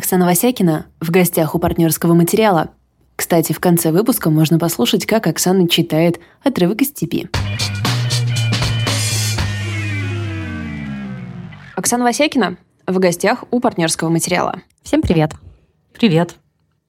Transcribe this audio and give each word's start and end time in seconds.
Оксана 0.00 0.24
Васякина 0.24 0.86
в 0.98 1.10
гостях 1.10 1.54
у 1.54 1.58
партнерского 1.58 2.14
материала. 2.14 2.70
Кстати, 3.16 3.52
в 3.52 3.60
конце 3.60 3.92
выпуска 3.92 4.30
можно 4.30 4.58
послушать, 4.58 5.04
как 5.04 5.26
Оксана 5.26 5.68
читает 5.68 6.20
отрывок 6.42 6.80
из 6.80 6.88
степи. 6.88 7.28
Оксана 11.76 12.04
Васякина 12.04 12.56
в 12.86 12.98
гостях 12.98 13.44
у 13.50 13.60
партнерского 13.60 14.08
материала. 14.08 14.62
Всем 14.82 15.02
привет. 15.02 15.32
Привет. 15.92 16.36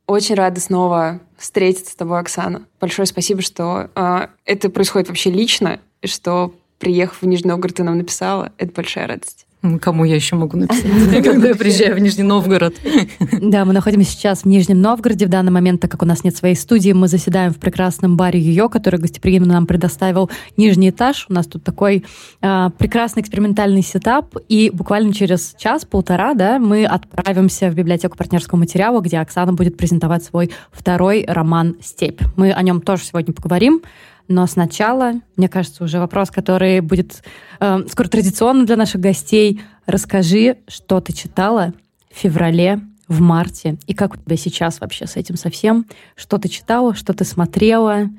Очень 0.07 0.35
рада 0.35 0.61
снова 0.61 1.19
встретиться 1.37 1.91
с 1.91 1.95
тобой, 1.95 2.17
Оксана. 2.17 2.65
Большое 2.79 3.05
спасибо, 3.07 3.41
что 3.41 3.89
э, 3.93 4.27
это 4.45 4.69
происходит 4.69 5.09
вообще 5.09 5.31
лично, 5.31 5.81
и 6.01 6.07
что, 6.07 6.55
приехав 6.79 7.21
в 7.21 7.27
Нижний 7.27 7.49
Новгород, 7.49 7.75
ты 7.75 7.83
нам 7.83 7.97
написала. 7.97 8.53
Это 8.57 8.71
большая 8.71 9.07
радость. 9.07 9.47
Кому 9.79 10.05
я 10.05 10.15
еще 10.15 10.35
могу 10.35 10.57
написать, 10.57 10.85
когда 11.23 11.49
я 11.49 11.55
приезжаю 11.55 11.95
в 11.95 11.99
Нижний 11.99 12.23
Новгород? 12.23 12.75
Да, 13.41 13.65
мы 13.65 13.73
находимся 13.73 14.11
сейчас 14.11 14.41
в 14.41 14.45
Нижнем 14.45 14.81
Новгороде. 14.81 15.25
В 15.25 15.29
данный 15.29 15.51
момент, 15.51 15.81
так 15.81 15.91
как 15.91 16.01
у 16.01 16.05
нас 16.05 16.23
нет 16.23 16.35
своей 16.35 16.55
студии, 16.55 16.91
мы 16.93 17.07
заседаем 17.07 17.53
в 17.53 17.57
прекрасном 17.57 18.17
баре 18.17 18.39
Ее, 18.39 18.69
который 18.69 18.99
гостеприимно 18.99 19.53
нам 19.53 19.67
предоставил 19.67 20.29
нижний 20.57 20.89
этаж. 20.89 21.25
У 21.29 21.33
нас 21.33 21.47
тут 21.47 21.63
такой 21.63 22.05
э, 22.41 22.69
прекрасный 22.77 23.21
экспериментальный 23.21 23.83
сетап. 23.83 24.35
И 24.47 24.71
буквально 24.73 25.13
через 25.13 25.55
час-полтора 25.57 26.33
да, 26.33 26.59
мы 26.59 26.85
отправимся 26.85 27.69
в 27.69 27.75
библиотеку 27.75 28.17
партнерского 28.17 28.57
материала, 28.57 29.01
где 29.01 29.19
Оксана 29.19 29.53
будет 29.53 29.77
презентовать 29.77 30.23
свой 30.23 30.51
второй 30.71 31.25
роман 31.27 31.75
«Степь». 31.81 32.21
Мы 32.35 32.51
о 32.51 32.61
нем 32.63 32.81
тоже 32.81 33.03
сегодня 33.03 33.33
поговорим. 33.33 33.81
Но 34.31 34.47
сначала, 34.47 35.15
мне 35.35 35.49
кажется, 35.49 35.83
уже 35.83 35.99
вопрос, 35.99 36.31
который 36.31 36.79
будет 36.79 37.21
э, 37.59 37.79
скоро 37.89 38.07
традиционным 38.07 38.65
для 38.65 38.77
наших 38.77 39.01
гостей. 39.01 39.61
Расскажи, 39.85 40.57
что 40.69 41.01
ты 41.01 41.11
читала 41.11 41.73
в 42.09 42.17
феврале, 42.17 42.79
в 43.09 43.19
марте, 43.19 43.77
и 43.87 43.93
как 43.93 44.13
у 44.13 44.17
тебя 44.17 44.37
сейчас 44.37 44.79
вообще 44.79 45.05
с 45.05 45.17
этим 45.17 45.35
совсем? 45.35 45.85
Что 46.15 46.37
ты 46.37 46.47
читала, 46.47 46.95
что 46.95 47.13
ты 47.13 47.25
смотрела? 47.25 48.09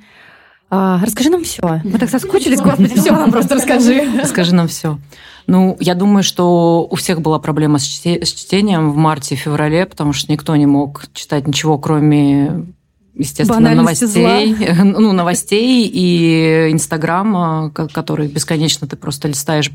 А, 0.69 1.01
расскажи 1.03 1.31
нам 1.31 1.45
все. 1.45 1.81
Мы 1.83 1.99
так 1.99 2.11
соскучились, 2.11 2.61
господи, 2.61 2.95
все 2.95 3.13
нам 3.13 3.33
просто 3.33 3.55
расскажи. 3.55 4.07
Расскажи 4.21 4.55
нам 4.55 4.69
все. 4.69 4.99
Ну, 5.47 5.79
я 5.81 5.95
думаю, 5.95 6.23
что 6.23 6.87
у 6.91 6.95
всех 6.97 7.23
была 7.23 7.39
проблема 7.39 7.79
с, 7.79 7.85
чтением 7.85 8.93
в 8.93 8.97
марте 8.97 9.35
и 9.35 9.39
феврале, 9.39 9.87
потому 9.87 10.13
что 10.13 10.31
никто 10.31 10.55
не 10.57 10.67
мог 10.67 11.07
читать 11.15 11.47
ничего, 11.47 11.79
кроме 11.79 12.67
естественно, 13.15 13.75
новостей, 13.75 14.55
зла. 14.57 14.75
ну, 14.85 15.13
новостей 15.13 15.91
и 15.93 16.69
Инстаграма, 16.71 17.71
который 17.71 18.29
бесконечно 18.29 18.87
ты 18.87 18.97
просто 18.97 19.29
листаешь 19.29 19.71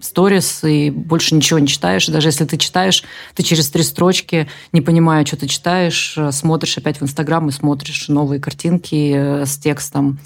сторис 0.00 0.64
и 0.64 0.90
больше 0.90 1.34
ничего 1.34 1.58
не 1.58 1.68
читаешь. 1.68 2.06
Даже 2.06 2.28
если 2.28 2.44
ты 2.44 2.56
читаешь, 2.56 3.04
ты 3.34 3.42
через 3.42 3.70
три 3.70 3.82
строчки, 3.82 4.48
не 4.72 4.80
понимая, 4.80 5.24
что 5.24 5.36
ты 5.36 5.46
читаешь, 5.46 6.18
смотришь 6.30 6.78
опять 6.78 7.00
в 7.00 7.02
Инстаграм 7.02 7.48
и 7.48 7.52
смотришь 7.52 8.08
новые 8.08 8.40
картинки 8.40 9.12
э, 9.14 9.46
с 9.46 9.56
текстом. 9.58 10.18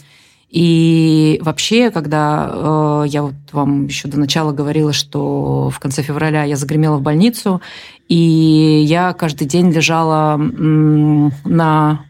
И 0.49 1.41
вообще, 1.43 1.91
когда 1.91 2.51
э, 2.51 3.05
я 3.09 3.23
вот 3.23 3.35
вам 3.53 3.87
еще 3.87 4.09
до 4.09 4.19
начала 4.19 4.53
говорила, 4.53 4.93
что 4.93 5.71
в 5.71 5.79
конце 5.81 6.03
февраля 6.03 6.45
я 6.45 6.57
загремела 6.57 6.97
в 6.97 7.03
больницу, 7.03 7.61
и 8.09 8.85
я 8.87 9.13
каждый 9.13 9.47
день 9.47 9.71
лежала 9.71 10.37
на 10.37 12.06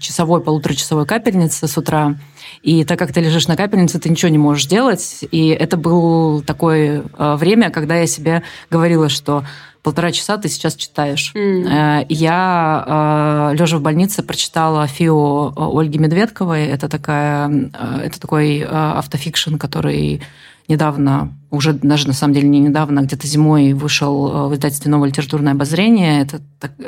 часовой, 0.00 0.40
полуторачасовой 0.42 1.06
капельницы 1.06 1.66
с 1.66 1.78
утра. 1.78 2.16
И 2.62 2.84
так 2.84 2.98
как 2.98 3.12
ты 3.12 3.20
лежишь 3.20 3.48
на 3.48 3.56
капельнице, 3.56 3.98
ты 3.98 4.08
ничего 4.08 4.28
не 4.30 4.38
можешь 4.38 4.66
делать. 4.66 5.24
И 5.30 5.48
это 5.48 5.76
было 5.76 6.42
такое 6.42 7.04
э, 7.18 7.36
время, 7.36 7.70
когда 7.70 7.96
я 7.96 8.06
себе 8.06 8.42
говорила, 8.70 9.08
что 9.08 9.44
полтора 9.82 10.12
часа 10.12 10.36
ты 10.36 10.48
сейчас 10.48 10.76
читаешь. 10.76 11.32
Mm. 11.34 12.06
Я, 12.08 13.50
э, 13.52 13.56
лежа 13.56 13.78
в 13.78 13.82
больнице, 13.82 14.22
прочитала 14.22 14.86
фио 14.86 15.52
Ольги 15.56 15.98
Медведковой. 15.98 16.66
Это, 16.66 16.88
такая, 16.88 17.70
это 18.04 18.20
такой 18.20 18.62
автофикшн, 18.62 19.56
который 19.56 20.22
недавно, 20.68 21.32
уже 21.50 21.72
даже 21.72 22.06
на 22.06 22.14
самом 22.14 22.34
деле 22.34 22.48
не 22.48 22.60
недавно, 22.60 23.00
где-то 23.00 23.26
зимой 23.26 23.72
вышел 23.72 24.48
в 24.48 24.54
издательстве 24.54 24.90
«Новое 24.90 25.08
литературное 25.08 25.52
обозрение». 25.52 26.22
Это, 26.22 26.40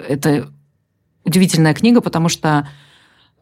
это 0.09 0.49
удивительная 1.25 1.75
книга, 1.75 2.01
потому 2.01 2.29
что 2.29 2.69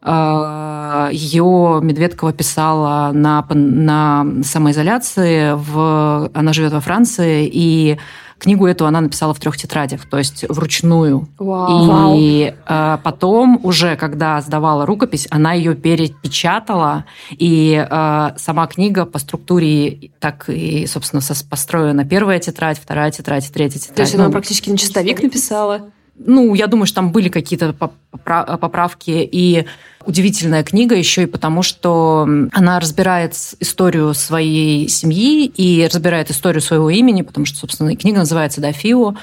э, 0.01 1.09
ее 1.11 1.79
Медведкова 1.81 2.33
писала 2.33 3.11
на, 3.13 3.45
на 3.49 4.43
самоизоляции. 4.43 5.53
В, 5.55 6.31
она 6.33 6.53
живет 6.53 6.73
во 6.73 6.79
Франции, 6.79 7.49
и 7.51 7.97
книгу 8.43 8.67
эту 8.67 8.85
она 8.85 8.99
написала 9.01 9.33
в 9.33 9.39
трех 9.39 9.55
тетрадях, 9.57 10.05
то 10.05 10.17
есть 10.17 10.45
вручную. 10.49 11.29
Вау. 11.37 12.15
И 12.17 12.53
э, 12.67 12.97
потом 13.01 13.59
уже, 13.63 13.95
когда 13.95 14.41
сдавала 14.41 14.85
рукопись, 14.85 15.27
она 15.31 15.53
ее 15.53 15.75
перепечатала, 15.75 17.05
и 17.31 17.87
э, 17.89 18.29
сама 18.37 18.67
книга 18.67 19.05
по 19.05 19.19
структуре 19.19 20.11
так 20.19 20.49
и, 20.49 20.85
собственно, 20.87 21.21
построена. 21.49 22.05
Первая 22.05 22.39
тетрадь, 22.39 22.79
вторая 22.79 23.11
тетрадь, 23.11 23.49
третья 23.51 23.79
тетрадь. 23.79 23.95
То 23.95 24.01
есть 24.01 24.15
она 24.15 24.25
ну, 24.25 24.31
практически 24.31 24.69
на 24.69 24.77
чистовик 24.77 25.23
написала? 25.23 25.89
Ну, 26.15 26.53
я 26.53 26.67
думаю, 26.67 26.85
что 26.85 26.97
там 26.97 27.11
были 27.11 27.29
какие-то 27.29 27.73
поправки. 27.73 29.27
И 29.31 29.65
удивительная 30.05 30.63
книга 30.63 30.95
еще 30.95 31.23
и 31.23 31.27
потому, 31.27 31.63
что 31.63 32.27
она 32.51 32.79
разбирает 32.79 33.33
историю 33.59 34.13
своей 34.13 34.87
семьи 34.89 35.45
и 35.45 35.87
разбирает 35.91 36.29
историю 36.29 36.61
своего 36.61 36.89
имени, 36.89 37.23
потому 37.23 37.45
что, 37.45 37.57
собственно, 37.57 37.95
книга 37.95 38.19
называется 38.19 38.61
«Дафио». 38.61 39.15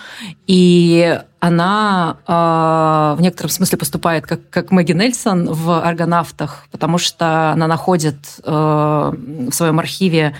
И 0.46 1.20
она 1.38 2.18
э, 2.26 3.18
в 3.18 3.22
некотором 3.22 3.50
смысле 3.50 3.78
поступает 3.78 4.26
как, 4.26 4.48
как 4.50 4.70
Мэгги 4.70 4.92
Нельсон 4.92 5.52
в 5.52 5.82
«Аргонавтах», 5.82 6.66
потому 6.70 6.98
что 6.98 7.52
она 7.52 7.66
находит 7.66 8.16
э, 8.44 8.50
в 8.50 9.52
своем 9.52 9.78
архиве 9.78 10.34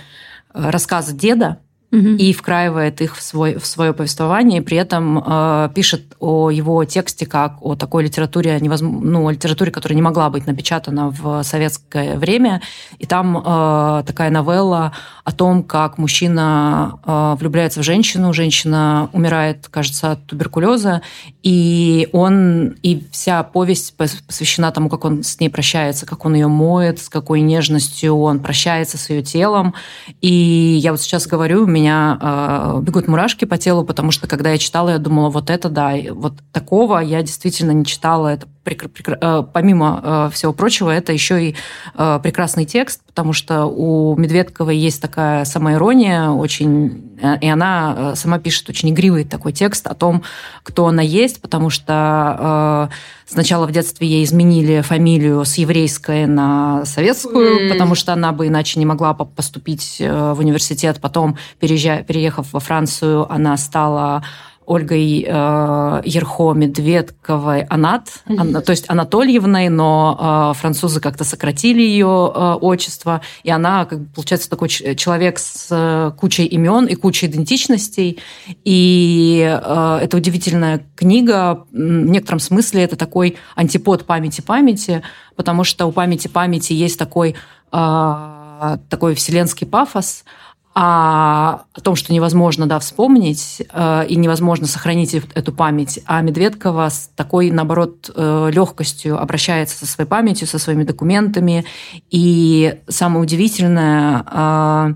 рассказы 0.53 1.13
деда, 1.13 1.57
и 1.91 2.31
вкраивает 2.31 3.01
их 3.01 3.17
в, 3.17 3.21
свой, 3.21 3.57
в 3.57 3.65
свое 3.65 3.93
повествование, 3.93 4.59
и 4.59 4.63
при 4.63 4.77
этом 4.77 5.21
э, 5.25 5.69
пишет 5.75 6.15
о 6.19 6.49
его 6.49 6.85
тексте 6.85 7.25
как 7.25 7.57
о 7.61 7.75
такой 7.75 8.05
литературе, 8.05 8.57
невозможно, 8.61 9.01
ну, 9.01 9.29
литературе, 9.29 9.71
которая 9.71 9.95
не 9.95 10.01
могла 10.01 10.29
быть 10.29 10.47
напечатана 10.47 11.09
в 11.09 11.43
советское 11.43 12.17
время. 12.17 12.61
И 12.97 13.05
там 13.05 13.37
э, 13.37 14.03
такая 14.05 14.29
новелла 14.29 14.93
о 15.25 15.31
том, 15.33 15.63
как 15.63 15.97
мужчина 15.97 16.99
э, 17.05 17.35
влюбляется 17.37 17.81
в 17.81 17.83
женщину, 17.83 18.31
женщина 18.31 19.09
умирает, 19.11 19.67
кажется, 19.69 20.13
от 20.13 20.25
туберкулеза, 20.27 21.01
и 21.43 22.07
он, 22.13 22.69
и 22.83 23.03
вся 23.11 23.43
повесть 23.43 23.97
посвящена 23.97 24.71
тому, 24.71 24.87
как 24.87 25.03
он 25.03 25.23
с 25.23 25.39
ней 25.41 25.49
прощается, 25.49 26.05
как 26.05 26.23
он 26.23 26.35
ее 26.35 26.47
моет, 26.47 26.99
с 26.99 27.09
какой 27.09 27.41
нежностью 27.41 28.15
он 28.15 28.39
прощается 28.39 28.97
с 28.97 29.09
ее 29.09 29.23
телом. 29.23 29.73
И 30.21 30.79
я 30.81 30.91
вот 30.91 31.01
сейчас 31.01 31.27
говорю, 31.27 31.63
у 31.63 31.67
меня 31.67 31.80
меня 31.81 32.17
э, 32.21 32.81
бегут 32.81 33.07
мурашки 33.07 33.45
по 33.45 33.57
телу, 33.57 33.83
потому 33.83 34.11
что 34.11 34.27
когда 34.27 34.51
я 34.51 34.57
читала, 34.57 34.91
я 34.91 34.97
думала, 34.97 35.29
вот 35.29 35.49
это 35.49 35.69
да, 35.69 35.93
вот 36.11 36.33
такого 36.51 36.99
я 36.99 37.21
действительно 37.21 37.71
не 37.71 37.85
читала. 37.85 38.29
Это 38.29 38.47
прекр- 38.63 38.89
прекр- 38.89 39.17
э, 39.19 39.43
помимо 39.51 40.01
э, 40.03 40.29
всего 40.33 40.53
прочего, 40.53 40.89
это 40.89 41.13
еще 41.13 41.49
и 41.49 41.55
э, 41.95 42.19
прекрасный 42.21 42.65
текст, 42.65 43.01
потому 43.07 43.33
что 43.33 43.65
у 43.65 44.15
Медведковой 44.17 44.77
есть 44.77 45.01
такая 45.01 45.45
самоирония 45.45 46.29
очень, 46.29 47.17
э, 47.21 47.39
и 47.39 47.47
она 47.47 47.95
э, 47.97 48.15
сама 48.15 48.39
пишет 48.39 48.69
очень 48.69 48.89
игривый 48.91 49.25
такой 49.25 49.51
текст 49.51 49.87
о 49.87 49.93
том, 49.93 50.23
кто 50.63 50.87
она 50.87 51.01
есть, 51.01 51.41
потому 51.41 51.69
что 51.69 52.89
э, 52.89 52.93
сначала 53.27 53.65
в 53.65 53.71
детстве 53.71 54.07
ей 54.07 54.23
изменили 54.23 54.81
фамилию 54.81 55.43
с 55.43 55.55
еврейской 55.55 56.25
на 56.25 56.85
советскую, 56.85 57.67
mm. 57.67 57.71
потому 57.71 57.95
что 57.95 58.13
она 58.13 58.31
бы 58.31 58.47
иначе 58.47 58.79
не 58.79 58.85
могла 58.85 59.13
поступить 59.13 59.97
в 59.99 60.39
университет. 60.39 60.99
Потом, 61.01 61.37
переезжая, 61.59 62.03
переехав 62.03 62.51
во 62.53 62.59
Францию, 62.59 63.31
она 63.31 63.57
стала 63.57 64.23
Ольгой 64.65 65.25
э, 65.27 66.01
Ерхо 66.05 66.53
Медведковой 66.53 67.63
Анат, 67.63 68.07
mm-hmm. 68.25 68.39
Ан, 68.39 68.63
то 68.63 68.71
есть 68.71 68.85
Анатольевной, 68.89 69.69
но 69.69 70.51
э, 70.53 70.59
французы 70.59 70.99
как-то 70.99 71.23
сократили 71.23 71.81
ее 71.81 72.31
э, 72.33 72.53
отчество, 72.61 73.21
и 73.43 73.49
она, 73.49 73.85
как, 73.85 73.99
получается, 74.13 74.49
такой 74.49 74.69
человек 74.69 75.39
с 75.39 75.67
э, 75.71 76.11
кучей 76.17 76.45
имен 76.45 76.85
и 76.85 76.95
кучей 76.95 77.27
идентичностей, 77.27 78.19
и 78.63 79.41
э, 79.41 79.99
это 80.03 80.17
удивительная 80.17 80.85
книга, 80.95 81.65
в 81.71 81.77
некотором 81.77 82.39
смысле 82.39 82.83
это 82.83 82.95
такой 82.95 83.37
антипод 83.55 84.05
памяти 84.05 84.41
памяти, 84.41 85.01
потому 85.35 85.63
что 85.63 85.85
у 85.85 85.91
памяти 85.91 86.27
памяти 86.27 86.73
есть 86.73 86.99
такой 86.99 87.35
э, 87.71 88.77
такой 88.89 89.15
вселенский 89.15 89.65
пафос, 89.65 90.23
а 90.73 91.65
о 91.73 91.81
том, 91.81 91.95
что 91.95 92.13
невозможно 92.13 92.65
да, 92.65 92.79
вспомнить 92.79 93.61
э, 93.73 94.05
и 94.07 94.15
невозможно 94.15 94.67
сохранить 94.67 95.13
эту 95.13 95.51
память. 95.51 95.99
А 96.05 96.21
Медведкова 96.21 96.89
с 96.89 97.09
такой, 97.15 97.51
наоборот, 97.51 98.09
э, 98.15 98.49
легкостью 98.53 99.21
обращается 99.21 99.77
со 99.77 99.85
своей 99.85 100.09
памятью, 100.09 100.47
со 100.47 100.59
своими 100.59 100.83
документами. 100.83 101.65
И 102.09 102.79
самое 102.87 103.21
удивительное, 103.21 104.23
э, 104.25 104.93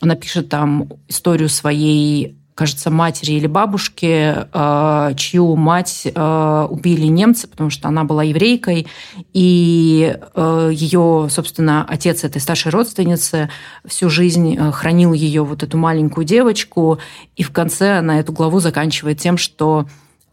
она 0.00 0.14
пишет 0.14 0.48
там 0.48 0.88
историю 1.08 1.48
своей 1.48 2.36
кажется, 2.58 2.90
матери 2.90 3.34
или 3.34 3.46
бабушки, 3.46 4.34
э, 4.52 5.14
чью 5.16 5.54
мать 5.54 6.08
э, 6.12 6.66
убили 6.68 7.06
немцы, 7.06 7.46
потому 7.46 7.70
что 7.70 7.86
она 7.86 8.02
была 8.02 8.24
еврейкой, 8.24 8.88
и 9.32 10.18
э, 10.34 10.70
ее, 10.72 11.28
собственно, 11.30 11.86
отец 11.88 12.24
этой 12.24 12.40
старшей 12.40 12.72
родственницы 12.72 13.48
всю 13.86 14.10
жизнь 14.10 14.58
хранил 14.72 15.12
ее 15.12 15.44
вот 15.44 15.62
эту 15.62 15.78
маленькую 15.78 16.24
девочку, 16.24 16.98
и 17.36 17.44
в 17.44 17.52
конце 17.52 17.98
она 17.98 18.18
эту 18.18 18.32
главу 18.32 18.58
заканчивает 18.58 19.20
тем, 19.20 19.38
что 19.38 19.86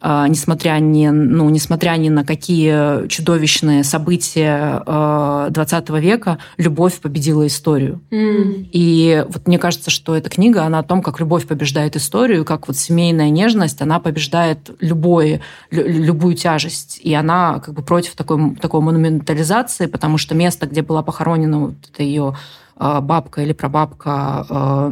несмотря 0.06 0.78
ни, 0.80 1.08
ну, 1.08 1.50
несмотря 1.50 1.98
ни 1.98 2.10
на 2.10 2.24
какие 2.24 3.08
чудовищные 3.08 3.84
события 3.84 4.84
20 4.86 5.90
а, 5.90 6.00
века, 6.00 6.38
любовь 6.58 7.00
победила 7.00 7.48
историю. 7.48 8.02
Mm. 8.12 8.70
И 8.72 9.26
вот 9.28 9.48
мне 9.48 9.58
кажется, 9.58 9.90
что 9.90 10.16
эта 10.16 10.30
книга, 10.30 10.64
она 10.64 10.80
о 10.80 10.84
том, 10.84 11.02
как 11.02 11.20
любовь 11.20 11.48
побеждает 11.48 11.96
историю, 11.96 12.46
как 12.46 12.68
вот 12.68 12.78
семейная 12.78 13.32
нежность, 13.32 13.82
она 13.82 14.00
побеждает 14.00 14.70
любое, 14.80 15.42
любую 15.72 16.36
тяжесть. 16.36 17.00
И 17.02 17.12
она 17.16 17.60
как 17.60 17.74
бы 17.74 17.82
против 17.82 18.16
такой, 18.16 18.56
такой 18.58 18.82
монументализации, 18.82 19.88
потому 19.88 20.20
что 20.20 20.36
место, 20.36 20.68
где 20.68 20.84
была 20.84 21.02
похоронена 21.02 21.60
вот 21.60 21.76
эта 21.92 22.04
ее 22.04 22.36
а, 22.76 23.02
бабка 23.02 23.42
или 23.42 23.54
прабабка 23.54 24.46
а, 24.50 24.92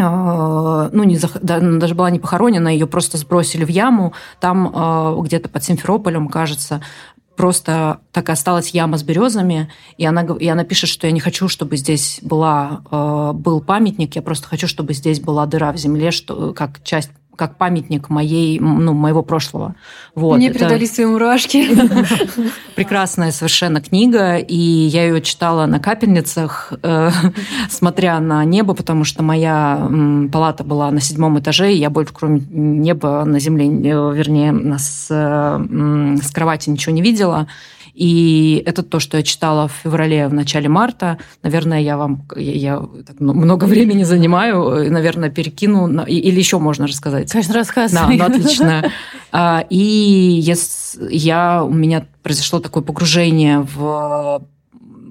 ну, 0.00 1.04
не, 1.04 1.18
даже 1.42 1.94
была 1.94 2.10
не 2.10 2.18
похоронена, 2.18 2.68
ее 2.68 2.86
просто 2.86 3.18
сбросили 3.18 3.64
в 3.64 3.68
яму. 3.68 4.12
Там 4.40 4.72
а, 4.74 5.14
где-то 5.20 5.48
под 5.48 5.62
Симферополем, 5.62 6.28
кажется, 6.28 6.82
просто 7.36 8.00
так 8.12 8.28
и 8.28 8.32
осталась 8.32 8.70
яма 8.70 8.98
с 8.98 9.02
березами, 9.02 9.70
и 9.96 10.04
она, 10.04 10.22
и 10.22 10.46
она 10.46 10.64
пишет, 10.64 10.90
что 10.90 11.06
я 11.06 11.12
не 11.12 11.20
хочу, 11.20 11.48
чтобы 11.48 11.76
здесь 11.76 12.18
была, 12.22 12.82
а, 12.90 13.32
был 13.32 13.60
памятник, 13.60 14.16
я 14.16 14.22
просто 14.22 14.46
хочу, 14.46 14.66
чтобы 14.66 14.92
здесь 14.92 15.20
была 15.20 15.46
дыра 15.46 15.72
в 15.72 15.76
земле, 15.76 16.10
что, 16.10 16.52
как 16.52 16.82
часть 16.82 17.10
как 17.40 17.56
памятник 17.56 18.10
моей, 18.10 18.60
ну, 18.60 18.92
моего 18.92 19.22
прошлого. 19.22 19.74
Вот. 20.14 20.36
Мне 20.36 20.50
это... 20.50 20.58
передали 20.58 20.84
свои 20.84 21.06
мурашки. 21.06 21.68
Прекрасная 22.76 23.32
совершенно 23.32 23.80
книга, 23.80 24.36
и 24.36 24.54
я 24.54 25.06
ее 25.06 25.22
читала 25.22 25.64
на 25.64 25.80
капельницах, 25.80 26.74
э, 26.82 27.10
смотря 27.70 28.20
на 28.20 28.44
небо, 28.44 28.74
потому 28.74 29.04
что 29.04 29.22
моя 29.22 29.88
палата 30.30 30.64
была 30.64 30.90
на 30.90 31.00
седьмом 31.00 31.38
этаже, 31.38 31.72
и 31.72 31.78
я 31.78 31.88
больше 31.88 32.12
кроме 32.12 32.42
неба 32.50 33.24
на 33.24 33.40
земле, 33.40 33.68
э, 33.68 34.14
вернее, 34.14 34.76
с, 34.76 35.08
с 35.08 36.30
кровати 36.30 36.68
ничего 36.68 36.94
не 36.94 37.00
видела. 37.00 37.46
И 37.94 38.62
это 38.66 38.82
то, 38.82 39.00
что 39.00 39.16
я 39.16 39.22
читала 39.22 39.68
в 39.68 39.72
феврале, 39.72 40.28
в 40.28 40.34
начале 40.34 40.68
марта. 40.68 41.18
Наверное, 41.42 41.80
я 41.80 41.96
вам 41.96 42.26
я, 42.36 42.52
я 42.52 42.88
так 43.06 43.20
много 43.20 43.64
времени 43.66 44.04
занимаю, 44.04 44.90
наверное, 44.90 45.30
перекину. 45.30 46.04
Или 46.04 46.38
еще 46.38 46.58
можно 46.58 46.86
рассказать. 46.86 47.30
Конечно, 47.30 47.54
рассказывай. 47.54 48.18
Да, 48.18 48.28
ну, 48.28 48.34
отлично. 48.34 48.90
А, 49.32 49.64
и 49.70 49.76
я, 49.76 50.56
я, 51.08 51.62
у 51.62 51.72
меня 51.72 52.04
произошло 52.24 52.58
такое 52.58 52.82
погружение 52.82 53.60
в 53.60 54.42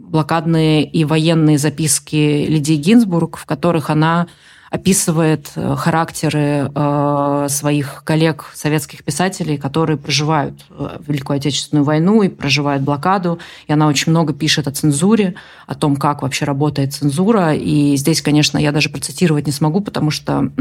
блокадные 0.10 0.84
и 0.84 1.06
военные 1.06 1.58
записки 1.58 2.46
Лидии 2.46 2.75
Гинзбург, 2.75 3.38
в 3.38 3.46
которых 3.46 3.90
она 3.90 4.28
описывает 4.69 5.51
э, 5.56 5.75
характеры 5.75 6.71
э, 6.74 7.45
своих 7.50 8.04
коллег, 8.04 8.51
советских 8.54 9.04
писателей, 9.04 9.57
которые 9.57 9.98
проживают 9.98 10.66
э, 10.69 11.00
Великую 11.07 11.38
Отечественную 11.38 11.83
войну 11.83 12.21
и 12.21 12.30
проживают 12.30 12.83
блокаду. 12.83 13.39
И 13.68 13.74
она 13.74 13.88
очень 13.88 14.12
много 14.12 14.33
пишет 14.33 14.68
о 14.68 14.71
цензуре, 14.71 15.36
о 15.68 15.75
том, 15.75 15.95
как 15.95 16.21
вообще 16.21 16.45
работает 16.45 16.94
цензура. 16.94 17.54
И 17.54 17.95
здесь, 17.95 18.21
конечно, 18.21 18.57
я 18.57 18.71
даже 18.71 18.89
процитировать 18.89 19.45
не 19.45 19.51
смогу, 19.51 19.81
потому 19.81 20.12
что 20.12 20.51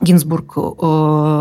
Гинзбург 0.00 0.54
э, 0.56 0.60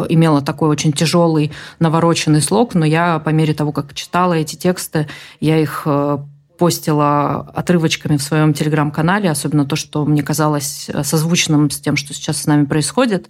имела 0.09 0.41
такой 0.41 0.69
очень 0.69 0.94
тяжелый, 0.94 1.51
навороченный 1.79 2.41
слог, 2.41 2.73
но 2.73 2.85
я 2.85 3.19
по 3.19 3.29
мере 3.29 3.53
того, 3.53 3.71
как 3.71 3.94
читала 3.94 4.33
эти 4.33 4.56
тексты, 4.56 5.07
я 5.41 5.57
их 5.57 5.83
э, 5.85 6.19
постила 6.57 7.50
отрывочками 7.54 8.18
в 8.18 8.24
своем 8.24 8.54
телеграм-канале, 8.54 9.30
особенно 9.30 9.66
то, 9.66 9.75
что 9.75 10.06
мне 10.06 10.24
казалось 10.24 10.90
э, 10.90 11.04
созвучным 11.04 11.69
с 11.69 11.80
тем, 11.80 11.96
что 11.96 12.13
сейчас 12.13 12.42
с 12.42 12.46
нами 12.46 12.66
происходит. 12.66 13.30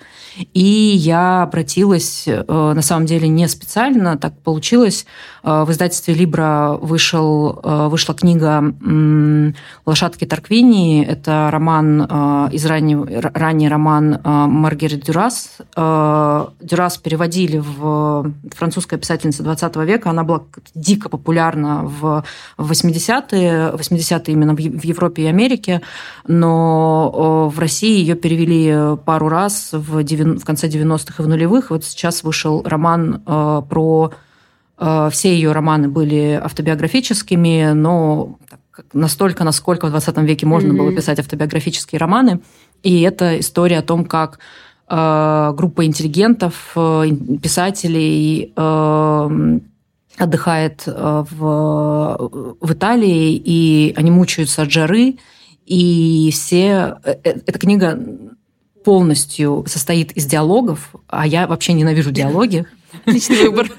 И 0.54 0.62
я 0.64 1.44
обратилась, 1.44 2.24
э, 2.28 2.44
на 2.48 2.82
самом 2.82 3.06
деле, 3.06 3.28
не 3.28 3.48
специально, 3.48 4.18
так 4.18 4.38
получилось. 4.40 5.06
Э, 5.44 5.64
в 5.66 5.72
издательстве 5.72 6.14
«Либра» 6.14 6.78
вышел, 6.80 7.60
вышла 7.64 8.14
книга 8.16 8.74
«Лошадки 9.86 10.26
Тарквини». 10.26 11.04
Это 11.04 11.50
роман, 11.52 12.50
из 12.52 12.66
раннего, 12.66 13.08
ранний 13.34 13.70
роман 13.70 14.20
Маргарет 14.24 15.02
Дюрас. 15.02 15.58
Дюрас 15.76 16.98
переводили 16.98 17.58
в 17.58 18.34
французская 18.56 18.98
писательница 18.98 19.44
20 19.44 19.76
века. 19.78 20.10
Она 20.10 20.24
была 20.24 20.44
дико 20.74 21.10
популярна 21.10 21.84
в 21.84 22.24
80 22.58 23.15
80-е, 23.22 23.72
80-е 23.76 24.34
именно 24.34 24.56
в 24.56 24.60
Европе 24.60 25.24
и 25.24 25.26
Америке, 25.26 25.82
но 26.28 27.50
в 27.54 27.60
России 27.60 28.00
ее 28.00 28.16
перевели 28.16 28.98
пару 29.06 29.30
раз 29.30 29.70
в, 29.72 30.04
90, 30.04 30.42
в 30.42 30.46
конце 30.46 30.68
90-х 30.68 31.22
и 31.22 31.26
в 31.26 31.28
нулевых. 31.28 31.70
Вот 31.70 31.84
сейчас 31.84 32.24
вышел 32.24 32.64
роман 32.64 33.22
э, 33.26 33.62
про... 33.70 34.12
Э, 34.78 35.10
все 35.12 35.34
ее 35.34 35.52
романы 35.52 35.88
были 35.88 36.40
автобиографическими, 36.44 37.72
но 37.74 38.38
настолько, 38.94 39.44
насколько 39.44 39.88
в 39.88 39.92
20 39.92 40.18
веке 40.20 40.46
можно 40.46 40.72
mm-hmm. 40.72 40.78
было 40.78 40.92
писать 40.92 41.20
автобиографические 41.20 42.00
романы. 42.00 42.42
И 42.84 43.02
это 43.02 43.40
история 43.40 43.80
о 43.80 43.84
том, 43.84 44.06
как 44.06 44.40
э, 44.90 45.54
группа 45.56 45.86
интеллигентов, 45.86 46.76
писателей 47.42 48.54
отдыхает 50.18 50.84
э, 50.88 51.24
в, 51.30 52.58
в 52.60 52.74
Италии, 52.74 53.36
и 53.36 53.94
они 53.96 54.12
мучаются 54.12 54.64
от 54.64 54.72
жары, 54.72 55.18
и 55.66 56.30
все... 56.32 56.98
Э, 57.04 57.16
э, 57.24 57.40
эта 57.46 57.60
книга 57.60 58.00
полностью 58.84 59.66
состоит 59.68 60.12
из 60.12 60.26
диалогов, 60.26 60.96
а 61.08 61.26
я 61.26 61.48
вообще 61.48 61.74
ненавижу 61.74 62.12
диалоги. 62.12 62.66
Отличный 63.06 63.44
выбор 63.50 63.70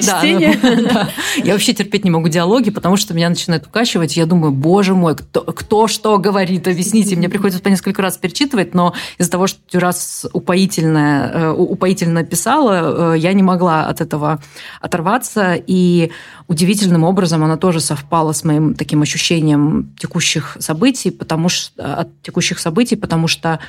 чтения. 0.00 0.58
Да, 0.62 1.08
Я 1.36 1.52
вообще 1.52 1.74
терпеть 1.74 2.04
не 2.04 2.10
могу 2.10 2.28
диалоги, 2.28 2.70
потому 2.70 2.96
что 2.96 3.14
меня 3.14 3.28
начинает 3.28 3.66
укачивать. 3.66 4.16
Я 4.16 4.26
думаю, 4.26 4.52
боже 4.52 4.94
мой, 4.94 5.16
кто, 5.16 5.86
что 5.86 6.18
говорит, 6.18 6.68
объясните. 6.68 7.16
Мне 7.16 7.28
приходится 7.28 7.62
по 7.62 7.68
несколько 7.68 8.02
раз 8.02 8.16
перечитывать, 8.16 8.74
но 8.74 8.94
из-за 9.18 9.30
того, 9.30 9.46
что 9.46 9.60
раз 9.80 10.26
упоительно, 10.32 11.30
э, 11.32 11.50
упоительно 11.50 12.24
писала, 12.24 13.14
э, 13.14 13.18
я 13.18 13.32
не 13.32 13.42
могла 13.42 13.86
от 13.86 14.00
этого 14.00 14.40
оторваться. 14.80 15.54
И 15.66 16.10
удивительным 16.46 17.04
образом 17.04 17.44
она 17.44 17.56
тоже 17.56 17.80
совпала 17.80 18.32
с 18.32 18.44
моим 18.44 18.74
таким 18.74 19.02
ощущением 19.02 19.94
текущих 19.98 20.56
событий, 20.60 21.10
потому 21.10 21.48
что 21.48 21.94
от 21.94 22.22
текущих 22.22 22.58
событий, 22.58 22.96
потому 22.96 23.28
что 23.28 23.60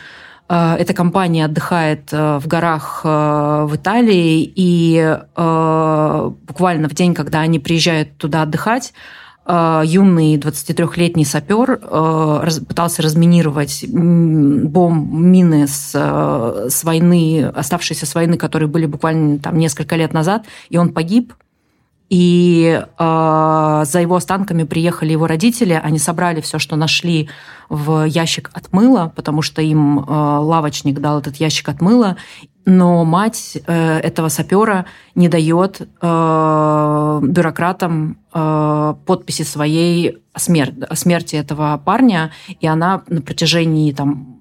эта 0.50 0.94
компания 0.96 1.46
отдыхает 1.46 2.12
э, 2.12 2.40
в 2.40 2.48
горах 2.48 3.02
э, 3.04 3.08
в 3.70 3.76
Италии, 3.76 4.52
и 4.56 5.18
буквально 5.36 6.90
в 6.90 6.94
день, 6.94 7.14
когда 7.14 7.42
они 7.42 7.60
приезжают 7.60 8.18
туда 8.18 8.42
отдыхать, 8.42 8.94
юный 9.48 10.38
23-летний 10.38 11.26
сапер 11.26 11.78
пытался 12.68 13.02
разминировать 13.02 13.84
бомб, 13.88 15.12
мины 15.12 15.68
с, 15.68 15.92
с 16.70 16.84
войны, 16.84 17.46
оставшиеся 17.46 18.06
с 18.06 18.14
войны, 18.14 18.38
которые 18.38 18.70
были 18.70 18.86
буквально 18.86 19.40
там 19.40 19.58
несколько 19.58 19.96
лет 19.96 20.14
назад, 20.14 20.46
и 20.70 20.78
он 20.78 20.94
погиб. 20.94 21.34
И 22.10 22.82
э, 22.98 23.84
за 23.86 24.00
его 24.00 24.16
останками 24.16 24.64
приехали 24.64 25.12
его 25.12 25.28
родители, 25.28 25.80
они 25.82 26.00
собрали 26.00 26.42
все, 26.42 26.58
что 26.58 26.76
нашли 26.76 27.30
в 27.70 28.04
ящик 28.06 28.50
от 28.54 28.74
мыла, 28.74 29.14
потому 29.16 29.44
что 29.44 29.62
им 29.62 30.00
э, 30.00 30.04
лавочник 30.08 31.00
дал 31.00 31.20
этот 31.20 31.36
ящик 31.36 31.70
от 31.70 31.82
мыла, 31.82 32.18
но 32.66 33.06
мать 33.06 33.58
э, 33.68 34.00
этого 34.00 34.30
сапера 34.30 34.86
не 35.14 35.30
дает 35.30 35.82
э, 35.82 37.20
бюрократам 37.24 38.18
э, 38.34 38.96
подписи 39.06 39.44
своей 39.44 40.18
о, 40.34 40.40
смер 40.40 40.74
о 40.88 40.96
смерти 40.96 41.36
этого 41.36 41.80
парня, 41.84 42.32
и 42.60 42.66
она 42.66 43.04
на 43.08 43.22
протяжении 43.22 43.92
там 43.92 44.39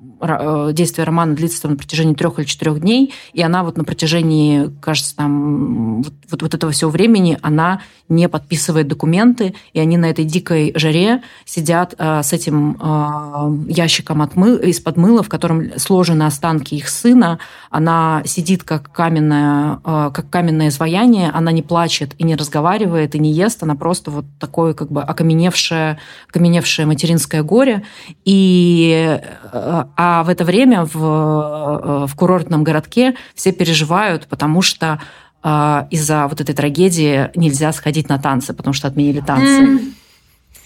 действие 0.73 1.05
романа 1.05 1.35
длится 1.35 1.69
на 1.69 1.77
протяжении 1.77 2.15
трех 2.15 2.39
или 2.39 2.47
четырех 2.47 2.81
дней, 2.81 3.13
и 3.33 3.43
она 3.43 3.63
вот 3.63 3.77
на 3.77 3.85
протяжении, 3.85 4.71
кажется, 4.81 5.17
там 5.17 6.03
вот, 6.03 6.15
вот, 6.31 6.43
вот 6.43 6.55
этого 6.55 6.73
всего 6.73 6.91
времени 6.91 7.39
она 7.43 7.81
не 8.09 8.29
подписывает 8.29 8.89
документы, 8.89 9.55
и 9.73 9.81
они 9.81 9.97
на 9.97 10.07
этой 10.07 10.25
дикой 10.25 10.73
жаре 10.75 11.23
сидят 11.45 11.95
э, 11.99 12.23
с 12.23 12.33
этим 12.33 12.77
э, 12.81 13.73
ящиком 13.73 14.23
от 14.23 14.37
из-под 14.37 14.97
мыла, 14.97 15.23
в 15.23 15.29
котором 15.29 15.79
сложены 15.79 16.23
останки 16.23 16.75
их 16.75 16.89
сына. 16.89 17.39
Она 17.71 18.23
сидит 18.25 18.63
как 18.63 18.91
каменное, 18.93 19.81
э, 19.85 20.11
как 20.15 20.31
каменное 20.31 20.69
изваяние, 20.69 21.31
она 21.31 21.53
не 21.53 21.63
плачет 21.63 22.15
и 22.19 22.25
не 22.25 22.35
разговаривает, 22.37 23.15
и 23.15 23.19
не 23.19 23.33
ест, 23.33 23.63
она 23.63 23.75
просто 23.75 24.11
вот 24.11 24.25
такое 24.41 24.73
как 24.75 24.91
бы 24.91 25.03
окаменевшее, 25.03 25.99
окаменевшее 26.29 26.87
материнское 26.87 27.43
горе. 27.43 27.83
И, 28.25 29.21
э, 29.53 29.85
а 30.11 30.23
в 30.23 30.31
это 30.31 30.45
время 30.45 30.85
в, 30.87 30.97
э, 30.97 32.07
в 32.07 32.15
курортном 32.17 32.65
городке 32.65 33.15
все 33.35 33.53
переживают, 33.53 34.27
потому 34.27 34.63
что 34.63 35.01
э, 35.43 35.87
из-за 35.91 36.27
вот 36.29 36.41
этой 36.41 36.55
трагедии 36.55 37.31
нельзя 37.35 37.73
сходить 37.73 38.09
на 38.09 38.19
танцы, 38.19 38.55
потому 38.55 38.73
что 38.73 38.89
отменили 38.89 39.21
танцы. 39.21 39.81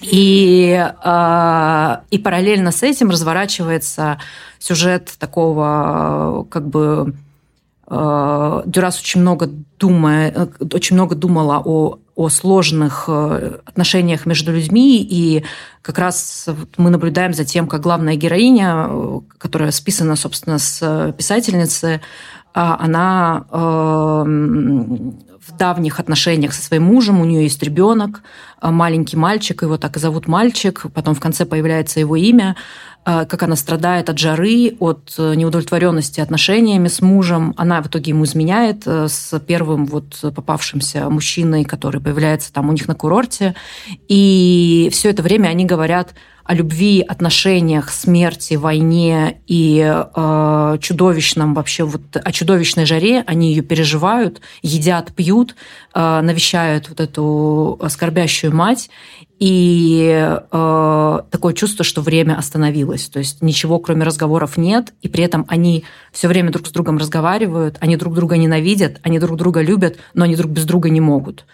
И, 0.00 0.88
э, 1.04 1.96
и 2.10 2.18
параллельно 2.18 2.70
с 2.70 2.84
этим 2.84 3.10
разворачивается 3.10 4.18
сюжет 4.60 5.12
такого 5.18 6.46
как 6.48 6.68
бы 6.68 7.14
Дюрас 7.88 9.00
очень 9.00 9.20
много, 9.20 9.50
думая, 9.78 10.48
очень 10.72 10.96
много 10.96 11.14
думала 11.14 11.60
о, 11.62 11.98
о 12.14 12.28
сложных 12.28 13.04
э, 13.08 13.58
отношениях 13.64 14.26
между 14.26 14.52
людьми, 14.52 15.02
и 15.02 15.44
как 15.80 15.98
раз 15.98 16.48
мы 16.76 16.90
наблюдаем 16.90 17.32
за 17.34 17.44
тем, 17.44 17.66
как 17.66 17.80
главная 17.80 18.16
героиня, 18.16 18.90
которая 19.38 19.70
списана, 19.70 20.16
собственно, 20.16 20.58
с 20.58 21.14
писательницы, 21.16 22.00
она 22.52 23.44
в 25.46 25.56
давних 25.56 26.00
отношениях 26.00 26.52
со 26.52 26.62
своим 26.62 26.84
мужем, 26.84 27.20
у 27.20 27.24
нее 27.24 27.42
есть 27.42 27.62
ребенок, 27.62 28.22
маленький 28.60 29.16
мальчик, 29.16 29.62
его 29.62 29.76
так 29.76 29.96
и 29.96 30.00
зовут 30.00 30.28
мальчик, 30.28 30.86
потом 30.94 31.14
в 31.14 31.20
конце 31.20 31.44
появляется 31.44 32.00
его 32.00 32.16
имя, 32.16 32.56
Э, 33.04 33.24
как 33.28 33.42
она 33.42 33.56
страдает 33.56 34.08
от 34.10 34.18
жары, 34.18 34.76
от 34.78 35.14
э, 35.18 35.34
неудовлетворенности 35.34 36.20
отношениями 36.20 36.86
с 36.86 37.02
мужем. 37.02 37.52
Она 37.56 37.82
в 37.82 37.88
итоге 37.88 38.10
ему 38.10 38.24
изменяет 38.24 38.82
э, 38.86 39.08
с 39.08 39.38
первым 39.40 39.86
вот 39.86 40.20
попавшимся 40.20 41.10
мужчиной, 41.10 41.64
который 41.64 42.00
появляется 42.00 42.52
там 42.52 42.68
у 42.68 42.72
них 42.72 42.86
на 42.86 42.94
курорте. 42.94 43.56
И 44.06 44.88
все 44.92 45.10
это 45.10 45.22
время 45.22 45.48
они 45.48 45.64
говорят 45.64 46.14
о 46.44 46.54
любви, 46.54 47.00
отношениях, 47.00 47.90
смерти, 47.90 48.54
войне 48.54 49.40
и 49.46 49.80
э, 49.84 50.78
чудовищном 50.80 51.54
вообще 51.54 51.84
вот 51.84 52.02
о 52.16 52.32
чудовищной 52.32 52.84
жаре. 52.84 53.24
Они 53.26 53.50
ее 53.50 53.62
переживают, 53.62 54.40
едят, 54.62 55.12
пьют, 55.14 55.31
э, 55.40 56.20
навещают 56.20 56.88
вот 56.88 57.00
эту 57.00 57.80
скорбящую 57.88 58.54
мать. 58.54 58.90
И 59.38 60.08
э, 60.52 61.18
такое 61.30 61.54
чувство, 61.54 61.84
что 61.84 62.00
время 62.00 62.38
остановилось. 62.38 63.08
То 63.08 63.18
есть 63.18 63.42
ничего, 63.42 63.80
кроме 63.80 64.04
разговоров, 64.04 64.56
нет. 64.56 64.94
И 65.02 65.08
при 65.08 65.24
этом 65.24 65.44
они 65.48 65.84
все 66.12 66.28
время 66.28 66.52
друг 66.52 66.68
с 66.68 66.70
другом 66.70 66.98
разговаривают, 66.98 67.76
они 67.80 67.96
друг 67.96 68.14
друга 68.14 68.36
ненавидят, 68.36 69.00
они 69.02 69.18
друг 69.18 69.36
друга 69.36 69.60
любят, 69.60 69.96
но 70.14 70.24
они 70.24 70.36
друг 70.36 70.52
без 70.52 70.64
друга 70.64 70.90
не 70.90 71.00
могут. 71.00 71.44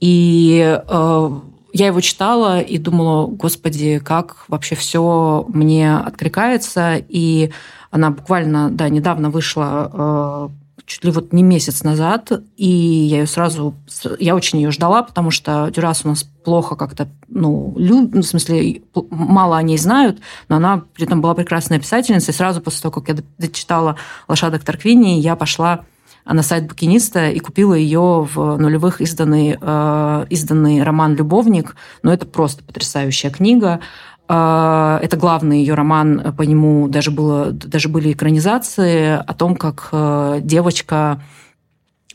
И 0.00 0.80
э, 0.88 1.30
я 1.72 1.86
его 1.86 2.00
читала 2.00 2.60
и 2.60 2.78
думала, 2.78 3.26
господи, 3.26 4.00
как 4.02 4.44
вообще 4.48 4.74
все 4.74 5.44
мне 5.48 5.96
откликается. 5.96 6.96
И 7.08 7.52
она 7.90 8.10
буквально, 8.10 8.70
да, 8.70 8.88
недавно 8.88 9.30
вышла 9.30 10.50
чуть 10.86 11.04
ли 11.04 11.10
вот 11.10 11.32
не 11.32 11.42
месяц 11.42 11.82
назад, 11.82 12.30
и 12.56 12.66
я 12.66 13.18
ее 13.18 13.26
сразу, 13.26 13.74
я 14.18 14.34
очень 14.36 14.60
ее 14.60 14.70
ждала, 14.70 15.02
потому 15.02 15.30
что 15.30 15.68
Дюрас 15.70 16.04
у 16.04 16.08
нас 16.08 16.22
плохо 16.22 16.76
как-то, 16.76 17.08
ну, 17.28 17.74
люб, 17.76 18.14
ну, 18.14 18.22
в 18.22 18.26
смысле, 18.26 18.82
мало 19.10 19.58
о 19.58 19.62
ней 19.62 19.78
знают, 19.78 20.20
но 20.48 20.56
она 20.56 20.84
при 20.94 21.04
этом 21.04 21.20
была 21.20 21.34
прекрасная 21.34 21.80
писательница, 21.80 22.30
и 22.30 22.34
сразу 22.34 22.60
после 22.60 22.82
того, 22.82 22.92
как 23.00 23.08
я 23.08 23.22
дочитала 23.36 23.96
«Лошадок 24.28 24.62
Тарквини», 24.62 25.20
я 25.20 25.34
пошла 25.34 25.84
на 26.24 26.42
сайт 26.42 26.66
букиниста 26.66 27.30
и 27.30 27.38
купила 27.38 27.74
ее 27.74 28.28
в 28.32 28.56
нулевых 28.56 29.00
изданный, 29.00 29.56
э, 29.60 30.26
изданный 30.28 30.82
роман 30.82 31.14
«Любовник». 31.14 31.76
Но 32.02 32.12
это 32.12 32.26
просто 32.26 32.64
потрясающая 32.64 33.30
книга. 33.30 33.80
Э, 34.28 34.98
это 35.02 35.16
главный 35.16 35.60
ее 35.60 35.74
роман, 35.74 36.34
по 36.36 36.42
нему 36.42 36.88
даже, 36.88 37.10
было, 37.10 37.52
даже 37.52 37.88
были 37.88 38.12
экранизации 38.12 39.12
о 39.12 39.34
том, 39.34 39.56
как 39.56 39.88
э, 39.92 40.40
девочка 40.42 41.22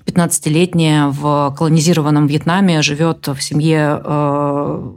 15-летняя 0.05 1.07
в 1.07 1.55
колонизированном 1.57 2.27
Вьетнаме 2.27 2.81
живет 2.81 3.27
в 3.27 3.41
семье 3.41 4.01
э, 4.03 4.91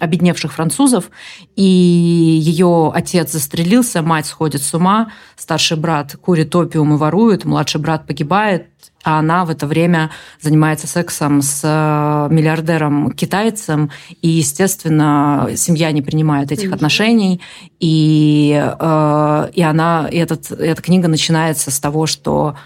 обедневших 0.00 0.52
французов, 0.52 1.10
и 1.54 1.62
ее 1.62 2.90
отец 2.92 3.32
застрелился, 3.32 4.02
мать 4.02 4.26
сходит 4.26 4.62
с 4.62 4.74
ума, 4.74 5.12
старший 5.36 5.76
брат 5.76 6.16
курит 6.20 6.54
опиум 6.56 6.94
и 6.94 6.96
ворует, 6.96 7.44
младший 7.44 7.80
брат 7.80 8.06
погибает, 8.06 8.66
а 9.02 9.18
она 9.18 9.44
в 9.44 9.50
это 9.50 9.66
время 9.66 10.10
занимается 10.40 10.86
сексом 10.86 11.40
с 11.42 11.60
э, 11.64 12.32
миллиардером 12.32 13.12
китайцем, 13.12 13.90
и, 14.20 14.28
естественно, 14.28 15.48
семья 15.56 15.90
не 15.92 16.02
принимает 16.02 16.52
этих 16.52 16.72
отношений, 16.72 17.40
и, 17.78 18.52
э, 18.78 19.50
и 19.54 19.62
она, 19.62 20.08
и 20.10 20.16
этот, 20.16 20.50
эта 20.50 20.82
книга 20.82 21.08
начинается 21.08 21.70
с 21.70 21.80
того, 21.80 22.06
что 22.06 22.56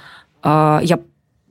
э, 0.42 0.80
я 0.82 0.98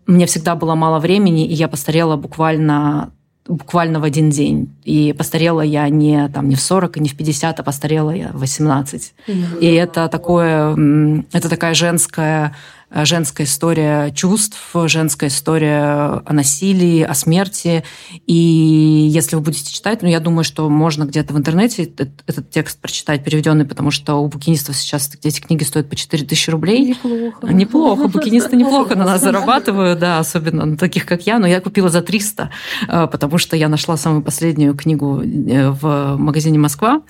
мне 0.05 0.25
всегда 0.25 0.55
было 0.55 0.75
мало 0.75 0.99
времени, 0.99 1.47
и 1.47 1.53
я 1.53 1.69
постарела 1.69 2.17
буквально 2.17 3.11
буквально 3.45 3.99
в 3.99 4.03
один 4.05 4.29
день. 4.29 4.73
И 4.83 5.13
постарела 5.13 5.59
я 5.61 5.89
не, 5.89 6.29
там, 6.29 6.47
не 6.47 6.55
в 6.55 6.61
40 6.61 6.97
и 6.97 6.99
не 7.01 7.09
в 7.09 7.17
50, 7.17 7.59
а 7.59 7.63
постарела 7.63 8.11
я 8.11 8.29
в 8.29 8.39
18. 8.39 9.13
Mm-hmm. 9.27 9.59
И 9.59 9.65
это 9.73 10.07
такое, 10.07 11.25
это 11.33 11.49
такая 11.49 11.73
женская 11.73 12.55
женская 12.93 13.43
история 13.43 14.12
чувств, 14.12 14.57
женская 14.85 15.27
история 15.27 16.21
о 16.25 16.33
насилии, 16.33 17.01
о 17.01 17.13
смерти. 17.13 17.83
И 18.27 18.33
если 18.33 19.35
вы 19.35 19.41
будете 19.41 19.73
читать, 19.73 20.01
ну, 20.01 20.07
я 20.07 20.19
думаю, 20.19 20.43
что 20.43 20.69
можно 20.69 21.05
где-то 21.05 21.33
в 21.33 21.38
интернете 21.38 21.83
этот, 21.83 22.09
этот 22.27 22.50
текст 22.50 22.79
прочитать, 22.79 23.23
переведенный, 23.23 23.65
потому 23.65 23.91
что 23.91 24.15
у 24.15 24.27
букинистов 24.27 24.75
сейчас 24.75 25.12
эти 25.23 25.39
книги 25.39 25.63
стоят 25.63 25.89
по 25.89 25.95
4 25.95 26.25
тысячи 26.25 26.50
рублей. 26.50 26.89
Неплохо. 26.89 27.53
Неплохо. 27.53 28.07
Букинисты 28.07 28.55
неплохо 28.55 28.95
на 28.95 29.05
нас 29.05 29.21
зарабатывают, 29.21 30.00
да, 30.00 30.19
особенно 30.19 30.65
на 30.65 30.77
таких, 30.77 31.05
как 31.05 31.25
я. 31.25 31.39
Но 31.39 31.47
я 31.47 31.62
купила 31.62 31.89
за 31.89 32.01
300, 32.01 32.50
э, 32.88 33.07
потому 33.07 33.38
что 33.38 33.55
я 33.55 33.69
нашла 33.69 33.97
самую 33.97 34.21
последнюю 34.23 34.75
книгу 34.75 35.21
э, 35.21 35.69
в 35.69 36.15
магазине 36.17 36.59
«Москва». 36.59 37.01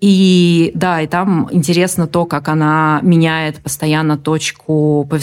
И 0.00 0.70
да, 0.74 1.00
и 1.00 1.06
там 1.06 1.48
интересно 1.50 2.06
то, 2.06 2.26
как 2.26 2.48
она 2.48 3.00
меняет 3.02 3.62
постоянно 3.62 4.18
точку 4.18 5.06
повествования. 5.08 5.21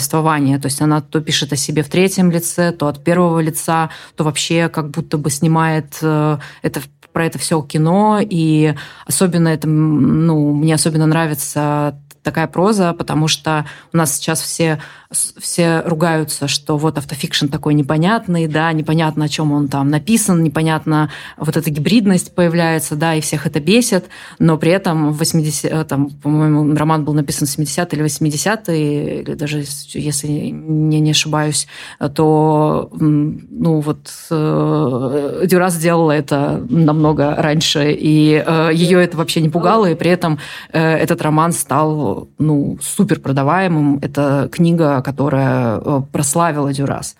То 0.58 0.66
есть 0.66 0.80
она 0.80 1.00
то 1.00 1.20
пишет 1.20 1.52
о 1.52 1.56
себе 1.56 1.82
в 1.82 1.88
третьем 1.88 2.30
лице, 2.30 2.72
то 2.72 2.88
от 2.88 3.02
первого 3.02 3.40
лица, 3.40 3.90
то 4.16 4.24
вообще 4.24 4.68
как 4.68 4.90
будто 4.90 5.18
бы 5.18 5.30
снимает 5.30 5.98
э, 6.02 6.38
это 6.62 6.80
про 7.12 7.26
это 7.26 7.38
все 7.38 7.60
кино, 7.62 8.20
и 8.22 8.74
особенно 9.06 9.48
это, 9.48 9.66
ну, 9.68 10.54
мне 10.54 10.74
особенно 10.74 11.06
нравится 11.06 11.98
такая 12.22 12.46
проза, 12.46 12.92
потому 12.92 13.28
что 13.28 13.66
у 13.92 13.96
нас 13.96 14.16
сейчас 14.16 14.40
все, 14.40 14.78
все 15.10 15.82
ругаются, 15.86 16.48
что 16.48 16.76
вот 16.76 16.98
автофикшн 16.98 17.46
такой 17.46 17.74
непонятный, 17.74 18.46
да, 18.46 18.72
непонятно, 18.72 19.24
о 19.24 19.28
чем 19.28 19.52
он 19.52 19.68
там 19.68 19.88
написан, 19.88 20.42
непонятно, 20.42 21.10
вот 21.36 21.56
эта 21.56 21.70
гибридность 21.70 22.34
появляется, 22.34 22.96
да, 22.96 23.14
и 23.14 23.20
всех 23.20 23.46
это 23.46 23.60
бесит, 23.60 24.06
но 24.38 24.58
при 24.58 24.70
этом 24.72 25.12
в 25.12 25.18
80 25.18 25.64
э, 25.64 25.84
там, 25.84 26.10
по-моему, 26.10 26.74
роман 26.76 27.04
был 27.04 27.14
написан 27.14 27.46
в 27.46 27.50
70-е 27.50 27.86
или 27.92 28.04
80-е, 28.04 29.20
или 29.22 29.34
даже, 29.34 29.64
если 29.94 30.28
не, 30.28 31.00
не 31.00 31.10
ошибаюсь, 31.12 31.66
то, 32.14 32.90
ну, 32.92 33.80
вот 33.80 34.12
э, 34.30 35.44
Дюра 35.46 35.70
сделала 35.70 36.12
это 36.12 36.64
намного 36.68 37.34
раньше, 37.36 37.92
и 37.92 38.42
э, 38.46 38.70
ее 38.74 39.02
это 39.02 39.16
вообще 39.16 39.40
не 39.40 39.48
пугало, 39.48 39.86
и 39.86 39.94
при 39.94 40.10
этом 40.10 40.38
этот 40.72 41.22
роман 41.22 41.52
стал 41.52 42.09
ну, 42.38 42.78
супер 42.80 43.20
продаваемым. 43.20 43.98
Это 44.02 44.48
книга, 44.50 45.02
которая 45.02 45.78
э, 45.78 46.02
прославила 46.12 46.72
Дюрас. 46.72 47.16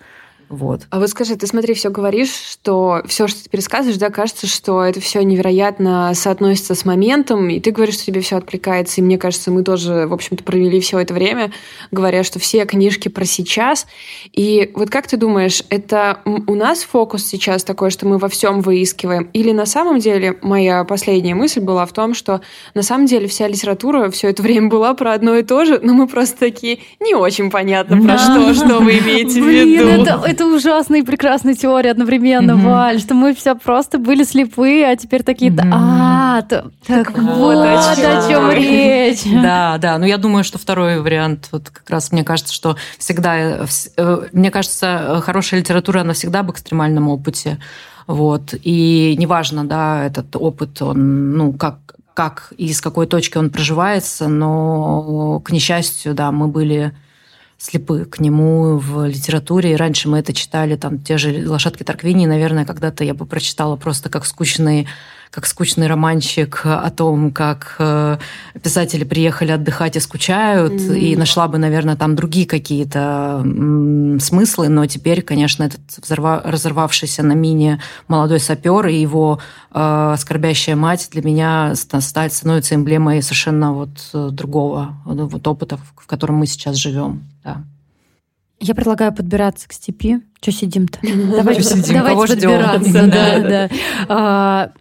Вот. 0.51 0.81
А 0.89 0.99
вот 0.99 1.09
скажи, 1.09 1.37
ты 1.37 1.47
смотри, 1.47 1.73
все 1.73 1.89
говоришь, 1.89 2.33
что 2.33 3.01
все, 3.07 3.27
что 3.27 3.45
ты 3.45 3.49
пересказываешь, 3.49 3.97
да, 3.97 4.09
кажется, 4.09 4.47
что 4.47 4.83
это 4.83 4.99
все 4.99 5.21
невероятно 5.21 6.11
соотносится 6.13 6.75
с 6.75 6.83
моментом, 6.83 7.49
и 7.49 7.61
ты 7.61 7.71
говоришь, 7.71 7.95
что 7.95 8.05
тебе 8.05 8.19
все 8.19 8.35
откликается, 8.35 8.99
и 8.99 9.03
мне 9.03 9.17
кажется, 9.17 9.49
мы 9.49 9.63
тоже, 9.63 10.07
в 10.07 10.13
общем-то, 10.13 10.43
провели 10.43 10.81
все 10.81 10.99
это 10.99 11.13
время, 11.13 11.53
говоря, 11.89 12.23
что 12.23 12.37
все 12.37 12.65
книжки 12.65 13.07
про 13.07 13.23
сейчас. 13.23 13.87
И 14.33 14.71
вот 14.75 14.89
как 14.89 15.07
ты 15.07 15.15
думаешь, 15.15 15.63
это 15.69 16.19
у 16.25 16.55
нас 16.55 16.83
фокус 16.83 17.25
сейчас 17.25 17.63
такой, 17.63 17.89
что 17.89 18.05
мы 18.05 18.17
во 18.17 18.27
всем 18.27 18.59
выискиваем, 18.59 19.29
или 19.31 19.53
на 19.53 19.65
самом 19.65 19.99
деле 19.99 20.37
моя 20.41 20.83
последняя 20.83 21.33
мысль 21.33 21.61
была 21.61 21.85
в 21.85 21.93
том, 21.93 22.13
что 22.13 22.41
на 22.73 22.83
самом 22.83 23.05
деле 23.05 23.27
вся 23.27 23.47
литература 23.47 24.11
все 24.11 24.29
это 24.29 24.43
время 24.43 24.67
была 24.67 24.93
про 24.95 25.13
одно 25.13 25.37
и 25.37 25.43
то 25.43 25.63
же, 25.63 25.79
но 25.81 25.93
мы 25.93 26.07
просто 26.07 26.37
такие 26.37 26.79
не 26.99 27.15
очень 27.15 27.49
понятно 27.49 28.01
про 28.01 28.17
что, 28.17 28.53
что 28.53 28.79
вы 28.79 28.99
имеете 28.99 29.41
в 29.41 29.47
виду 29.47 30.40
это 30.41 30.55
ужасная 30.55 30.99
и 30.99 31.03
прекрасная 31.03 31.53
теория 31.53 31.91
одновременно, 31.91 32.51
mm-hmm. 32.51 32.65
Валь, 32.65 32.99
что 32.99 33.13
мы 33.13 33.33
все 33.33 33.55
просто 33.55 33.99
были 33.99 34.23
слепые, 34.23 34.87
а 34.87 34.95
теперь 34.95 35.23
такие, 35.23 35.51
mm-hmm. 35.51 35.69
а, 35.71 36.41
то, 36.41 36.71
так, 36.85 37.13
так 37.13 37.17
вот, 37.17 37.57
о 37.57 37.95
чем, 37.95 38.17
о 38.17 38.29
чем 38.29 38.51
речь. 38.51 39.21
Да, 39.41 39.77
да, 39.77 39.97
но 39.97 40.05
я 40.05 40.17
думаю, 40.17 40.43
что 40.43 40.57
второй 40.57 40.99
вариант, 41.01 41.49
вот 41.51 41.69
как 41.69 41.89
раз 41.89 42.11
мне 42.11 42.23
кажется, 42.23 42.53
что 42.53 42.75
всегда, 42.97 43.37
э, 43.37 43.65
э, 43.97 44.27
мне 44.31 44.51
кажется, 44.51 45.21
хорошая 45.23 45.59
литература, 45.59 46.01
она 46.01 46.13
всегда 46.13 46.39
об 46.39 46.51
экстремальном 46.51 47.07
опыте. 47.09 47.59
Вот. 48.07 48.53
И 48.63 49.15
неважно, 49.17 49.65
да, 49.65 50.05
этот 50.05 50.35
опыт, 50.35 50.81
он, 50.81 51.33
ну, 51.37 51.53
как, 51.53 51.77
как 52.13 52.53
и 52.57 52.73
с 52.73 52.81
какой 52.81 53.07
точки 53.07 53.37
он 53.37 53.49
проживается, 53.49 54.27
но, 54.27 55.39
к 55.43 55.51
несчастью, 55.51 56.13
да, 56.13 56.31
мы 56.31 56.47
были 56.47 56.93
слепы 57.61 58.05
к 58.05 58.19
нему 58.19 58.77
в 58.77 59.05
литературе. 59.07 59.73
И 59.73 59.75
раньше 59.75 60.09
мы 60.09 60.19
это 60.19 60.33
читали, 60.33 60.75
там, 60.75 60.99
те 60.99 61.17
же 61.17 61.47
«Лошадки 61.47 61.83
Тарквини», 61.83 62.25
наверное, 62.25 62.65
когда-то 62.65 63.03
я 63.03 63.13
бы 63.13 63.25
прочитала 63.25 63.75
просто 63.75 64.09
как 64.09 64.25
скучный 64.25 64.87
как 65.31 65.45
скучный 65.47 65.87
романчик 65.87 66.61
о 66.65 66.91
том, 66.91 67.31
как 67.31 67.75
э, 67.79 68.17
писатели 68.61 69.05
приехали 69.05 69.51
отдыхать 69.51 69.95
и 69.95 70.01
скучают, 70.01 70.73
mm-hmm. 70.73 70.99
и 70.99 71.15
нашла 71.15 71.47
бы, 71.47 71.57
наверное, 71.57 71.95
там 71.95 72.15
другие 72.15 72.45
какие-то 72.45 73.41
смыслы, 74.19 74.67
но 74.67 74.85
теперь, 74.87 75.21
конечно, 75.21 75.63
этот 75.63 75.79
взорва- 76.01 76.41
разорвавшийся 76.43 77.23
на 77.23 77.31
мине 77.31 77.81
молодой 78.09 78.41
сапер 78.41 78.87
и 78.87 78.95
его 78.95 79.39
э, 79.73 80.15
скорбящая 80.19 80.75
мать 80.75 81.07
для 81.11 81.21
меня 81.21 81.75
стать 81.75 82.33
становится 82.33 82.75
эмблемой 82.75 83.21
совершенно 83.21 83.73
вот 83.73 84.09
э, 84.13 84.29
другого 84.31 84.97
вот 85.05 85.47
опыта, 85.47 85.77
в 85.77 86.07
котором 86.07 86.35
мы 86.35 86.45
сейчас 86.45 86.75
живем. 86.75 87.23
Да. 87.43 87.63
Я 88.59 88.75
предлагаю 88.75 89.11
подбираться 89.11 89.67
к 89.67 89.73
степи. 89.73 90.19
Что 90.39 90.51
сидим-то? 90.51 90.99
Давайте, 91.01 91.63
сидим? 91.63 91.95
Давайте 91.95 92.35
подбираться. 92.35 92.91
Да, 93.07 93.69
да. 94.07 94.71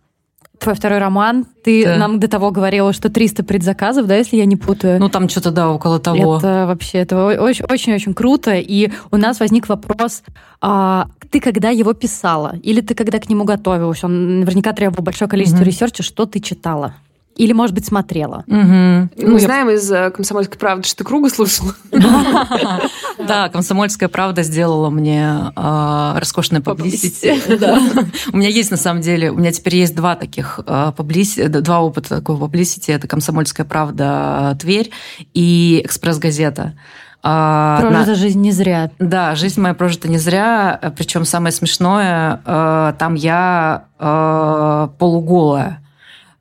Твой 0.60 0.74
второй 0.74 0.98
роман. 0.98 1.46
Ты 1.64 1.84
да. 1.84 1.96
нам 1.96 2.20
до 2.20 2.28
того 2.28 2.50
говорила, 2.50 2.92
что 2.92 3.08
300 3.08 3.44
предзаказов, 3.44 4.06
да, 4.06 4.16
если 4.16 4.36
я 4.36 4.44
не 4.44 4.56
путаю. 4.56 5.00
Ну, 5.00 5.08
там 5.08 5.28
что-то, 5.28 5.50
да, 5.50 5.70
около 5.70 5.98
того. 5.98 6.36
Это 6.36 6.66
вообще, 6.66 6.98
это 6.98 7.26
очень-очень 7.26 8.12
круто. 8.12 8.54
И 8.54 8.90
у 9.10 9.16
нас 9.16 9.40
возник 9.40 9.70
вопрос, 9.70 10.22
а, 10.60 11.08
ты 11.30 11.40
когда 11.40 11.70
его 11.70 11.94
писала? 11.94 12.56
Или 12.62 12.82
ты 12.82 12.94
когда 12.94 13.18
к 13.18 13.30
нему 13.30 13.44
готовилась? 13.44 14.04
Он 14.04 14.40
наверняка 14.40 14.72
требовал 14.74 15.02
большое 15.02 15.30
количество 15.30 15.62
mm-hmm. 15.62 15.64
ресерча. 15.64 16.02
Что 16.02 16.26
ты 16.26 16.40
читала? 16.40 16.94
Или, 17.36 17.52
может 17.52 17.74
быть, 17.74 17.86
смотрела. 17.86 18.44
Угу. 18.48 18.56
Мы 18.56 19.08
ну, 19.16 19.38
знаем 19.38 19.70
из 19.70 19.90
э, 19.90 20.10
«Комсомольской 20.10 20.58
правды», 20.58 20.86
что 20.86 20.98
ты 20.98 21.04
Круга 21.04 21.28
слушала. 21.28 21.74
Да, 23.26 23.48
«Комсомольская 23.50 24.08
правда» 24.08 24.42
сделала 24.42 24.90
мне 24.90 25.52
а, 25.54 26.18
роскошное 26.18 26.60
паблисити. 26.60 27.38
У 28.32 28.36
меня 28.36 28.48
есть, 28.48 28.70
на 28.70 28.76
самом 28.76 29.02
деле, 29.02 29.30
у 29.30 29.36
меня 29.36 29.52
теперь 29.52 29.76
есть 29.76 29.94
два 29.94 30.16
таких 30.16 30.58
а, 30.66 30.92
два 30.92 31.80
опыта 31.80 32.08
такого 32.08 32.40
паблисити. 32.40 32.90
Это 32.90 33.06
«Комсомольская 33.06 33.66
правда» 33.66 34.56
Тверь 34.60 34.90
и 35.34 35.82
«Экспресс-газета». 35.84 36.74
А, 37.22 37.80
прожита 37.80 38.10
на... 38.10 38.14
жизнь 38.16 38.40
не 38.40 38.52
зря. 38.52 38.90
Да, 38.98 39.34
жизнь 39.34 39.60
моя 39.60 39.74
прожита 39.74 40.08
не 40.08 40.18
зря. 40.18 40.80
Причем 40.96 41.24
самое 41.24 41.52
смешное, 41.52 42.40
там 42.98 43.14
я 43.14 43.84
полуголая 44.98 45.80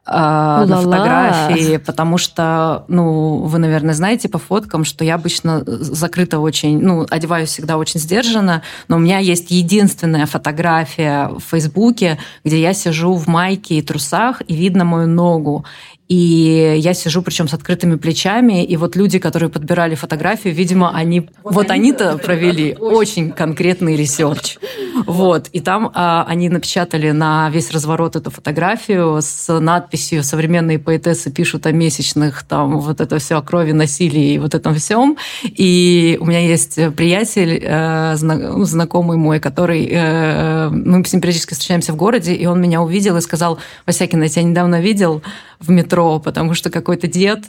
э, 0.09 0.65
на 0.65 0.81
фотографии, 0.81 1.77
потому 1.77 2.17
что, 2.17 2.85
ну, 2.87 3.37
вы, 3.43 3.59
наверное, 3.59 3.93
знаете 3.93 4.29
по 4.29 4.37
фоткам, 4.37 4.83
что 4.83 5.03
я 5.03 5.15
обычно 5.15 5.63
закрыта 5.65 6.39
очень, 6.39 6.79
ну, 6.79 7.05
одеваюсь 7.09 7.49
всегда 7.49 7.77
очень 7.77 7.99
сдержанно, 7.99 8.61
но 8.87 8.97
у 8.97 8.99
меня 8.99 9.19
есть 9.19 9.51
единственная 9.51 10.25
фотография 10.25 11.29
в 11.29 11.41
Фейсбуке, 11.51 12.17
где 12.43 12.61
я 12.61 12.73
сижу 12.73 13.13
в 13.13 13.27
майке 13.27 13.75
и 13.75 13.81
трусах, 13.81 14.41
и 14.47 14.55
видно 14.55 14.83
мою 14.83 15.07
ногу. 15.07 15.65
И 16.09 16.75
я 16.79 16.95
сижу, 16.95 17.21
причем 17.21 17.47
с 17.47 17.53
открытыми 17.53 17.95
плечами, 17.95 18.65
и 18.65 18.77
вот 18.77 18.95
люди, 18.95 19.19
которые 19.19 19.49
подбирали 19.49 19.93
фотографию, 19.93 20.55
видимо, 20.55 20.91
они 20.91 21.29
вот 21.43 21.69
они-то 21.69 22.17
провели 22.23 22.75
очень 22.79 23.31
конкретный 23.31 23.95
ресерч. 23.95 24.57
Вот. 25.05 25.49
И 25.49 25.59
там 25.59 25.91
а, 25.93 26.25
они 26.27 26.49
напечатали 26.49 27.11
на 27.11 27.51
весь 27.51 27.71
разворот 27.71 28.15
эту 28.15 28.31
фотографию 28.31 29.19
с 29.21 29.59
надписью 29.59 30.23
«Современные 30.23 30.79
поэтессы 30.79 31.31
пишут 31.31 31.67
о 31.67 31.71
месячных», 31.71 32.43
там 32.43 32.79
вот 32.79 33.01
это 33.01 33.19
все 33.19 33.37
о 33.37 33.43
крови, 33.43 33.71
насилии 33.71 34.33
и 34.33 34.39
вот 34.39 34.55
этом 34.55 34.73
всем. 34.73 35.15
И 35.43 36.17
у 36.19 36.25
меня 36.25 36.39
есть 36.39 36.79
приятель, 36.95 37.61
э, 37.63 38.15
ну, 38.19 38.63
знакомый 38.65 39.17
мой, 39.17 39.39
который... 39.39 39.87
Э, 39.91 40.69
мы 40.69 41.05
с 41.05 41.13
ним 41.13 41.21
периодически 41.21 41.53
встречаемся 41.53 41.93
в 41.93 41.97
городе, 41.97 42.33
и 42.33 42.47
он 42.47 42.59
меня 42.59 42.81
увидел 42.81 43.15
и 43.17 43.21
сказал, 43.21 43.60
«Васякина, 43.86 44.23
я 44.23 44.29
тебя 44.29 44.43
недавно 44.43 44.81
видел 44.81 45.21
в 45.60 45.69
метро, 45.69 46.19
потому 46.19 46.54
что 46.54 46.69
какой-то 46.69 47.08
дед 47.08 47.45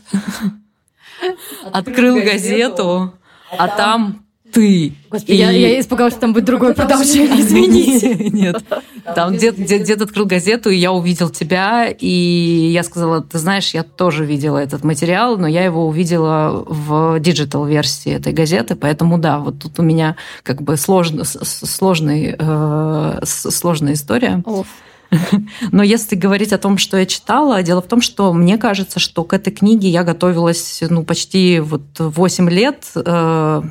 открыл 1.73 2.17
газету, 2.17 3.15
а 3.57 3.69
там 3.69 4.25
ты. 4.53 4.95
Господи, 5.11 5.33
и... 5.33 5.37
я, 5.37 5.51
я 5.51 5.81
испугалась, 5.81 6.15
что 6.15 6.23
там 6.23 6.33
будет 6.33 6.45
другое 6.45 6.75
продолжение, 6.75 7.41
извините. 7.41 8.15
Нет, 8.31 8.65
там 9.15 9.37
дед, 9.37 9.57
дед, 9.57 9.85
дед 9.85 10.03
открыл 10.03 10.27
газету, 10.27 10.71
и 10.71 10.77
я 10.77 10.93
увидел 10.93 11.31
тебя, 11.31 11.89
и 11.89 12.07
я 12.73 12.83
сказала, 12.83 13.23
ты 13.23 13.39
знаешь, 13.39 13.73
я 13.75 13.83
тоже 13.83 14.25
видела 14.25 14.59
этот 14.59 14.85
материал, 14.85 15.37
но 15.37 15.47
я 15.47 15.65
его 15.65 15.87
увидела 15.87 16.65
в 16.67 17.21
digital-версии 17.21 18.13
этой 18.13 18.33
газеты, 18.33 18.75
поэтому 18.75 19.19
да, 19.19 19.39
вот 19.39 19.61
тут 19.61 19.79
у 19.79 19.83
меня 19.83 20.17
как 20.43 20.63
бы 20.63 20.77
сложно, 20.77 21.25
сложный, 21.25 22.35
э, 22.39 23.21
сложная 23.25 23.93
история. 23.93 24.43
Оф. 24.45 24.67
Но 25.73 25.83
если 25.83 26.17
говорить 26.17 26.53
о 26.53 26.59
том, 26.59 26.79
что 26.79 26.97
я 26.97 27.07
читала, 27.07 27.63
дело 27.63 27.83
в 27.83 27.87
том, 27.87 28.01
что 28.01 28.33
мне 28.33 28.59
кажется, 28.59 28.99
что 28.99 29.25
к 29.25 29.33
этой 29.33 29.53
книге 29.53 29.89
я 29.89 30.05
готовилась 30.05 30.83
ну, 30.89 31.05
почти 31.05 31.61
вот 31.61 31.83
8 31.99 32.51
лет. 32.51 32.85
Э, 32.95 33.63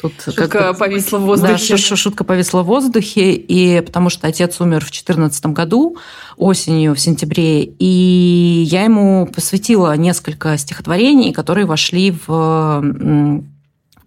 Тут 0.00 0.12
шутка 0.24 0.74
повисла 0.74 1.18
в 1.18 1.22
воздухе. 1.22 1.76
Да, 1.76 1.96
шутка 1.96 2.22
повисла 2.22 2.62
в 2.62 2.66
воздухе, 2.66 3.32
и 3.32 3.80
потому 3.80 4.10
что 4.10 4.28
отец 4.28 4.60
умер 4.60 4.80
в 4.80 4.90
2014 4.90 5.46
году, 5.46 5.96
осенью, 6.36 6.94
в 6.94 7.00
сентябре, 7.00 7.64
и 7.64 8.64
я 8.70 8.84
ему 8.84 9.26
посвятила 9.26 9.96
несколько 9.96 10.56
стихотворений, 10.56 11.32
которые 11.32 11.66
вошли 11.66 12.14
в 12.26 13.42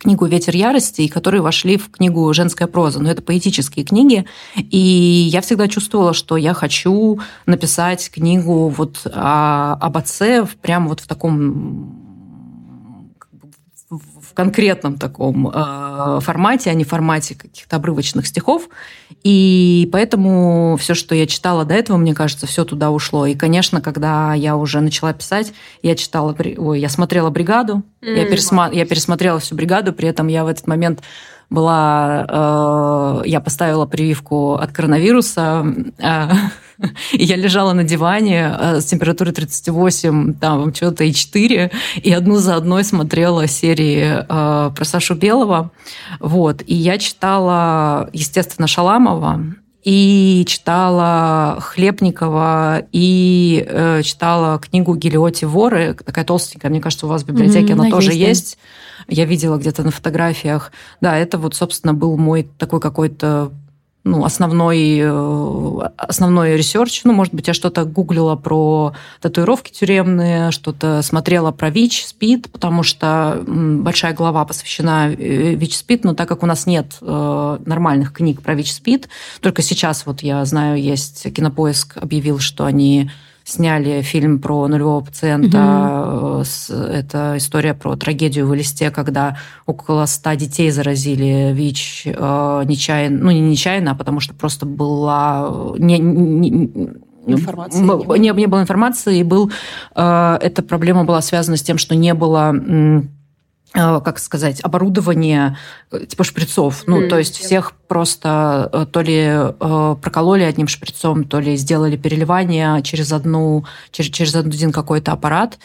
книгу 0.01 0.25
«Ветер 0.25 0.55
ярости», 0.55 1.07
которые 1.07 1.41
вошли 1.41 1.77
в 1.77 1.91
книгу 1.91 2.33
«Женская 2.33 2.67
проза». 2.67 2.99
Но 2.99 3.09
это 3.09 3.21
поэтические 3.21 3.85
книги, 3.85 4.25
и 4.55 4.77
я 4.77 5.41
всегда 5.41 5.67
чувствовала, 5.67 6.13
что 6.13 6.37
я 6.37 6.53
хочу 6.53 7.19
написать 7.45 8.09
книгу 8.09 8.69
вот 8.69 9.05
о, 9.05 9.73
об 9.73 9.97
отце 9.97 10.45
прямо 10.61 10.89
вот 10.89 11.01
в 11.01 11.07
таком 11.07 12.00
в 14.31 14.33
конкретном 14.33 14.97
таком 14.97 15.49
э, 15.49 16.19
формате, 16.21 16.69
а 16.69 16.73
не 16.73 16.85
формате 16.85 17.35
каких-то 17.35 17.75
обрывочных 17.75 18.25
стихов. 18.25 18.69
И 19.23 19.89
поэтому 19.91 20.77
все, 20.79 20.93
что 20.93 21.13
я 21.13 21.27
читала 21.27 21.65
до 21.65 21.73
этого, 21.73 21.97
мне 21.97 22.15
кажется, 22.15 22.47
все 22.47 22.63
туда 22.63 22.91
ушло. 22.91 23.25
И, 23.25 23.35
конечно, 23.35 23.81
когда 23.81 24.33
я 24.33 24.55
уже 24.55 24.79
начала 24.79 25.11
писать, 25.11 25.53
я 25.83 25.95
читала, 25.95 26.33
ой, 26.57 26.79
я 26.79 26.87
смотрела 26.87 27.29
бригаду, 27.29 27.83
mm-hmm. 28.01 28.17
я, 28.17 28.25
пересма, 28.25 28.69
я 28.71 28.85
пересмотрела 28.85 29.39
всю 29.39 29.55
бригаду, 29.55 29.91
при 29.91 30.07
этом 30.07 30.27
я 30.27 30.45
в 30.45 30.47
этот 30.47 30.65
момент 30.65 31.01
была, 31.49 32.25
э, 33.23 33.27
я 33.27 33.41
поставила 33.41 33.85
прививку 33.85 34.53
от 34.53 34.71
коронавируса, 34.71 35.65
э, 35.97 36.29
и 37.13 37.23
я 37.23 37.35
лежала 37.35 37.73
на 37.73 37.83
диване 37.83 38.55
э, 38.57 38.81
с 38.81 38.85
температурой 38.85 39.33
38, 39.33 40.33
там 40.35 40.73
что-то 40.73 41.03
и 41.03 41.13
4, 41.13 41.71
и 42.01 42.11
одну 42.11 42.35
за 42.35 42.55
одной 42.55 42.83
смотрела 42.83 43.47
серии 43.47 44.03
э, 44.03 44.71
про 44.75 44.85
Сашу 44.85 45.15
Белого. 45.15 45.71
Вот. 46.19 46.61
И 46.65 46.75
я 46.75 46.97
читала, 46.97 48.09
естественно, 48.13 48.67
Шаламова, 48.67 49.41
и 49.83 50.45
читала 50.47 51.57
Хлебникова, 51.59 52.83
и 52.91 53.65
э, 53.67 54.01
читала 54.03 54.59
книгу 54.59 54.95
Гелиоти 54.95 55.45
«Воры», 55.45 55.95
такая 56.05 56.23
толстенькая, 56.23 56.69
мне 56.69 56.79
кажется, 56.79 57.07
у 57.07 57.09
вас 57.09 57.23
в 57.23 57.25
библиотеке 57.25 57.73
mm-hmm, 57.73 57.79
она 57.81 57.89
тоже 57.89 58.11
есть. 58.11 58.19
есть. 58.19 58.57
Я 59.07 59.25
видела 59.25 59.57
где-то 59.57 59.83
на 59.83 59.91
фотографиях. 59.91 60.71
Да, 61.01 61.17
это 61.17 61.39
вот, 61.39 61.55
собственно, 61.55 61.93
был 61.95 62.17
мой 62.17 62.47
такой 62.59 62.79
какой-то 62.79 63.51
ну, 64.03 64.25
основной, 64.25 64.97
э, 64.99 65.89
основной 65.97 66.57
ресерч. 66.57 67.01
Ну, 67.03 67.13
может 67.13 67.33
быть, 67.33 67.47
я 67.47 67.53
что-то 67.53 67.85
гуглила 67.85 68.35
про 68.35 68.93
татуировки 69.21 69.71
тюремные, 69.71 70.51
что-то 70.51 71.01
смотрела 71.03 71.51
про 71.51 71.69
ВИЧ, 71.69 72.05
СПИД, 72.07 72.51
потому 72.51 72.81
что 72.81 73.43
большая 73.45 74.13
глава 74.13 74.43
посвящена 74.45 75.11
э, 75.11 75.53
ВИЧ, 75.53 75.77
СПИД, 75.77 76.03
но 76.05 76.13
так 76.15 76.27
как 76.27 76.41
у 76.41 76.47
нас 76.47 76.65
нет 76.65 76.97
э, 77.01 77.57
нормальных 77.65 78.11
книг 78.11 78.41
про 78.41 78.55
ВИЧ, 78.55 78.73
СПИД, 78.73 79.09
только 79.39 79.61
сейчас, 79.61 80.05
вот 80.05 80.21
я 80.21 80.43
знаю, 80.45 80.81
есть 80.81 81.31
Кинопоиск 81.33 81.97
объявил, 81.97 82.39
что 82.39 82.65
они 82.65 83.11
сняли 83.43 84.01
фильм 84.01 84.39
про 84.39 84.67
нулевого 84.67 85.01
пациента. 85.01 86.41
Угу. 86.41 86.75
Это 86.75 87.33
история 87.37 87.73
про 87.73 87.95
трагедию 87.95 88.47
в 88.47 88.55
Элисте, 88.55 88.91
когда 88.91 89.37
около 89.65 90.05
ста 90.05 90.35
детей 90.35 90.71
заразили 90.71 91.51
ВИЧ 91.53 92.03
э, 92.07 92.63
нечаянно, 92.65 93.23
ну 93.25 93.31
не 93.31 93.41
нечаянно, 93.41 93.91
а 93.91 93.95
потому 93.95 94.19
что 94.19 94.33
просто 94.33 94.65
была 94.65 95.73
не, 95.77 95.99
не, 95.99 96.69
информации 97.27 97.81
не, 98.19 98.29
не 98.29 98.47
было 98.47 98.61
информации, 98.61 99.19
и 99.19 99.23
был, 99.23 99.51
э, 99.95 100.37
эта 100.41 100.61
проблема 100.61 101.03
была 101.03 101.21
связана 101.21 101.57
с 101.57 101.61
тем, 101.61 101.77
что 101.77 101.95
не 101.95 102.13
было 102.13 102.53
как 103.73 104.19
сказать, 104.19 104.59
оборудование 104.61 105.57
типа 105.91 106.23
шприцов. 106.23 106.83
Ну, 106.87 107.01
mm. 107.01 107.07
то 107.07 107.17
есть 107.17 107.37
всех 107.37 107.73
просто 107.87 108.87
то 108.91 109.01
ли 109.01 109.53
прокололи 109.59 110.43
одним 110.43 110.67
шприцом, 110.67 111.23
то 111.23 111.39
ли 111.39 111.55
сделали 111.55 111.95
переливание 111.95 112.81
через 112.81 113.13
одну, 113.13 113.65
через, 113.91 114.11
через 114.11 114.35
один 114.35 114.71
какой-то 114.71 115.13
аппарат. 115.13 115.57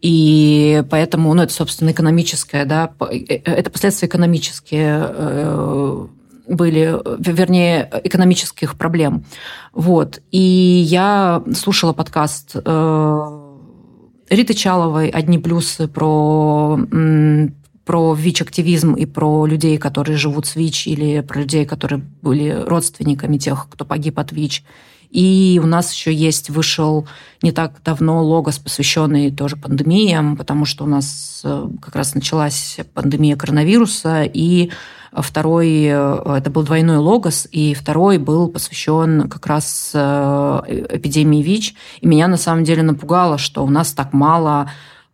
И 0.00 0.82
поэтому, 0.90 1.32
ну, 1.32 1.42
это, 1.42 1.52
собственно, 1.52 1.92
экономическое, 1.92 2.64
да, 2.64 2.92
это 3.00 3.70
последствия 3.70 4.08
экономические 4.08 6.08
были, 6.46 7.00
вернее, 7.18 7.88
экономических 8.04 8.76
проблем. 8.76 9.24
Вот. 9.72 10.20
И 10.30 10.38
я 10.38 11.42
слушала 11.54 11.92
подкаст 11.92 12.52
э, 12.54 13.43
Риты 14.30 14.54
Чаловой 14.54 15.08
«Одни 15.08 15.38
плюсы» 15.38 15.88
про 15.88 16.78
про 17.84 18.14
ВИЧ-активизм 18.14 18.94
и 18.94 19.04
про 19.04 19.44
людей, 19.44 19.76
которые 19.76 20.16
живут 20.16 20.46
с 20.46 20.56
ВИЧ, 20.56 20.86
или 20.86 21.20
про 21.20 21.40
людей, 21.40 21.66
которые 21.66 22.00
были 22.22 22.48
родственниками 22.48 23.36
тех, 23.36 23.68
кто 23.70 23.84
погиб 23.84 24.18
от 24.18 24.32
ВИЧ. 24.32 24.64
И 25.10 25.60
у 25.62 25.66
нас 25.66 25.92
еще 25.92 26.12
есть, 26.12 26.50
вышел 26.50 27.06
не 27.40 27.52
так 27.52 27.82
давно 27.84 28.24
логос, 28.24 28.58
посвященный 28.58 29.30
тоже 29.30 29.56
пандемиям, 29.56 30.36
потому 30.36 30.64
что 30.64 30.84
у 30.84 30.86
нас 30.88 31.42
э, 31.44 31.68
как 31.80 31.94
раз 31.94 32.14
началась 32.14 32.78
пандемия 32.94 33.36
коронавируса, 33.36 34.24
и 34.24 34.70
Второй, 35.14 35.84
э, 35.84 36.22
это 36.38 36.50
был 36.50 36.64
двойной 36.64 36.96
логос, 36.96 37.46
и 37.50 37.74
второй 37.74 38.18
был 38.18 38.48
посвящен 38.48 39.28
как 39.28 39.46
раз 39.46 39.92
э, 39.94 40.62
эпидемии 40.90 41.42
ВИЧ. 41.42 41.74
И 42.00 42.06
меня 42.06 42.26
на 42.26 42.36
самом 42.36 42.64
деле 42.64 42.82
напугало, 42.82 43.38
что 43.38 43.64
у 43.64 43.70
нас 43.70 43.92
так 43.92 44.12
мало 44.12 44.70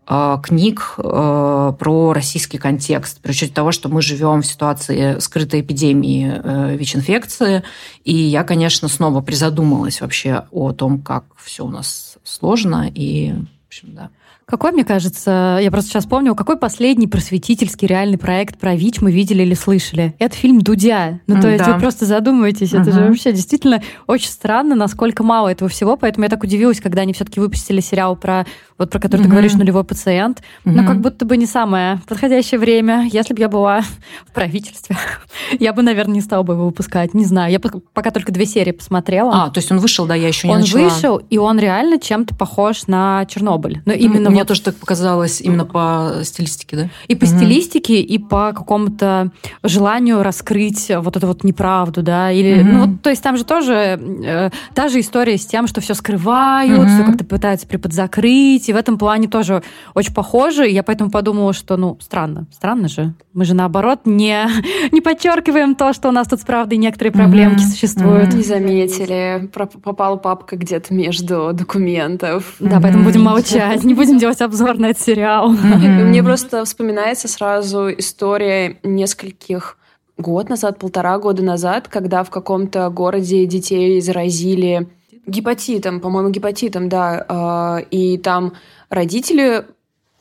э, 0.09 0.39
книг 0.43 0.95
про 0.97 2.13
российский 2.15 2.57
контекст, 2.57 3.21
при 3.21 3.33
учете 3.33 3.53
того, 3.53 3.73
что 3.73 3.91
мы 3.91 4.01
живем 4.01 4.41
в 4.41 4.47
ситуации 4.47 5.19
скрытой 5.19 5.61
эпидемии 5.61 6.77
ВИЧ-инфекции. 6.77 7.63
И 8.05 8.15
я, 8.15 8.43
конечно, 8.45 8.89
снова 8.89 9.21
призадумалась 9.21 10.01
вообще 10.01 10.45
о 10.51 10.73
том, 10.73 11.03
как 11.03 11.25
все 11.37 11.67
у 11.67 11.71
нас 11.71 12.17
сложно. 12.25 12.91
И, 12.95 13.33
в 13.33 13.67
общем, 13.69 13.95
да. 13.95 14.11
Какой, 14.51 14.73
мне 14.73 14.85
кажется, 14.85 15.61
я 15.63 15.71
просто 15.71 15.91
сейчас 15.91 16.07
помню, 16.07 16.35
какой 16.35 16.57
последний 16.57 17.07
просветительский 17.07 17.87
реальный 17.87 18.19
проект 18.19 18.59
про 18.59 18.75
ВИЧ 18.75 19.01
мы 19.01 19.13
видели 19.13 19.43
или 19.43 19.55
слышали? 19.55 20.17
Это 20.19 20.35
фильм 20.35 20.61
«Дудя». 20.61 21.21
Ну, 21.29 21.37
то 21.37 21.43
да. 21.43 21.53
есть 21.53 21.67
вы 21.69 21.79
просто 21.79 22.05
задумываетесь, 22.05 22.75
это 22.75 22.91
же 22.91 23.01
вообще 23.01 23.33
действительно 23.33 23.81
очень 24.09 24.29
странно, 24.29 24.75
насколько 24.75 25.23
мало 25.23 25.49
этого 25.49 25.71
всего, 25.71 25.97
поэтому 25.97 26.25
я 26.25 26.31
так 26.31 26.43
удивилась, 26.43 26.81
когда 26.81 27.03
они 27.03 27.13
все-таки 27.13 27.39
выпустили 27.39 27.81
сериал 27.81 28.17
про, 28.17 28.45
вот 28.77 28.91
про 28.91 28.99
который 28.99 29.23
ты 29.23 29.29
говоришь, 29.29 29.55
«Нулевой 29.55 29.85
пациент», 29.85 30.43
но 30.65 30.85
как 30.85 31.01
будто 31.01 31.25
бы 31.25 31.37
не 31.37 31.47
самое 31.47 32.01
подходящее 32.09 32.59
время. 32.59 33.09
Если 33.13 33.35
бы 33.35 33.41
я 33.41 33.49
была 33.49 33.83
в 34.27 34.33
правительстве, 34.33 34.97
я 35.61 35.73
бы, 35.73 35.83
наверное, 35.83 36.15
не 36.15 36.21
стала 36.21 36.43
бы 36.43 36.55
его 36.55 36.67
выпускать, 36.67 37.15
не 37.15 37.25
знаю. 37.25 37.53
Я 37.53 37.61
пока 37.61 38.11
только 38.11 38.33
две 38.33 38.47
серии 38.47 38.73
посмотрела. 38.73 39.45
А, 39.45 39.51
то 39.51 39.59
есть 39.59 39.71
он 39.71 39.79
вышел, 39.79 40.07
да, 40.07 40.17
я 40.17 40.27
еще 40.27 40.49
не 40.49 40.55
он 40.55 40.61
начала. 40.61 40.81
Он 40.81 40.89
вышел, 40.89 41.17
и 41.19 41.39
он 41.39 41.61
реально 41.61 42.01
чем-то 42.01 42.35
похож 42.35 42.89
на 42.89 43.25
Чернобыль. 43.27 43.83
Но 43.87 43.93
именно 43.93 44.40
мне 44.41 44.47
тоже 44.47 44.63
так 44.63 44.77
показалось 44.77 45.41
именно 45.43 45.67
по 45.67 46.21
стилистике, 46.23 46.77
да? 46.77 46.89
И 47.09 47.15
по 47.15 47.25
угу. 47.25 47.37
стилистике, 47.37 48.01
и 48.01 48.19
по 48.19 48.53
какому-то 48.55 49.31
желанию 49.63 50.23
раскрыть 50.23 50.91
вот 50.97 51.17
эту 51.17 51.27
вот 51.27 51.45
неправду, 51.45 52.03
да, 52.03 52.33
или, 52.33 52.63
угу. 52.63 52.71
ну, 52.71 52.87
вот, 52.87 53.03
то 53.03 53.11
есть 53.11 53.23
там 53.23 53.37
же 53.37 53.45
тоже 53.45 54.01
э, 54.25 54.51
та 54.75 54.89
же 54.89 55.01
история 55.01 55.37
с 55.37 55.45
тем, 55.45 55.67
что 55.67 55.83
все 55.83 55.93
скрывают, 55.93 56.79
угу. 56.79 56.89
все 56.89 57.05
как-то 57.05 57.25
пытаются 57.25 57.67
приподзакрыть, 57.67 58.69
и 58.69 58.73
в 58.73 58.77
этом 58.77 58.97
плане 58.97 59.29
тоже 59.29 59.63
очень 59.95 60.15
похоже, 60.15 60.69
и 60.71 60.73
я 60.73 60.83
поэтому 60.83 61.11
подумала, 61.11 61.53
что, 61.53 61.77
ну, 61.77 61.99
странно, 62.01 62.47
странно 62.51 62.89
же. 62.89 63.13
Мы 63.35 63.45
же, 63.45 63.55
наоборот, 63.55 64.01
не, 64.07 64.47
не 64.93 65.03
подчеркиваем 65.03 65.75
то, 65.75 65.93
что 65.93 66.09
у 66.09 66.13
нас 66.13 66.29
тут 66.29 66.41
с 66.41 66.45
правдой 66.45 66.79
некоторые 66.79 67.13
проблемки 67.13 67.61
угу. 67.61 67.69
существуют. 67.69 68.33
Не 68.33 68.43
заметили, 68.43 69.51
попала 69.83 70.17
папка 70.17 70.57
где-то 70.57 70.95
между 70.95 71.51
документов. 71.53 72.55
Да, 72.59 72.81
поэтому 72.81 73.05
будем 73.05 73.23
молчать, 73.23 73.85
не 73.85 73.95
будем 73.95 74.19
делать 74.21 74.41
обзор 74.41 74.79
на 74.79 74.91
этот 74.91 75.03
сериал. 75.03 75.53
Mm-hmm. 75.53 76.05
Мне 76.05 76.23
просто 76.23 76.65
вспоминается 76.65 77.27
сразу 77.27 77.91
история 77.91 78.79
нескольких 78.83 79.79
год 80.19 80.49
назад, 80.49 80.79
полтора 80.79 81.19
года 81.19 81.43
назад, 81.43 81.89
когда 81.89 82.23
в 82.23 82.31
каком-то 82.31 82.91
городе 82.91 83.47
детей 83.47 84.01
заразили 84.01 84.87
гепатитом, 85.27 86.01
по-моему, 86.01 86.31
гепатитом, 86.31 86.89
да, 86.89 87.25
а, 87.29 87.79
и 87.91 88.19
там 88.19 88.53
родители 88.89 89.65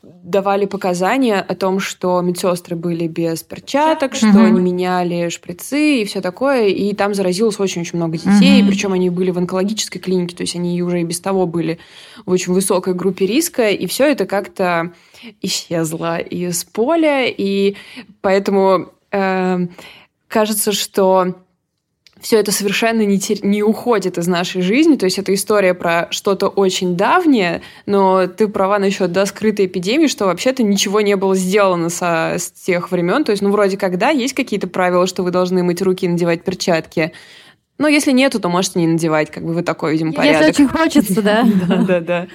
давали 0.01 0.65
показания 0.65 1.41
о 1.41 1.55
том, 1.55 1.79
что 1.79 2.21
медсестры 2.21 2.75
были 2.75 3.07
без 3.07 3.43
перчаток, 3.43 4.15
что 4.15 4.27
угу. 4.27 4.39
они 4.39 4.59
меняли 4.61 5.29
шприцы 5.29 6.01
и 6.01 6.05
все 6.05 6.21
такое, 6.21 6.67
и 6.67 6.93
там 6.93 7.13
заразилось 7.13 7.59
очень-очень 7.59 7.97
много 7.97 8.17
детей, 8.17 8.61
угу. 8.61 8.69
причем 8.69 8.93
они 8.93 9.09
были 9.09 9.31
в 9.31 9.37
онкологической 9.37 9.99
клинике, 9.99 10.35
то 10.35 10.41
есть 10.41 10.55
они 10.55 10.81
уже 10.81 11.01
и 11.01 11.03
без 11.03 11.19
того 11.19 11.45
были 11.45 11.79
в 12.25 12.31
очень 12.31 12.53
высокой 12.53 12.93
группе 12.93 13.25
риска, 13.25 13.69
и 13.69 13.87
все 13.87 14.11
это 14.11 14.25
как-то 14.25 14.93
исчезло 15.41 16.17
из 16.17 16.63
поля, 16.63 17.25
и 17.25 17.75
поэтому 18.21 18.93
э, 19.11 19.67
кажется, 20.27 20.71
что 20.71 21.35
все 22.21 22.39
это 22.39 22.51
совершенно 22.51 23.05
не, 23.05 23.19
тер... 23.19 23.37
не 23.43 23.63
уходит 23.63 24.17
из 24.17 24.27
нашей 24.27 24.61
жизни. 24.61 24.95
То 24.95 25.05
есть 25.05 25.17
это 25.17 25.33
история 25.33 25.73
про 25.73 26.07
что-то 26.11 26.47
очень 26.47 26.95
давнее, 26.95 27.61
но 27.85 28.27
ты 28.27 28.47
права 28.47 28.79
насчет 28.79 29.11
да, 29.11 29.25
скрытой 29.25 29.67
эпидемии, 29.67 30.07
что 30.07 30.25
вообще-то 30.25 30.63
ничего 30.63 31.01
не 31.01 31.15
было 31.15 31.35
сделано 31.35 31.89
со... 31.89 32.35
с 32.37 32.51
тех 32.51 32.91
времен. 32.91 33.23
То 33.23 33.31
есть, 33.31 33.41
ну, 33.41 33.51
вроде 33.51 33.77
как, 33.77 33.97
да, 33.97 34.09
есть 34.09 34.33
какие-то 34.33 34.67
правила, 34.67 35.07
что 35.07 35.23
вы 35.23 35.31
должны 35.31 35.63
мыть 35.63 35.81
руки 35.81 36.05
и 36.05 36.09
надевать 36.09 36.43
перчатки. 36.43 37.13
Но 37.77 37.87
если 37.87 38.11
нету, 38.11 38.39
то 38.39 38.49
можете 38.49 38.79
не 38.79 38.87
надевать, 38.87 39.31
как 39.31 39.43
бы 39.45 39.53
вы 39.53 39.63
такой, 39.63 39.93
видимо, 39.93 40.11
порядок. 40.11 40.47
Если 40.47 40.63
очень 40.63 40.67
хочется, 40.67 41.21
да. 41.21 41.43
Да-да-да. 41.67 42.27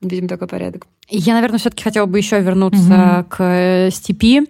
Видим 0.00 0.26
такой 0.26 0.48
порядок. 0.48 0.86
Я, 1.08 1.34
наверное, 1.34 1.58
все-таки 1.58 1.84
хотела 1.84 2.06
бы 2.06 2.18
еще 2.18 2.40
вернуться 2.40 3.26
к 3.28 3.36
э, 3.40 3.90
степи. 3.90 4.48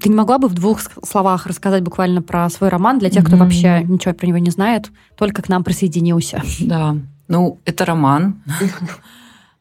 Ты 0.00 0.08
не 0.08 0.14
могла 0.14 0.38
бы 0.38 0.48
в 0.48 0.54
двух 0.54 0.80
словах 1.04 1.46
рассказать 1.46 1.82
буквально 1.82 2.22
про 2.22 2.48
свой 2.50 2.68
роман 2.68 2.98
для 2.98 3.10
тех, 3.10 3.24
кто 3.24 3.36
mm-hmm. 3.36 3.38
вообще 3.38 3.84
ничего 3.84 4.14
про 4.14 4.26
него 4.26 4.38
не 4.38 4.50
знает, 4.50 4.90
только 5.16 5.42
к 5.42 5.48
нам 5.48 5.64
присоединился? 5.64 6.42
Да, 6.60 6.96
ну, 7.28 7.60
это 7.64 7.84
роман. 7.84 8.42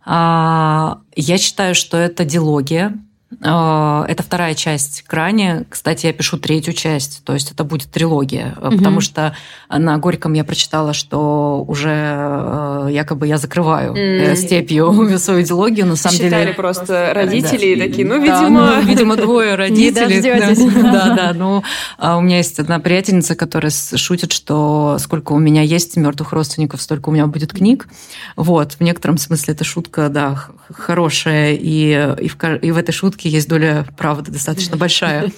А, 0.07 0.99
я 1.15 1.39
считаю, 1.39 1.73
что 1.73 1.97
это 1.97 2.25
дилогия. 2.25 2.95
А, 3.41 4.05
это 4.07 4.23
вторая 4.23 4.53
часть 4.53 5.03
Крани. 5.03 5.65
Кстати, 5.69 6.05
я 6.05 6.13
пишу 6.13 6.37
третью 6.37 6.73
часть, 6.73 7.23
то 7.23 7.33
есть 7.33 7.51
это 7.51 7.63
будет 7.63 7.89
трилогия, 7.91 8.55
угу. 8.61 8.77
потому 8.77 9.01
что 9.01 9.35
на 9.69 9.97
Горьком 9.97 10.33
я 10.33 10.43
прочитала, 10.43 10.93
что 10.93 11.63
уже 11.67 11.89
э, 11.91 12.87
якобы 12.91 13.27
я 13.27 13.37
закрываю 13.37 13.93
mm. 13.93 14.35
степью 14.35 15.17
свою 15.17 15.41
идеологию. 15.41 15.87
На 15.87 15.95
самом 15.95 16.17
Считали 16.17 16.43
деле 16.43 16.53
просто 16.53 17.11
родители 17.13 17.75
да. 17.75 17.85
такие, 17.85 18.07
ну, 18.07 18.21
видимо... 18.21 18.59
Да, 18.59 18.75
ну, 18.75 18.81
видимо, 18.81 19.15
двое 19.17 19.55
родителей. 19.55 20.21
Да, 20.85 21.15
да. 21.15 21.33
Ну, 21.33 21.63
а 21.97 22.17
у 22.17 22.21
меня 22.21 22.37
есть 22.37 22.59
одна 22.59 22.79
приятельница, 22.79 23.35
которая 23.35 23.71
шутит, 23.71 24.31
что 24.31 24.97
сколько 24.99 25.33
у 25.33 25.39
меня 25.39 25.61
есть 25.61 25.97
мертвых 25.97 26.31
родственников, 26.31 26.81
столько 26.81 27.09
у 27.09 27.11
меня 27.11 27.27
будет 27.27 27.53
книг. 27.53 27.87
Вот, 28.35 28.73
в 28.73 28.81
некотором 28.81 29.17
смысле 29.17 29.53
эта 29.53 29.63
шутка, 29.63 30.09
да, 30.09 30.47
хорошая, 30.73 31.53
и, 31.53 32.15
и, 32.19 32.27
в, 32.27 32.43
и 32.43 32.71
в 32.71 32.77
этой 32.77 32.91
шутке 32.91 33.29
есть 33.29 33.47
доля 33.47 33.85
правды 33.97 34.31
достаточно 34.31 34.77
большая. 34.77 35.31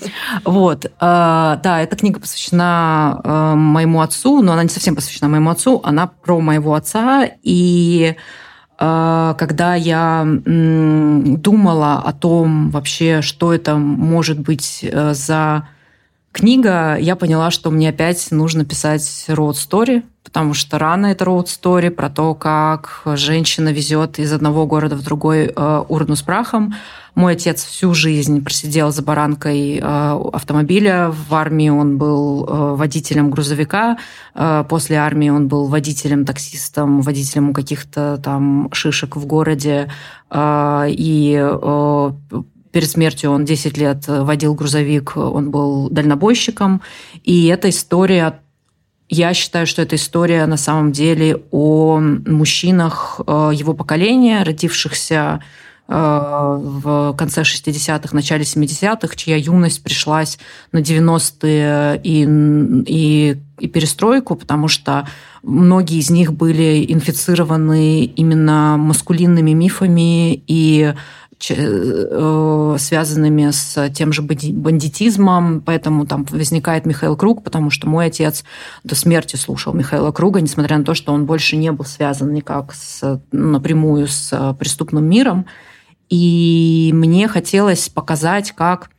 Вот. 0.46 0.92
А, 1.00 1.60
да, 1.64 1.82
эта 1.82 1.96
книга 1.96 2.20
посвящена 2.20 3.22
а, 3.24 3.56
моему 3.56 4.02
отцу, 4.02 4.42
но 4.42 4.54
она 4.54 4.64
не 4.64 4.70
совсем 4.70 4.96
посвящена 4.96 5.30
моему 5.30 5.50
отцу, 5.50 5.82
она 5.84 6.08
про 6.08 6.40
моего 6.40 6.76
отца, 6.76 7.28
и 7.44 8.16
а, 8.80 9.34
когда 9.36 9.76
я 9.76 10.26
думала 10.26 12.02
о 12.04 12.14
том 12.14 12.70
вообще, 12.70 13.22
что 13.22 13.54
это 13.54 13.76
может 13.76 14.40
быть 14.40 14.80
э, 14.84 15.14
за 15.14 15.68
книга, 16.32 16.96
я 16.98 17.16
поняла, 17.16 17.50
что 17.50 17.72
мне 17.72 17.90
опять 17.90 18.28
нужно 18.30 18.66
писать 18.66 19.02
road 19.30 19.54
story, 19.54 20.04
потому 20.28 20.54
что 20.54 20.78
рано 20.78 21.06
это 21.06 21.24
road 21.24 21.46
story 21.46 21.90
про 21.90 22.10
то, 22.10 22.36
как 22.36 23.02
женщина 23.06 23.70
везет 23.70 24.20
из 24.20 24.34
одного 24.34 24.66
города 24.66 24.98
в 24.98 25.02
другой 25.02 25.46
э, 25.46 25.84
урну 25.88 26.18
с 26.18 26.22
прахом. 26.22 26.74
Мой 27.16 27.34
отец 27.34 27.64
всю 27.64 27.94
жизнь 27.94 28.44
просидел 28.44 28.92
за 28.92 29.04
баранкой 29.04 29.78
э, 29.78 29.82
автомобиля. 29.82 31.10
В 31.30 31.34
армии 31.34 31.70
он 31.70 31.98
был 31.98 32.46
э, 32.46 32.76
водителем 32.76 33.32
грузовика. 33.32 33.98
После 34.68 34.98
армии 34.98 35.30
он 35.30 35.48
был 35.48 35.68
водителем, 35.68 36.26
таксистом, 36.26 37.02
водителем 37.02 37.54
каких-то 37.54 38.20
там 38.22 38.70
шишек 38.74 39.16
в 39.16 39.26
городе. 39.26 39.90
И 40.36 41.52
перед 42.72 42.90
смертью 42.90 43.32
он 43.32 43.46
10 43.46 43.78
лет 43.78 44.04
водил 44.08 44.54
грузовик, 44.54 45.16
он 45.16 45.52
был 45.52 45.90
дальнобойщиком. 45.90 46.82
И 47.24 47.48
эта 47.48 47.70
история 47.70 48.42
я 49.10 49.34
считаю, 49.34 49.68
что 49.68 49.82
эта 49.82 49.96
история 49.96 50.46
на 50.46 50.58
самом 50.58 50.92
деле 50.92 51.42
о 51.52 52.00
мужчинах 52.00 53.22
э, 53.26 53.52
его 53.54 53.74
поколения, 53.74 54.44
родившихся 54.44 55.42
в 55.90 57.16
конце 57.18 57.44
60-х, 57.44 58.10
начале 58.14 58.44
70-х, 58.44 59.16
чья 59.16 59.38
юность 59.38 59.82
пришлась 59.82 60.38
на 60.74 60.80
90-е 60.80 62.02
и, 62.04 62.28
и, 62.86 63.38
и 63.58 63.68
перестройку, 63.70 64.36
потому 64.36 64.68
что 64.68 65.08
многие 65.44 66.00
из 66.00 66.10
них 66.10 66.34
были 66.34 66.86
инфицированы 66.92 68.04
именно 68.04 68.76
маскулинными 68.78 69.52
мифами 69.52 70.44
и 70.46 70.94
Э, 70.94 71.27
связанными 71.40 73.52
с 73.52 73.90
тем 73.92 74.12
же 74.12 74.22
бандитизмом, 74.22 75.62
поэтому 75.62 76.06
там 76.06 76.26
возникает 76.26 76.86
Михаил 76.86 77.16
Круг, 77.16 77.44
потому 77.44 77.70
что 77.70 77.88
мой 77.88 78.08
отец 78.08 78.44
до 78.84 78.96
смерти 78.96 79.36
слушал 79.36 79.74
Михаила 79.74 80.12
Круга, 80.12 80.42
несмотря 80.42 80.78
на 80.78 80.84
то, 80.84 80.94
что 80.94 81.14
он 81.14 81.26
больше 81.26 81.58
не 81.58 81.72
был 81.72 81.86
связан 81.86 82.34
никак 82.34 82.74
с, 82.74 83.22
напрямую 83.32 84.08
с 84.08 84.56
преступным 84.60 85.06
миром. 85.06 85.46
И 86.10 86.92
мне 86.94 87.28
хотелось 87.28 87.90
показать, 87.90 88.54
как 88.54 88.90
э, 88.90 88.97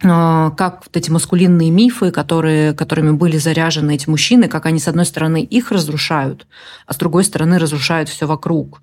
как 0.00 0.82
вот 0.86 0.96
эти 0.96 1.10
маскулинные 1.10 1.70
мифы, 1.70 2.10
которые, 2.10 2.72
которыми 2.72 3.10
были 3.10 3.36
заряжены 3.36 3.94
эти 3.94 4.08
мужчины, 4.08 4.48
как 4.48 4.64
они, 4.66 4.78
с 4.78 4.88
одной 4.88 5.04
стороны, 5.04 5.42
их 5.42 5.72
разрушают, 5.72 6.46
а 6.86 6.94
с 6.94 6.96
другой 6.96 7.24
стороны, 7.24 7.58
разрушают 7.58 8.08
все 8.08 8.26
вокруг. 8.26 8.80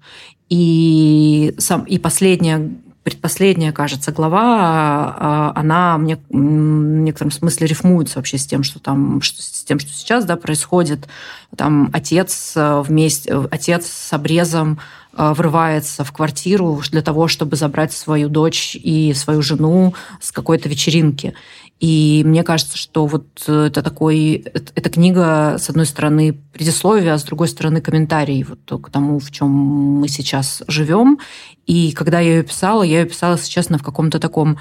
И, 0.49 1.56
сам, 1.58 1.84
и 1.84 1.97
последняя 1.97 2.69
предпоследняя, 3.03 3.71
кажется, 3.71 4.12
глава, 4.12 5.15
а, 5.17 5.51
она 5.56 5.97
мне 5.97 6.17
в 6.30 6.36
некотором 6.36 7.32
смысле 7.32 7.65
рифмуется 7.65 8.19
вообще 8.19 8.38
с 8.38 8.45
тем, 8.45 8.63
что 8.63 8.80
там, 8.80 9.21
что, 9.21 9.41
с 9.41 9.63
тем, 9.63 9.80
что 9.80 9.93
сейчас 9.93 10.25
да, 10.25 10.36
происходит. 10.36 11.08
Там 11.56 11.89
отец 11.93 12.51
вместе, 12.56 13.34
отец 13.49 13.88
с 13.88 14.12
обрезом 14.12 14.80
а, 14.80 14.84
врывается 15.17 16.03
в 16.03 16.12
квартиру 16.12 16.82
для 16.91 17.01
того, 17.01 17.27
чтобы 17.27 17.56
забрать 17.56 17.91
свою 17.91 18.30
дочь 18.30 18.75
и 18.75 19.13
свою 19.13 19.41
жену 19.41 19.93
с 20.21 20.32
какой-то 20.32 20.69
вечеринки. 20.69 21.34
И 21.80 22.23
мне 22.25 22.43
кажется, 22.43 22.77
что 22.77 23.06
вот 23.06 23.27
э, 23.47 23.67
это 23.67 23.84
такой, 23.84 24.45
эта 24.75 24.89
книга, 24.89 25.58
с 25.60 25.69
одной 25.69 25.86
стороны, 25.86 26.34
предисловие, 26.51 27.13
а 27.13 27.17
с 27.19 27.23
другой 27.23 27.47
стороны, 27.47 27.82
комментарий 27.82 28.43
вот 28.43 28.82
к 28.82 28.89
тому, 28.89 29.19
в 29.19 29.30
чем 29.30 29.49
мы 29.49 30.08
сейчас 30.08 30.63
живем. 30.67 31.19
И 31.67 31.91
когда 31.91 32.19
я 32.19 32.38
ее 32.38 32.43
писала, 32.43 32.82
я 32.82 33.01
ее 33.01 33.06
писала, 33.06 33.34
если 33.34 33.49
честно, 33.49 33.77
в 33.77 33.84
каком-то 33.84 34.19
таком 34.19 34.58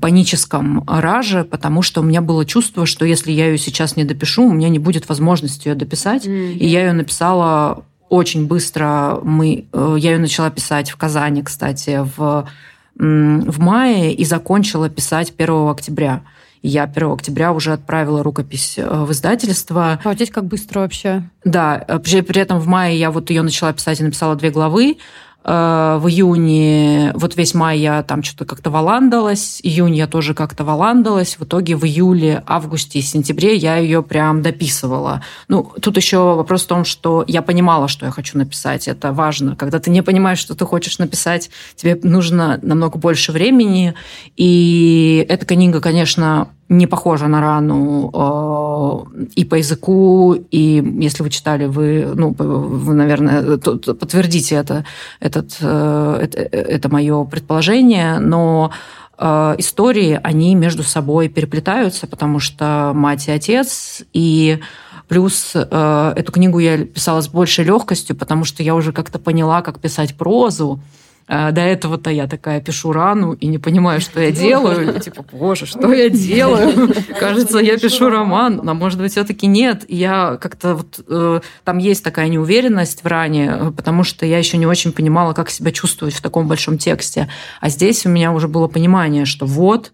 паническом 0.00 0.84
раже, 0.86 1.44
потому 1.44 1.82
что 1.82 2.00
у 2.00 2.04
меня 2.04 2.20
было 2.20 2.44
чувство, 2.44 2.86
что 2.86 3.04
если 3.04 3.32
я 3.32 3.48
ее 3.48 3.58
сейчас 3.58 3.96
не 3.96 4.04
допишу, 4.04 4.44
у 4.46 4.52
меня 4.52 4.68
не 4.68 4.78
будет 4.78 5.08
возможности 5.08 5.68
ее 5.68 5.74
дописать. 5.74 6.26
Mm-hmm. 6.26 6.52
И 6.54 6.66
я 6.66 6.86
ее 6.86 6.92
написала 6.92 7.84
очень 8.14 8.46
быстро. 8.46 9.20
Мы, 9.22 9.66
э, 9.72 9.96
я 9.98 10.12
ее 10.12 10.18
начала 10.18 10.50
писать 10.50 10.90
в 10.90 10.96
Казани, 10.96 11.42
кстати, 11.42 12.06
в 12.16 12.46
в 12.96 13.60
мае 13.60 14.14
и 14.14 14.24
закончила 14.24 14.88
писать 14.88 15.32
1 15.36 15.68
октября. 15.68 16.22
Я 16.62 16.84
1 16.84 17.12
октября 17.12 17.52
уже 17.52 17.72
отправила 17.72 18.22
рукопись 18.22 18.78
э, 18.78 19.04
в 19.04 19.12
издательство. 19.12 20.00
А 20.02 20.14
здесь 20.14 20.30
как 20.30 20.44
быстро 20.44 20.80
вообще? 20.80 21.28
Да, 21.44 21.84
э, 21.86 21.98
при, 21.98 22.22
при 22.22 22.40
этом 22.40 22.58
в 22.58 22.66
мае 22.66 22.98
я 22.98 23.10
вот 23.10 23.30
ее 23.30 23.42
начала 23.42 23.72
писать 23.72 24.00
и 24.00 24.04
написала 24.04 24.34
две 24.36 24.50
главы. 24.50 24.96
Э, 25.46 25.98
в 26.00 26.08
июне, 26.08 27.12
вот 27.14 27.36
весь 27.36 27.52
май 27.52 27.78
я 27.78 28.02
там 28.02 28.22
что-то 28.22 28.46
как-то 28.46 28.70
валандалась, 28.70 29.60
июнь 29.62 29.94
я 29.94 30.06
тоже 30.06 30.32
как-то 30.32 30.64
валандалась, 30.64 31.38
в 31.38 31.44
итоге 31.44 31.76
в 31.76 31.84
июле, 31.84 32.42
августе 32.46 33.02
сентябре 33.02 33.54
я 33.54 33.76
ее 33.76 34.02
прям 34.02 34.40
дописывала. 34.40 35.22
Ну, 35.48 35.70
тут 35.82 35.98
еще 35.98 36.34
вопрос 36.34 36.64
в 36.64 36.68
том, 36.68 36.86
что 36.86 37.24
я 37.26 37.42
понимала, 37.42 37.88
что 37.88 38.06
я 38.06 38.12
хочу 38.12 38.38
написать, 38.38 38.88
это 38.88 39.12
важно. 39.12 39.54
Когда 39.54 39.78
ты 39.80 39.90
не 39.90 40.02
понимаешь, 40.02 40.38
что 40.38 40.54
ты 40.54 40.64
хочешь 40.64 40.98
написать, 40.98 41.50
тебе 41.76 41.98
нужно 42.02 42.58
намного 42.62 42.98
больше 42.98 43.30
времени, 43.30 43.94
и 44.36 45.26
эта 45.28 45.44
книга, 45.44 45.82
конечно, 45.82 46.48
не 46.78 46.86
похожа 46.86 47.28
на 47.28 47.40
рану 47.40 48.10
э, 48.12 49.26
и 49.36 49.44
по 49.44 49.56
языку, 49.56 50.34
и 50.34 50.82
если 51.00 51.22
вы 51.22 51.30
читали, 51.30 51.66
вы, 51.66 52.06
ну, 52.14 52.34
вы 52.38 52.94
наверное, 52.94 53.58
подтвердите 53.58 54.56
это, 54.56 54.84
этот, 55.20 55.56
э, 55.60 56.18
это, 56.22 56.38
это 56.38 56.88
мое 56.88 57.24
предположение, 57.24 58.18
но 58.18 58.70
э, 59.18 59.54
истории, 59.58 60.20
они 60.22 60.54
между 60.54 60.82
собой 60.82 61.28
переплетаются, 61.28 62.06
потому 62.06 62.40
что 62.40 62.92
мать 62.94 63.28
и 63.28 63.32
отец, 63.32 64.02
и 64.12 64.60
Плюс 65.08 65.52
э, 65.54 66.12
эту 66.16 66.32
книгу 66.32 66.58
я 66.58 66.78
писала 66.78 67.20
с 67.20 67.28
большей 67.28 67.64
легкостью, 67.64 68.16
потому 68.16 68.44
что 68.44 68.62
я 68.62 68.74
уже 68.74 68.92
как-то 68.92 69.18
поняла, 69.18 69.60
как 69.60 69.78
писать 69.78 70.16
прозу. 70.16 70.80
А 71.26 71.52
до 71.52 71.62
этого-то 71.62 72.10
я 72.10 72.26
такая 72.26 72.60
пишу 72.60 72.92
рану 72.92 73.32
и 73.32 73.46
не 73.46 73.58
понимаю, 73.58 74.00
что 74.00 74.20
я 74.20 74.30
делаю. 74.30 74.96
И, 74.96 75.00
типа, 75.00 75.24
боже, 75.32 75.64
что 75.64 75.90
я 75.92 76.10
делаю? 76.10 76.94
Кажется, 77.18 77.58
я 77.58 77.78
пишу 77.78 78.10
роман, 78.10 78.60
а 78.68 78.74
может 78.74 79.00
быть, 79.00 79.12
все-таки 79.12 79.46
нет. 79.46 79.84
Я 79.88 80.36
как-то 80.38 80.74
вот... 80.74 81.02
Э, 81.08 81.40
там 81.64 81.78
есть 81.78 82.04
такая 82.04 82.28
неуверенность 82.28 83.02
в 83.02 83.06
ране, 83.06 83.72
потому 83.74 84.04
что 84.04 84.26
я 84.26 84.36
еще 84.36 84.58
не 84.58 84.66
очень 84.66 84.92
понимала, 84.92 85.32
как 85.32 85.48
себя 85.48 85.72
чувствовать 85.72 86.14
в 86.14 86.20
таком 86.20 86.46
большом 86.46 86.76
тексте. 86.76 87.28
А 87.60 87.70
здесь 87.70 88.04
у 88.04 88.10
меня 88.10 88.30
уже 88.30 88.46
было 88.46 88.68
понимание, 88.68 89.24
что 89.24 89.46
вот, 89.46 89.92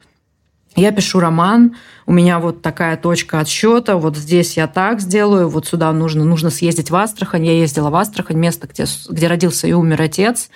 я 0.77 0.93
пишу 0.93 1.19
роман, 1.19 1.77
у 2.07 2.13
меня 2.13 2.39
вот 2.39 2.63
такая 2.63 2.97
точка 2.97 3.41
отсчета, 3.41 3.97
вот 3.97 4.17
здесь 4.17 4.57
я 4.57 4.69
так 4.69 5.01
сделаю, 5.01 5.49
вот 5.49 5.67
сюда 5.67 5.93
нужно, 5.93 6.25
нужно 6.25 6.51
съездить 6.51 6.91
в 6.91 6.97
Астрахань. 6.97 7.45
Я 7.45 7.55
ездила 7.55 7.91
в 7.91 7.97
Астрахань, 7.97 8.37
место, 8.37 8.69
где, 8.69 8.85
где 9.09 9.27
родился 9.27 9.67
и 9.67 9.73
умер 9.73 10.03
отец. 10.03 10.49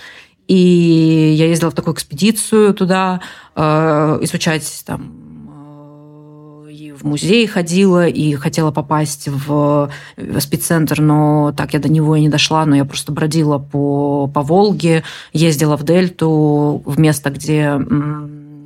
И 0.46 1.34
я 1.36 1.46
ездила 1.46 1.70
в 1.70 1.74
такую 1.74 1.94
экспедицию 1.94 2.74
туда, 2.74 3.20
э, 3.56 4.18
изучать 4.22 4.82
там 4.84 6.64
э, 6.66 6.70
и 6.70 6.92
в 6.92 7.04
музей 7.04 7.46
ходила, 7.46 8.06
и 8.06 8.34
хотела 8.34 8.70
попасть 8.70 9.28
в 9.28 9.90
спеццентр, 10.40 11.00
но 11.00 11.54
так 11.56 11.72
я 11.72 11.80
до 11.80 11.88
него 11.88 12.14
и 12.16 12.20
не 12.20 12.28
дошла, 12.28 12.66
но 12.66 12.76
я 12.76 12.84
просто 12.84 13.12
бродила 13.12 13.58
по, 13.58 14.26
по 14.26 14.42
Волге, 14.42 15.02
ездила 15.32 15.76
в 15.76 15.82
Дельту, 15.82 16.82
в 16.84 16.98
место, 16.98 17.30
где 17.30 17.78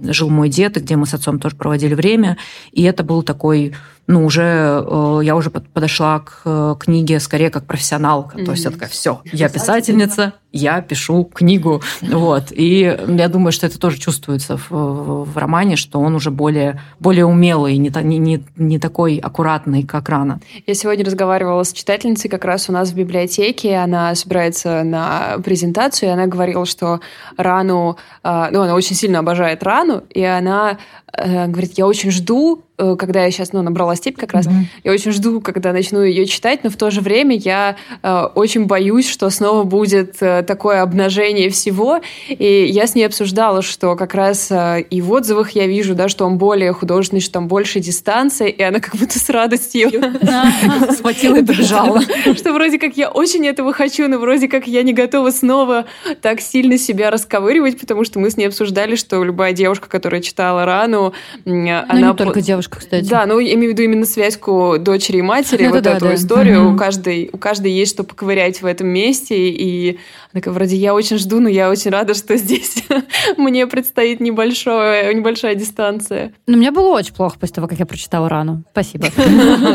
жил 0.02 0.30
мой 0.30 0.48
дед, 0.48 0.76
и 0.76 0.80
где 0.80 0.96
мы 0.96 1.06
с 1.06 1.14
отцом 1.14 1.38
тоже 1.38 1.56
проводили 1.56 1.94
время. 1.94 2.38
И 2.72 2.82
это 2.82 3.02
был 3.02 3.22
такой 3.22 3.74
ну, 4.08 4.24
уже 4.24 4.42
э, 4.86 5.20
я 5.22 5.36
уже 5.36 5.50
подошла 5.50 6.20
к 6.20 6.40
э, 6.46 6.76
книге 6.80 7.20
скорее 7.20 7.50
как 7.50 7.66
профессионалка. 7.66 8.38
Mm-hmm. 8.38 8.44
То 8.46 8.50
есть 8.52 8.64
я 8.64 8.70
такая, 8.70 8.88
все, 8.88 9.20
я 9.32 9.50
писательница, 9.50 10.32
я 10.50 10.80
пишу 10.80 11.24
книгу. 11.24 11.82
Вот. 12.00 12.44
И 12.50 12.80
я 13.06 13.28
думаю, 13.28 13.52
что 13.52 13.66
это 13.66 13.78
тоже 13.78 13.98
чувствуется 13.98 14.56
в, 14.56 14.70
в, 14.70 15.36
романе, 15.36 15.76
что 15.76 16.00
он 16.00 16.14
уже 16.14 16.30
более, 16.30 16.80
более 16.98 17.26
умелый, 17.26 17.76
не, 17.76 17.90
не, 18.18 18.42
не 18.56 18.78
такой 18.78 19.18
аккуратный, 19.18 19.82
как 19.82 20.08
рано. 20.08 20.40
Я 20.66 20.72
сегодня 20.72 21.04
разговаривала 21.04 21.62
с 21.62 21.74
читательницей 21.74 22.30
как 22.30 22.46
раз 22.46 22.70
у 22.70 22.72
нас 22.72 22.88
в 22.88 22.94
библиотеке. 22.94 23.76
Она 23.76 24.14
собирается 24.14 24.84
на 24.84 25.36
презентацию, 25.44 26.08
и 26.08 26.12
она 26.12 26.26
говорила, 26.26 26.64
что 26.64 27.00
рану... 27.36 27.98
Э, 28.24 28.48
ну, 28.52 28.62
она 28.62 28.74
очень 28.74 28.96
сильно 28.96 29.18
обожает 29.18 29.62
рану, 29.62 30.02
и 30.08 30.22
она 30.24 30.78
говорит, 31.14 31.72
я 31.76 31.86
очень 31.86 32.10
жду 32.10 32.62
Э, 32.62 32.67
когда 32.78 33.24
я 33.24 33.30
сейчас 33.30 33.52
ну, 33.52 33.62
набрала 33.62 33.96
степь 33.96 34.16
как 34.16 34.32
раз, 34.32 34.46
mm-hmm. 34.46 34.64
я 34.84 34.92
очень 34.92 35.12
жду, 35.12 35.40
когда 35.40 35.72
начну 35.72 36.02
ее 36.02 36.26
читать, 36.26 36.62
но 36.62 36.70
в 36.70 36.76
то 36.76 36.90
же 36.90 37.00
время 37.00 37.36
я 37.36 37.76
э, 38.02 38.22
очень 38.34 38.66
боюсь, 38.66 39.08
что 39.08 39.30
снова 39.30 39.64
будет 39.64 40.16
э, 40.20 40.42
такое 40.42 40.82
обнажение 40.82 41.50
всего. 41.50 42.00
И 42.28 42.66
я 42.66 42.86
с 42.86 42.94
ней 42.94 43.04
обсуждала, 43.04 43.62
что 43.62 43.96
как 43.96 44.14
раз 44.14 44.48
э, 44.50 44.82
и 44.82 45.00
в 45.00 45.10
отзывах 45.10 45.50
я 45.52 45.66
вижу, 45.66 45.94
да, 45.94 46.08
что 46.08 46.24
он 46.24 46.38
более 46.38 46.72
художественный, 46.72 47.20
что 47.20 47.32
там 47.32 47.48
больше 47.48 47.80
дистанция, 47.80 48.48
и 48.48 48.62
она 48.62 48.78
как 48.80 48.94
будто 48.94 49.18
с 49.18 49.28
радостью 49.28 49.90
схватила 50.92 51.36
и 51.36 51.44
побежала. 51.44 52.00
Что 52.36 52.52
вроде 52.52 52.78
как 52.78 52.96
я 52.96 53.10
очень 53.10 53.46
этого 53.46 53.72
хочу, 53.72 54.06
но 54.08 54.18
вроде 54.18 54.48
как 54.48 54.66
я 54.68 54.82
не 54.82 54.92
готова 54.92 55.30
снова 55.30 55.86
так 56.22 56.40
сильно 56.40 56.78
себя 56.78 57.10
расковыривать, 57.10 57.80
потому 57.80 58.04
что 58.04 58.18
мы 58.20 58.30
с 58.30 58.36
ней 58.36 58.46
обсуждали, 58.46 58.94
что 58.94 59.22
любая 59.24 59.52
девушка, 59.52 59.88
которая 59.88 60.20
читала 60.20 60.64
рану, 60.64 61.12
она... 61.44 61.84
не 62.10 62.14
только 62.14 62.40
девушка 62.40 62.67
девушка, 62.68 62.78
кстати. 62.78 63.08
Да, 63.08 63.26
ну, 63.26 63.38
я 63.38 63.54
имею 63.54 63.70
в 63.70 63.72
виду 63.72 63.82
именно 63.82 64.06
связку 64.06 64.76
дочери 64.78 65.18
и 65.18 65.22
матери, 65.22 65.66
вот 65.66 65.86
эту 65.86 66.14
историю. 66.14 66.74
У, 66.74 66.76
каждой, 66.76 67.30
у 67.32 67.38
каждой 67.38 67.72
есть 67.72 67.92
что 67.92 68.04
поковырять 68.04 68.62
в 68.62 68.66
этом 68.66 68.88
месте, 68.88 69.50
и 69.50 69.98
такая, 70.32 70.52
вроде, 70.52 70.76
я 70.76 70.94
очень 70.94 71.18
жду, 71.18 71.40
но 71.40 71.48
я 71.48 71.70
очень 71.70 71.90
рада, 71.90 72.14
что 72.14 72.36
здесь 72.36 72.84
мне 73.36 73.66
предстоит 73.66 74.20
небольшое, 74.20 75.14
небольшая 75.14 75.54
дистанция. 75.54 76.32
Но 76.46 76.56
мне 76.56 76.70
было 76.70 76.88
очень 76.88 77.14
плохо 77.14 77.38
после 77.38 77.56
того, 77.56 77.68
как 77.68 77.78
я 77.78 77.86
прочитала 77.86 78.28
рану. 78.28 78.62
Спасибо. 78.72 79.08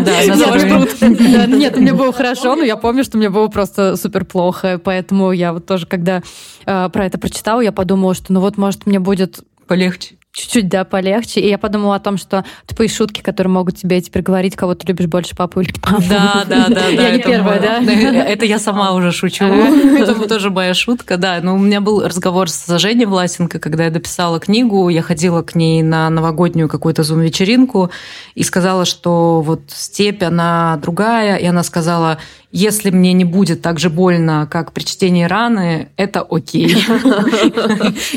Да, 0.03 0.23
Нет, 1.47 1.77
мне 1.77 1.93
было 1.93 2.11
хорошо, 2.11 2.55
но 2.55 2.63
я 2.63 2.75
помню, 2.75 3.03
что 3.03 3.17
мне 3.17 3.29
было 3.29 3.47
просто 3.47 3.95
супер 3.95 4.25
плохо, 4.25 4.79
поэтому 4.83 5.31
я 5.31 5.53
вот 5.53 5.65
тоже, 5.65 5.85
когда 5.85 6.21
э, 6.65 6.89
про 6.89 7.05
это 7.05 7.17
прочитала, 7.17 7.61
я 7.61 7.71
подумала, 7.71 8.13
что 8.13 8.33
ну 8.33 8.39
вот, 8.39 8.57
может, 8.57 8.85
мне 8.85 8.99
будет 8.99 9.41
полегче. 9.67 10.15
Чуть-чуть, 10.33 10.67
да, 10.67 10.83
полегче. 10.83 11.39
И 11.39 11.47
я 11.47 11.57
подумала 11.57 11.95
о 11.95 11.99
том, 11.99 12.17
что 12.17 12.43
тупые 12.65 12.89
шутки, 12.89 13.21
которые 13.21 13.51
могут 13.51 13.77
тебе 13.77 14.01
теперь 14.01 14.23
говорить, 14.23 14.55
кого 14.55 14.73
ты 14.73 14.87
любишь 14.87 15.05
больше, 15.05 15.35
папу 15.35 15.61
или 15.61 15.71
папу. 15.71 16.03
Да, 16.09 16.43
да, 16.47 16.67
да. 16.69 16.87
Я 16.91 17.11
не 17.11 17.19
первая, 17.21 17.59
да? 17.59 17.77
Это 17.79 18.45
я 18.45 18.57
сама 18.57 18.93
уже 18.93 19.11
шучу. 19.11 19.45
Это 19.45 20.27
тоже 20.27 20.49
моя 20.49 20.73
шутка, 20.73 21.17
да. 21.17 21.39
Но 21.41 21.55
у 21.55 21.59
меня 21.59 21.81
был 21.81 22.03
разговор 22.03 22.49
с 22.49 22.77
Женей 22.79 23.05
Власенко, 23.05 23.59
когда 23.59 23.85
я 23.85 23.91
дописала 23.91 24.39
книгу, 24.39 24.89
я 24.89 25.01
ходила 25.01 25.43
к 25.43 25.55
ней 25.55 25.83
на 25.83 26.09
новогоднюю 26.09 26.67
какую-то 26.67 27.03
зум-вечеринку 27.03 27.91
и 28.33 28.43
сказала, 28.43 28.85
что 28.85 29.41
вот 29.41 29.61
степь, 29.67 30.23
она 30.23 30.79
другая, 30.81 31.37
и 31.37 31.45
она 31.45 31.61
сказала, 31.63 32.17
если 32.55 32.91
мне 32.91 33.13
не 33.13 33.25
будет 33.25 33.63
так 33.63 33.79
же 33.79 33.89
больно, 33.89 34.47
как 34.49 34.73
при 34.73 34.83
чтении 34.83 35.23
раны, 35.23 35.89
это 35.97 36.21
окей. 36.21 36.77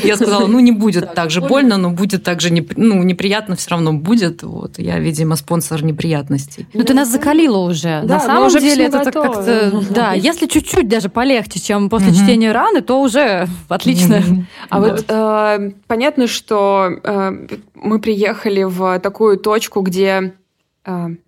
Я 0.03 0.15
сказала, 0.15 0.45
ну 0.45 0.59
не 0.59 0.71
будет 0.71 1.15
так 1.15 1.31
же 1.31 1.41
больно, 1.41 1.77
но 1.77 1.89
будет 1.89 2.23
так 2.23 2.39
же 2.39 2.53
ну, 2.75 3.01
неприятно 3.01 3.55
все 3.55 3.71
равно 3.71 3.93
будет. 3.93 4.43
Вот 4.43 4.77
я, 4.77 4.99
видимо, 4.99 5.37
спонсор 5.37 5.83
неприятностей. 5.83 6.67
Ну 6.75 6.83
ты 6.83 6.93
нас 6.93 7.09
закалила 7.11 7.57
уже. 7.57 8.03
На 8.03 8.19
самом 8.19 8.51
деле 8.51 8.85
это 8.85 9.11
как-то, 9.11 9.83
да, 9.89 10.13
если 10.13 10.45
чуть-чуть 10.45 10.87
даже 10.87 11.09
полегче, 11.09 11.59
чем 11.59 11.89
после 11.89 12.13
чтения 12.13 12.51
раны, 12.51 12.81
то 12.81 13.01
уже 13.01 13.47
отлично. 13.67 14.21
А 14.69 14.79
вот 14.79 15.05
э, 15.07 15.71
понятно, 15.87 16.27
что 16.27 16.89
э, 17.03 17.47
мы 17.73 17.99
приехали 17.99 18.63
в 18.63 18.99
такую 18.99 19.37
точку, 19.37 19.81
где 19.81 20.33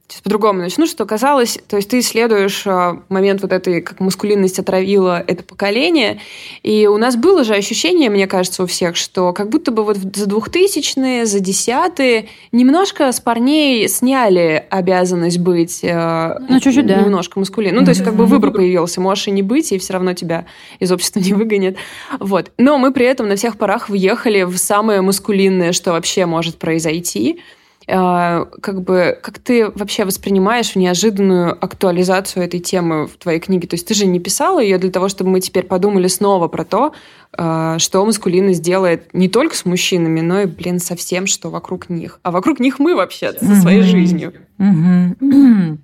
сейчас 0.07 0.21
по-другому 0.21 0.61
начну, 0.61 0.87
что 0.87 1.05
казалось, 1.05 1.59
то 1.67 1.75
есть 1.75 1.89
ты 1.89 1.99
исследуешь 1.99 2.63
а, 2.65 3.03
момент 3.09 3.41
вот 3.41 3.51
этой, 3.51 3.81
как 3.81 3.99
мускулинность 3.99 4.57
отравила 4.57 5.21
это 5.27 5.43
поколение, 5.43 6.21
и 6.63 6.87
у 6.87 6.97
нас 6.97 7.17
было 7.17 7.43
же 7.43 7.53
ощущение, 7.55 8.09
мне 8.09 8.25
кажется, 8.25 8.63
у 8.63 8.65
всех, 8.67 8.95
что 8.95 9.33
как 9.33 9.49
будто 9.49 9.71
бы 9.71 9.83
вот 9.83 9.97
за 9.97 10.27
двухтысячные, 10.27 11.25
за 11.25 11.41
десятые 11.41 12.29
немножко 12.53 13.11
с 13.11 13.19
парней 13.19 13.89
сняли 13.89 14.65
обязанность 14.69 15.39
быть 15.39 15.81
э, 15.83 16.37
ну, 16.47 16.59
чуть-чуть, 16.61 16.87
да. 16.87 17.01
немножко 17.01 17.37
мускулинным. 17.37 17.81
Ну, 17.81 17.85
то 17.85 17.89
есть 17.89 18.03
как 18.03 18.15
бы 18.15 18.25
выбор 18.25 18.51
появился, 18.51 19.01
можешь 19.01 19.27
и 19.27 19.31
не 19.31 19.41
быть, 19.41 19.73
и 19.73 19.77
все 19.77 19.93
равно 19.93 20.13
тебя 20.13 20.45
из 20.79 20.89
общества 20.91 21.19
не 21.23 21.33
выгонят. 21.33 21.75
Вот. 22.19 22.51
Но 22.57 22.77
мы 22.77 22.93
при 22.93 23.05
этом 23.05 23.27
на 23.27 23.35
всех 23.35 23.57
парах 23.57 23.89
въехали 23.89 24.43
в 24.43 24.57
самое 24.57 25.01
мускулинное, 25.01 25.73
что 25.73 25.91
вообще 25.91 26.25
может 26.25 26.57
произойти– 26.57 27.41
а, 27.49 27.58
как 27.91 28.83
бы, 28.83 29.17
как 29.21 29.39
ты 29.39 29.69
вообще 29.69 30.05
воспринимаешь 30.05 30.75
неожиданную 30.75 31.53
актуализацию 31.53 32.43
этой 32.43 32.59
темы 32.59 33.07
в 33.07 33.17
твоей 33.17 33.39
книге? 33.39 33.67
То 33.67 33.75
есть 33.75 33.87
ты 33.87 33.95
же 33.95 34.05
не 34.05 34.19
писала 34.19 34.59
ее 34.59 34.77
для 34.77 34.91
того, 34.91 35.09
чтобы 35.09 35.31
мы 35.31 35.39
теперь 35.41 35.65
подумали 35.65 36.07
снова 36.07 36.47
про 36.47 36.65
то, 36.65 36.93
а, 37.33 37.79
что 37.79 38.05
маскулинность 38.05 38.61
делает 38.61 39.13
не 39.13 39.27
только 39.27 39.55
с 39.55 39.65
мужчинами, 39.65 40.21
но 40.21 40.41
и, 40.41 40.45
блин, 40.45 40.79
со 40.79 40.95
всем, 40.95 41.25
что 41.25 41.49
вокруг 41.49 41.89
них. 41.89 42.19
А 42.21 42.29
вокруг 42.29 42.59
них 42.59 42.77
мы 42.77 42.95
вообще 42.95 43.33
со 43.33 43.55
своей 43.55 43.81
жизнью. 43.81 44.33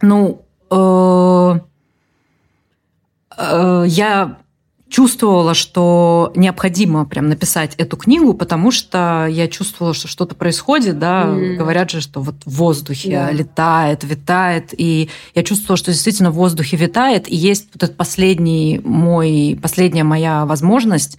Ну, 0.00 0.44
э, 0.70 1.58
э, 3.36 3.84
я 3.88 4.38
чувствовала, 4.88 5.54
что 5.54 6.32
необходимо 6.34 7.04
прям 7.04 7.28
написать 7.28 7.74
эту 7.76 7.96
книгу, 7.96 8.32
потому 8.34 8.70
что 8.70 9.26
я 9.28 9.46
чувствовала, 9.48 9.94
что 9.94 10.08
что-то 10.08 10.34
происходит, 10.34 10.98
да, 10.98 11.24
mm. 11.24 11.56
говорят 11.56 11.90
же, 11.90 12.00
что 12.00 12.20
вот 12.20 12.36
в 12.44 12.56
воздухе 12.56 13.10
yeah. 13.10 13.32
летает, 13.32 14.04
витает, 14.04 14.74
и 14.76 15.10
я 15.34 15.42
чувствовала, 15.42 15.76
что 15.76 15.92
действительно 15.92 16.30
в 16.30 16.34
воздухе 16.34 16.76
витает, 16.76 17.30
и 17.30 17.36
есть 17.36 17.68
вот 17.74 17.82
этот 17.82 17.96
последний 17.96 18.80
мой, 18.82 19.58
последняя 19.60 20.04
моя 20.04 20.46
возможность 20.46 21.18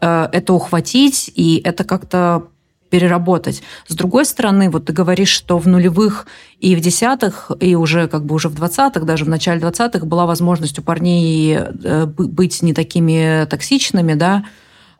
э, 0.00 0.28
это 0.32 0.54
ухватить, 0.54 1.30
и 1.34 1.60
это 1.62 1.84
как-то 1.84 2.44
переработать. 2.90 3.62
С 3.86 3.94
другой 3.94 4.24
стороны, 4.24 4.68
вот 4.68 4.86
ты 4.86 4.92
говоришь, 4.92 5.30
что 5.30 5.58
в 5.58 5.66
нулевых 5.66 6.26
и 6.58 6.74
в 6.74 6.80
десятых, 6.80 7.50
и 7.60 7.74
уже 7.76 8.08
как 8.08 8.24
бы 8.24 8.34
уже 8.34 8.48
в 8.48 8.54
двадцатых, 8.54 9.04
даже 9.04 9.24
в 9.24 9.28
начале 9.28 9.60
двадцатых 9.60 10.06
была 10.06 10.26
возможность 10.26 10.78
у 10.78 10.82
парней 10.82 11.56
э, 11.56 12.06
быть 12.06 12.62
не 12.62 12.74
такими 12.74 13.46
токсичными, 13.46 14.14
да, 14.14 14.44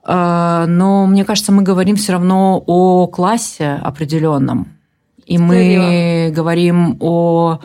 э, 0.07 0.65
но 0.67 1.07
мне 1.07 1.25
кажется, 1.25 1.53
мы 1.53 1.63
говорим 1.63 1.97
все 1.97 2.13
равно 2.13 2.63
о 2.67 3.07
классе 3.09 3.81
определенном. 3.83 4.69
И 5.27 5.39
мы 5.39 6.33
говорим 6.35 6.97
о, 7.01 7.61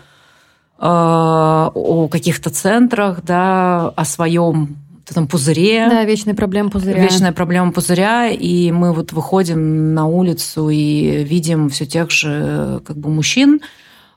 э, 0.80 0.86
о 0.86 2.08
каких-то 2.12 2.50
центрах, 2.50 3.24
да, 3.24 3.90
о 3.90 4.06
своем 4.06 4.78
этом 5.12 5.28
пузыре. 5.28 5.88
Да, 5.90 6.04
вечная 6.04 6.34
проблема 6.34 6.70
пузыря. 6.70 7.02
Вечная 7.02 7.32
проблема 7.32 7.72
пузыря, 7.72 8.30
и 8.30 8.72
мы 8.72 8.94
вот 8.94 9.14
выходим 9.14 9.94
на 9.94 10.08
улицу 10.08 10.70
и 10.70 11.24
видим 11.24 11.70
все 11.70 11.86
тех 11.86 12.12
же 12.12 12.82
как 12.86 12.98
бы 12.98 13.10
мужчин, 13.10 13.62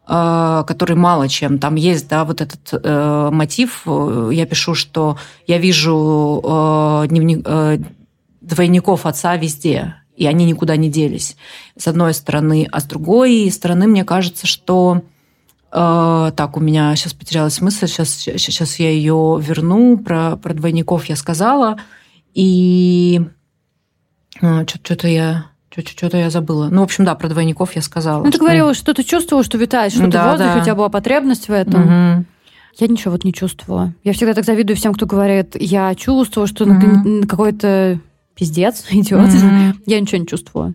э, 0.09 0.64
которые 0.66 0.96
мало 0.96 1.29
чем. 1.29 1.59
Там 1.59 1.74
есть, 1.74 2.09
да, 2.09 2.24
вот 2.24 2.40
этот 2.40 2.61
э, 2.72 3.31
мотив. 3.33 3.83
Я 3.87 4.46
пишу, 4.46 4.74
что 4.74 5.18
я 5.46 5.59
вижу 5.59 6.40
э, 6.42 7.09
дневник, 7.09 7.42
э, 7.44 7.79
двойников 8.40 9.05
отца 9.05 9.37
везде, 9.37 9.94
и 10.16 10.27
они 10.27 10.46
никуда 10.46 10.77
не 10.77 10.88
делись. 10.88 11.37
С 11.77 11.87
одной 11.87 12.14
стороны, 12.14 12.66
а 12.72 12.81
с 12.81 12.85
другой 12.85 13.51
стороны, 13.51 13.87
мне 13.87 14.05
кажется, 14.05 14.46
что 14.46 15.03
так, 15.71 16.57
у 16.57 16.61
меня 16.61 16.97
сейчас 16.97 17.13
потерялась 17.13 17.61
мысль, 17.61 17.87
сейчас, 17.87 18.11
сейчас 18.11 18.79
я 18.79 18.91
ее 18.91 19.39
верну. 19.41 19.99
Про, 19.99 20.37
про 20.37 20.55
двойников 20.55 21.07
я 21.07 21.17
сказала. 21.17 21.79
И 22.35 23.21
uh, 24.41 24.69
что-то 24.83 25.09
я 25.09 25.47
что-то 25.71 26.17
я 26.17 26.31
забыла. 26.31 26.69
Ну, 26.71 26.81
в 26.81 26.85
общем, 26.85 27.05
да, 27.05 27.15
про 27.15 27.29
двойников 27.29 27.77
я 27.77 27.83
сказала. 27.83 28.25
Ну, 28.25 28.31
ты 28.31 28.37
что... 28.37 28.45
говорила, 28.45 28.75
что 28.75 28.95
ты 28.95 29.05
чувствовала, 29.05 29.45
что 29.45 29.59
витаешь, 29.59 29.93
что 29.93 30.09
да, 30.09 30.11
ты 30.11 30.19
в 30.19 30.31
воздухе, 30.31 30.55
да. 30.55 30.61
у 30.61 30.65
тебя 30.65 30.75
была 30.75 30.89
потребность 30.89 31.49
в 31.49 31.53
этом. 31.53 31.83
Угу. 31.83 32.25
Я 32.79 32.87
ничего 32.89 33.13
вот 33.13 33.25
не 33.25 33.33
чувствовала. 33.33 33.95
Я 34.05 34.13
всегда 34.13 34.35
так 34.35 34.45
завидую 34.45 34.77
всем, 34.77 34.95
кто 34.95 35.07
говорит, 35.07 35.57
я 35.59 35.95
чувствовала, 35.95 36.49
что 36.49 36.65
угу. 36.65 37.27
какой-то 37.29 38.01
пиздец 38.35 38.87
идет. 38.91 39.29
Угу. 39.29 39.83
Я 39.87 40.01
ничего 40.01 40.19
не 40.19 40.27
чувствовала. 40.27 40.75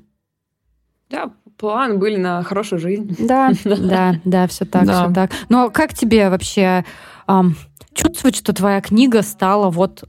Да, 1.10 1.32
план 1.64 1.98
были 1.98 2.18
на 2.18 2.44
хорошую 2.44 2.78
жизнь. 2.78 3.16
Да, 3.20 3.52
да, 3.64 4.16
да, 4.26 4.48
все 4.48 4.66
так, 4.66 4.86
да. 4.86 5.06
все 5.06 5.14
так. 5.14 5.32
Но 5.48 5.70
как 5.70 5.94
тебе 5.94 6.30
вообще 6.30 6.84
эм, 7.26 7.56
чувствовать, 7.94 8.36
что 8.36 8.52
твоя 8.52 8.82
книга 8.82 9.22
стала 9.22 9.70
вот 9.70 10.04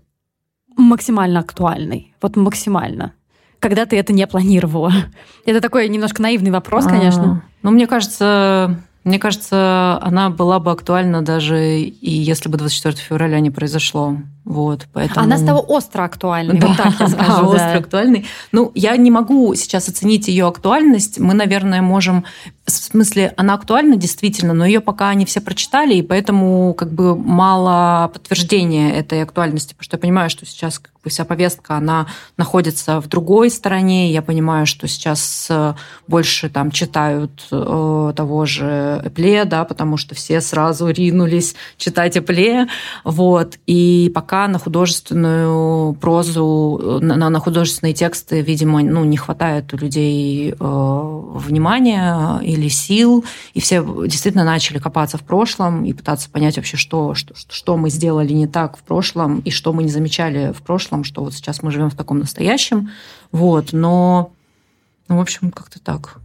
максимально 0.76 1.38
актуальной? 1.38 2.12
Вот 2.20 2.34
максимально. 2.34 3.12
Когда 3.60 3.86
ты 3.86 3.96
это 3.96 4.12
не 4.12 4.26
планировала? 4.26 4.92
Это 5.46 5.60
такой 5.60 5.88
немножко 5.88 6.20
наивный 6.20 6.50
вопрос, 6.50 6.86
конечно. 6.86 7.44
А, 7.44 7.48
ну, 7.62 7.70
мне 7.70 7.86
кажется, 7.86 8.80
мне 9.04 9.20
кажется, 9.20 10.00
она 10.02 10.30
была 10.30 10.58
бы 10.58 10.72
актуальна 10.72 11.22
даже 11.22 11.78
и 11.78 12.10
если 12.10 12.48
бы 12.48 12.58
24 12.58 12.96
февраля 12.96 13.38
не 13.38 13.52
произошло. 13.52 14.16
Вот, 14.44 14.87
поэтому... 14.92 15.24
Она 15.24 15.38
стала 15.38 15.61
остро 15.61 16.04
актуальной, 16.04 16.59
да, 16.59 16.66
вот 16.66 16.76
так 16.76 17.00
я 17.00 17.09
скажу. 17.09 17.33
Да, 17.33 17.42
остро 17.42 17.78
актуальной. 17.78 18.26
Ну, 18.52 18.72
я 18.74 18.94
не 18.96 19.11
могу 19.11 19.54
сейчас 19.54 19.88
оценить 19.88 20.28
ее 20.28 20.46
актуальность. 20.46 21.18
Мы, 21.18 21.33
наверное, 21.33 21.80
можем... 21.80 22.24
В 22.66 22.70
смысле, 22.70 23.33
она 23.37 23.54
актуальна 23.54 23.96
действительно, 23.96 24.54
но 24.54 24.64
ее 24.66 24.80
пока 24.80 25.12
не 25.14 25.24
все 25.24 25.40
прочитали, 25.40 25.94
и 25.94 26.02
поэтому 26.02 26.74
как 26.74 26.92
бы 26.92 27.16
мало 27.16 28.09
подтверждения 28.09 28.92
этой 28.94 29.22
актуальности, 29.22 29.74
потому 29.74 29.85
что 29.85 29.96
я 29.96 30.00
понимаю, 30.00 30.30
что 30.30 30.46
сейчас 30.46 30.78
как 30.78 30.92
бы 31.02 31.11
вся 31.11 31.26
повестка, 31.26 31.76
она 31.76 32.07
находится 32.38 33.00
в 33.00 33.09
другой 33.09 33.50
стороне. 33.50 34.11
Я 34.12 34.22
понимаю, 34.22 34.64
что 34.64 34.88
сейчас 34.88 35.46
э, 35.50 35.74
больше 36.07 36.48
там 36.48 36.70
читают 36.70 37.46
э, 37.50 38.12
того 38.16 38.46
же 38.46 39.02
Эпле, 39.04 39.44
да, 39.44 39.64
потому 39.64 39.98
что 39.98 40.14
все 40.14 40.40
сразу 40.40 40.88
ринулись 40.88 41.54
читать 41.76 42.16
Эпле. 42.16 42.66
Вот. 43.04 43.59
И 43.66 44.11
пока 44.14 44.34
пока 44.35 44.49
на 44.49 44.59
художественную 44.59 45.94
прозу, 45.94 46.99
на, 47.01 47.31
на 47.31 47.38
художественные 47.38 47.94
тексты, 47.94 48.40
видимо, 48.40 48.83
ну, 48.83 49.05
не 49.05 49.16
хватает 49.16 49.73
у 49.73 49.77
людей 49.77 50.51
э, 50.51 50.55
внимания 50.59 52.40
или 52.40 52.66
сил, 52.66 53.25
и 53.55 53.61
все 53.61 53.85
действительно 54.09 54.44
начали 54.44 54.79
копаться 54.79 55.18
в 55.18 55.20
прошлом 55.20 55.85
и 55.85 55.92
пытаться 55.92 56.29
понять 56.29 56.57
вообще, 56.57 56.77
что, 56.77 57.14
что, 57.14 57.35
что 57.49 57.77
мы 57.77 57.90
сделали 57.90 58.33
не 58.33 58.49
так 58.49 58.77
в 58.77 58.83
прошлом 58.83 59.38
и 59.38 59.51
что 59.51 59.73
мы 59.73 59.85
не 59.85 59.90
замечали 59.90 60.53
в 60.53 60.62
прошлом, 60.62 61.05
что 61.05 61.23
вот 61.23 61.35
сейчас 61.35 61.62
мы 61.62 61.70
живем 61.70 61.90
в 61.90 61.94
таком 61.94 62.18
настоящем. 62.18 62.90
Вот, 63.31 63.68
но, 63.73 64.33
ну, 65.07 65.18
в 65.18 65.20
общем, 65.20 65.53
как-то 65.53 65.79
так. 65.79 66.18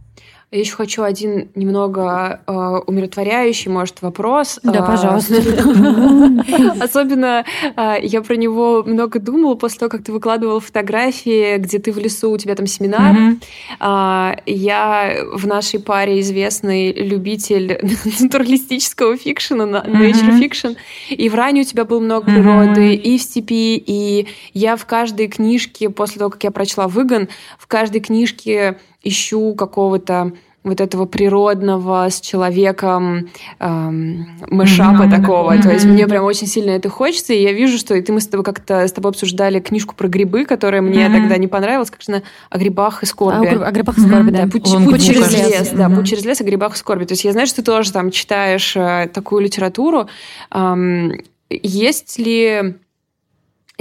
Я 0.52 0.58
еще 0.58 0.74
хочу 0.74 1.04
один 1.04 1.48
немного 1.54 2.40
э, 2.44 2.52
умиротворяющий, 2.52 3.70
может, 3.70 4.02
вопрос. 4.02 4.58
Да, 4.64 4.80
Э, 4.80 4.86
пожалуйста. 4.86 5.36
Особенно 6.80 7.44
э, 7.76 7.94
я 8.02 8.20
про 8.20 8.34
него 8.34 8.82
много 8.84 9.20
думала 9.20 9.54
после 9.54 9.78
того, 9.78 9.90
как 9.90 10.02
ты 10.02 10.10
выкладывала 10.10 10.58
фотографии, 10.58 11.56
где 11.58 11.78
ты 11.78 11.92
в 11.92 11.98
лесу, 11.98 12.32
у 12.32 12.36
тебя 12.36 12.56
там 12.56 12.66
семинар. 12.66 13.36
А, 13.78 14.38
Я 14.44 15.18
в 15.32 15.46
нашей 15.46 15.78
паре 15.78 16.18
известный 16.18 16.92
любитель 16.94 17.78
натуралистического 18.20 19.16
фикшена, 19.16 19.84
nature 19.86 20.36
fiction. 20.40 20.76
И 21.10 21.28
в 21.28 21.34
Ране 21.36 21.60
у 21.60 21.64
тебя 21.64 21.84
было 21.84 22.00
много 22.00 22.24
природы, 22.24 22.94
и 22.94 23.18
в 23.18 23.22
степи, 23.22 23.76
и 23.76 24.26
я 24.52 24.74
в 24.74 24.84
каждой 24.84 25.28
книжке, 25.28 25.90
после 25.90 26.18
того, 26.18 26.30
как 26.30 26.42
я 26.42 26.50
прочла 26.50 26.88
«Выгон», 26.88 27.28
в 27.56 27.68
каждой 27.68 28.00
книжке 28.00 28.78
ищу 29.02 29.54
какого-то 29.54 30.32
вот 30.62 30.80
этого 30.80 31.06
природного 31.06 32.06
с 32.10 32.20
человеком 32.20 33.28
эм, 33.60 34.26
мэшапа 34.50 35.04
Мгм. 35.04 35.10
такого. 35.10 35.56
То 35.62 35.70
есть 35.72 35.86
мне 35.86 36.06
прям 36.06 36.24
очень 36.24 36.46
сильно 36.46 36.70
это 36.72 36.90
хочется, 36.90 37.32
и 37.32 37.40
я 37.42 37.52
вижу, 37.52 37.78
что 37.78 37.94
и 37.94 38.02
ты 38.02 38.12
мы 38.12 38.20
с 38.20 38.26
тобой 38.26 38.44
как-то 38.44 38.86
с 38.86 38.92
тобой 38.92 39.10
обсуждали 39.12 39.58
книжку 39.60 39.94
про 39.94 40.06
грибы, 40.08 40.44
которая 40.44 40.82
мне 40.82 41.08
Мгм. 41.08 41.18
тогда 41.20 41.36
не 41.38 41.46
понравилась, 41.48 41.90
как 41.90 42.02
же 42.02 42.12
она 42.12 42.22
о 42.50 42.58
грибах 42.58 43.02
и 43.02 43.06
А, 43.06 43.08
скорби. 43.08 43.46
о 43.46 43.50
гриб- 43.50 43.62
о 43.64 43.70
грибах 43.70 43.96
и 43.98 44.00
скорби, 44.02 44.30
Да, 44.32 44.44
да. 44.44 44.50
путь, 44.50 44.66
Лонгбук, 44.66 44.92
путь 44.96 45.06
через 45.06 45.20
кажется. 45.22 45.48
лес, 45.48 45.70
да, 45.72 45.88
Мгм. 45.88 45.96
путь 45.98 46.08
через 46.08 46.24
лес 46.26 46.40
о 46.40 46.44
грибах 46.44 46.74
и 46.74 46.78
скорби. 46.78 47.04
То 47.06 47.12
есть 47.12 47.24
я 47.24 47.32
знаю, 47.32 47.46
что 47.46 47.56
ты 47.56 47.62
тоже 47.62 47.90
там 47.92 48.10
читаешь 48.10 48.76
э, 48.76 49.08
такую 49.14 49.42
литературу. 49.42 50.08
Ам, 50.50 51.12
есть 51.48 52.18
ли 52.18 52.74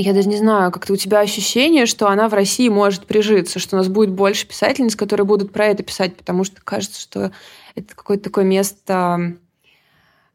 я 0.02 0.14
даже 0.14 0.30
не 0.30 0.38
знаю, 0.38 0.72
как-то 0.72 0.94
у 0.94 0.96
тебя 0.96 1.20
ощущение, 1.20 1.86
что 1.86 2.08
она 2.08 2.30
в 2.30 2.34
России 2.34 2.70
может 2.70 3.06
прижиться, 3.06 3.60
что 3.60 3.76
у 3.76 3.80
нас 3.80 3.88
будет 3.88 4.12
больше 4.12 4.48
писательниц, 4.48 4.96
которые 4.96 5.26
будут 5.26 5.52
про 5.52 5.66
это 5.68 5.84
писать, 5.84 6.16
потому 6.16 6.44
что 6.44 6.62
кажется, 6.64 7.02
что 7.02 7.32
это 7.76 7.96
какое-то 7.96 8.24
такое 8.26 8.46
место, 8.46 9.34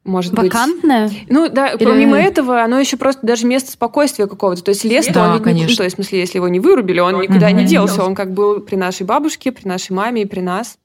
может 0.05 0.35
быть... 0.35 0.53
Вакантная? 0.53 1.11
Ну 1.29 1.49
да, 1.49 1.69
Или- 1.69 1.85
помимо 1.85 2.19
этого, 2.19 2.63
оно 2.63 2.79
еще 2.79 2.97
просто 2.97 3.27
даже 3.27 3.47
место 3.47 3.73
спокойствия 3.73 4.27
какого-то. 4.27 4.63
То 4.63 4.69
есть 4.71 4.85
лес, 4.85 5.07
Да, 5.07 5.29
он 5.29 5.33
ведь 5.33 5.41
не- 5.41 5.45
конечно. 5.45 5.71
ну, 5.71 5.77
то 5.77 5.85
есть, 5.85 5.95
в 5.95 5.97
смысле, 5.97 6.21
если 6.21 6.37
его 6.39 6.49
не 6.49 6.61
вырубили, 6.61 7.01
он 7.01 7.21
никуда 7.21 7.51
не 7.51 7.65
делся. 7.65 8.05
Он 8.05 8.15
как 8.15 8.33
был 8.33 8.61
при 8.61 8.77
нашей 8.77 9.07
бабушке, 9.07 9.51
при 9.51 9.67
нашей 9.67 9.93
маме 9.93 10.23
и 10.23 10.27
при 10.27 10.41
нас. 10.41 10.79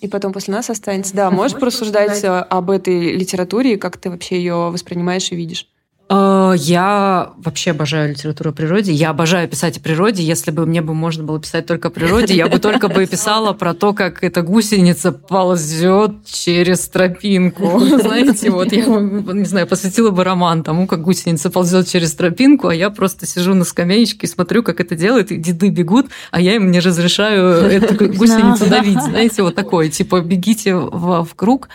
И 0.00 0.08
потом 0.08 0.32
после 0.32 0.54
нас 0.54 0.70
останется. 0.70 1.14
Да, 1.14 1.30
можешь 1.30 1.58
порассуждать 1.58 2.24
об 2.24 2.70
этой 2.70 3.12
литературе, 3.14 3.76
как 3.76 3.96
ты 3.98 4.10
вообще 4.10 4.38
ее 4.38 4.70
воспринимаешь 4.70 5.30
и 5.30 5.36
видишь? 5.36 5.68
Э, 6.10 6.54
Я 6.56 7.32
вообще 7.36 7.72
обожаю 7.72 8.10
литературу 8.10 8.50
о 8.50 8.52
природе. 8.52 8.92
Я 8.92 9.10
обожаю 9.10 9.48
писать 9.48 9.76
о 9.76 9.80
природе. 9.80 10.22
Если 10.22 10.50
бы 10.50 10.66
мне 10.66 10.80
бы 10.80 10.94
можно 10.94 11.22
было 11.22 11.38
писать 11.40 11.66
только 11.66 11.88
о 11.88 11.90
природе, 11.90 12.34
я 12.34 12.48
бы 12.48 12.58
только 12.58 12.88
бы 12.88 13.06
писала 13.06 13.52
про 13.52 13.74
то, 13.74 13.92
как 13.92 14.24
эта 14.24 14.42
гусеница 14.42 15.12
ползет 15.12 16.24
через 16.24 16.88
тропинку. 16.88 17.78
Знаете, 18.00 18.50
вот 18.50 18.72
я, 18.72 18.86
не 18.86 19.44
знаю, 19.44 19.66
посвятила 19.66 20.10
бы 20.10 20.24
роман 20.24 20.62
тому, 20.62 20.86
как 20.86 21.02
гусеница 21.02 21.50
ползет 21.50 21.88
через 21.88 22.14
тропинку, 22.14 22.68
а 22.68 22.74
я 22.74 22.90
просто 22.90 23.26
сижу 23.26 23.54
на 23.54 23.64
скамеечке 23.64 24.26
и 24.26 24.30
смотрю, 24.30 24.62
как 24.62 24.80
это 24.80 24.94
делает, 24.94 25.30
и 25.30 25.36
деды 25.36 25.68
бегут, 25.68 26.06
а 26.30 26.40
я 26.40 26.56
им 26.56 26.70
не 26.70 26.80
разрешаю 26.80 27.50
эту 27.66 27.94
гусеницу 28.16 28.66
давить. 28.66 29.02
Знаете, 29.02 29.42
вот 29.42 29.54
такое, 29.54 29.90
типа, 29.90 30.20
бегите 30.20 30.74
в, 30.74 31.24
в 31.24 31.34
круг. 31.34 31.68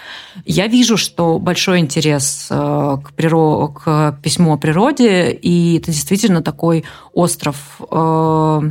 Я 0.45 0.67
вижу, 0.67 0.97
что 0.97 1.37
большой 1.37 1.79
интерес 1.79 2.47
э, 2.49 2.55
к, 3.03 3.13
приро... 3.13 3.67
к 3.67 4.17
письму 4.23 4.53
о 4.53 4.57
природе, 4.57 5.31
и 5.31 5.77
это 5.77 5.91
действительно 5.91 6.41
такой 6.41 6.85
остров. 7.13 7.79
э, 7.91 8.61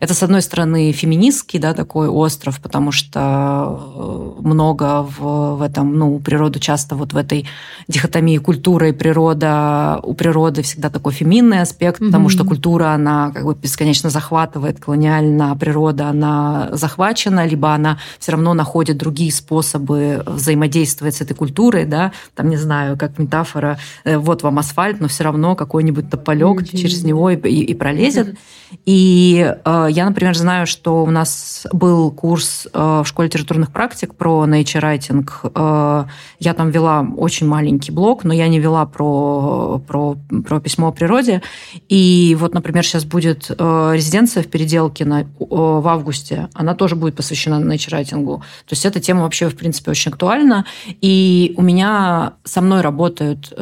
Это, 0.00 0.14
с 0.14 0.22
одной 0.22 0.42
стороны, 0.42 0.92
феминистский, 0.92 1.58
да, 1.58 1.74
такой 1.74 2.08
остров, 2.08 2.60
потому 2.60 2.92
что 2.92 4.38
э, 4.38 4.42
много 4.42 5.02
в, 5.02 5.56
в 5.56 5.62
этом, 5.62 5.96
ну, 5.98 6.18
природу 6.20 6.58
часто 6.60 6.94
вот 6.94 7.12
в 7.12 7.16
этой 7.16 7.46
дихотомии 7.88 8.38
культура 8.38 8.88
и 8.88 8.92
природа, 8.92 9.98
у 10.02 10.14
природы 10.14 10.62
всегда 10.62 10.90
такой 10.90 11.12
феминный 11.12 11.60
аспект, 11.62 11.98
потому 11.98 12.24
Мгм. 12.24 12.30
что 12.30 12.44
культура, 12.44 12.90
она 12.94 13.30
как 13.34 13.44
бы 13.44 13.54
бесконечно 13.54 14.10
захватывает, 14.10 14.78
колониально, 14.80 15.52
а 15.52 15.54
природа, 15.56 16.08
она 16.08 16.68
захвачена, 16.72 17.46
либо 17.46 17.72
она 17.74 17.98
все 18.18 18.32
равно 18.32 18.54
находит 18.54 18.96
другие 18.98 19.32
способы 19.32 20.22
взаимодействовать 20.26 21.16
с 21.16 21.20
этой 21.20 21.34
культурой, 21.34 21.84
да, 21.86 22.12
там, 22.34 22.48
не 22.50 22.56
знаю, 22.56 22.96
как 22.96 23.18
метафора, 23.18 23.78
э, 24.04 24.16
вот 24.18 24.42
вам 24.42 24.58
асфальт, 24.58 25.00
но 25.00 25.08
все 25.08 25.24
равно 25.24 25.56
какой-нибудь 25.56 26.10
тополек 26.10 26.68
через 26.68 27.04
него 27.04 27.30
и, 27.30 27.36
и- 27.36 27.64
и 27.64 27.74
пролезет. 27.74 28.36
И 28.84 29.54
э, 29.64 29.87
я, 29.88 30.04
например, 30.04 30.36
знаю, 30.36 30.66
что 30.66 31.02
у 31.02 31.10
нас 31.10 31.66
был 31.72 32.10
курс 32.10 32.68
э, 32.72 33.02
в 33.04 33.06
школе 33.06 33.28
литературных 33.28 33.70
практик 33.70 34.14
про 34.14 34.46
nature 34.46 34.82
writing. 34.82 35.28
Э, 35.54 36.08
я 36.38 36.54
там 36.54 36.70
вела 36.70 37.06
очень 37.16 37.46
маленький 37.46 37.92
блог, 37.92 38.24
но 38.24 38.32
я 38.32 38.48
не 38.48 38.60
вела 38.60 38.86
про, 38.86 39.80
про, 39.86 40.16
про 40.46 40.60
письмо 40.60 40.88
о 40.88 40.92
природе. 40.92 41.42
И 41.88 42.36
вот, 42.38 42.54
например, 42.54 42.84
сейчас 42.84 43.04
будет 43.04 43.50
э, 43.50 43.90
резиденция 43.94 44.42
в 44.42 44.48
Переделке 44.48 45.04
на, 45.04 45.26
в 45.38 45.88
августе. 45.88 46.48
Она 46.54 46.74
тоже 46.74 46.96
будет 46.96 47.16
посвящена 47.16 47.56
nature 47.56 47.98
writing. 47.98 48.24
То 48.26 48.42
есть 48.70 48.86
эта 48.86 49.00
тема 49.00 49.22
вообще, 49.22 49.48
в 49.48 49.56
принципе, 49.56 49.90
очень 49.90 50.12
актуальна. 50.12 50.64
И 51.00 51.54
у 51.56 51.62
меня 51.62 52.34
со 52.44 52.60
мной 52.60 52.80
работают 52.80 53.52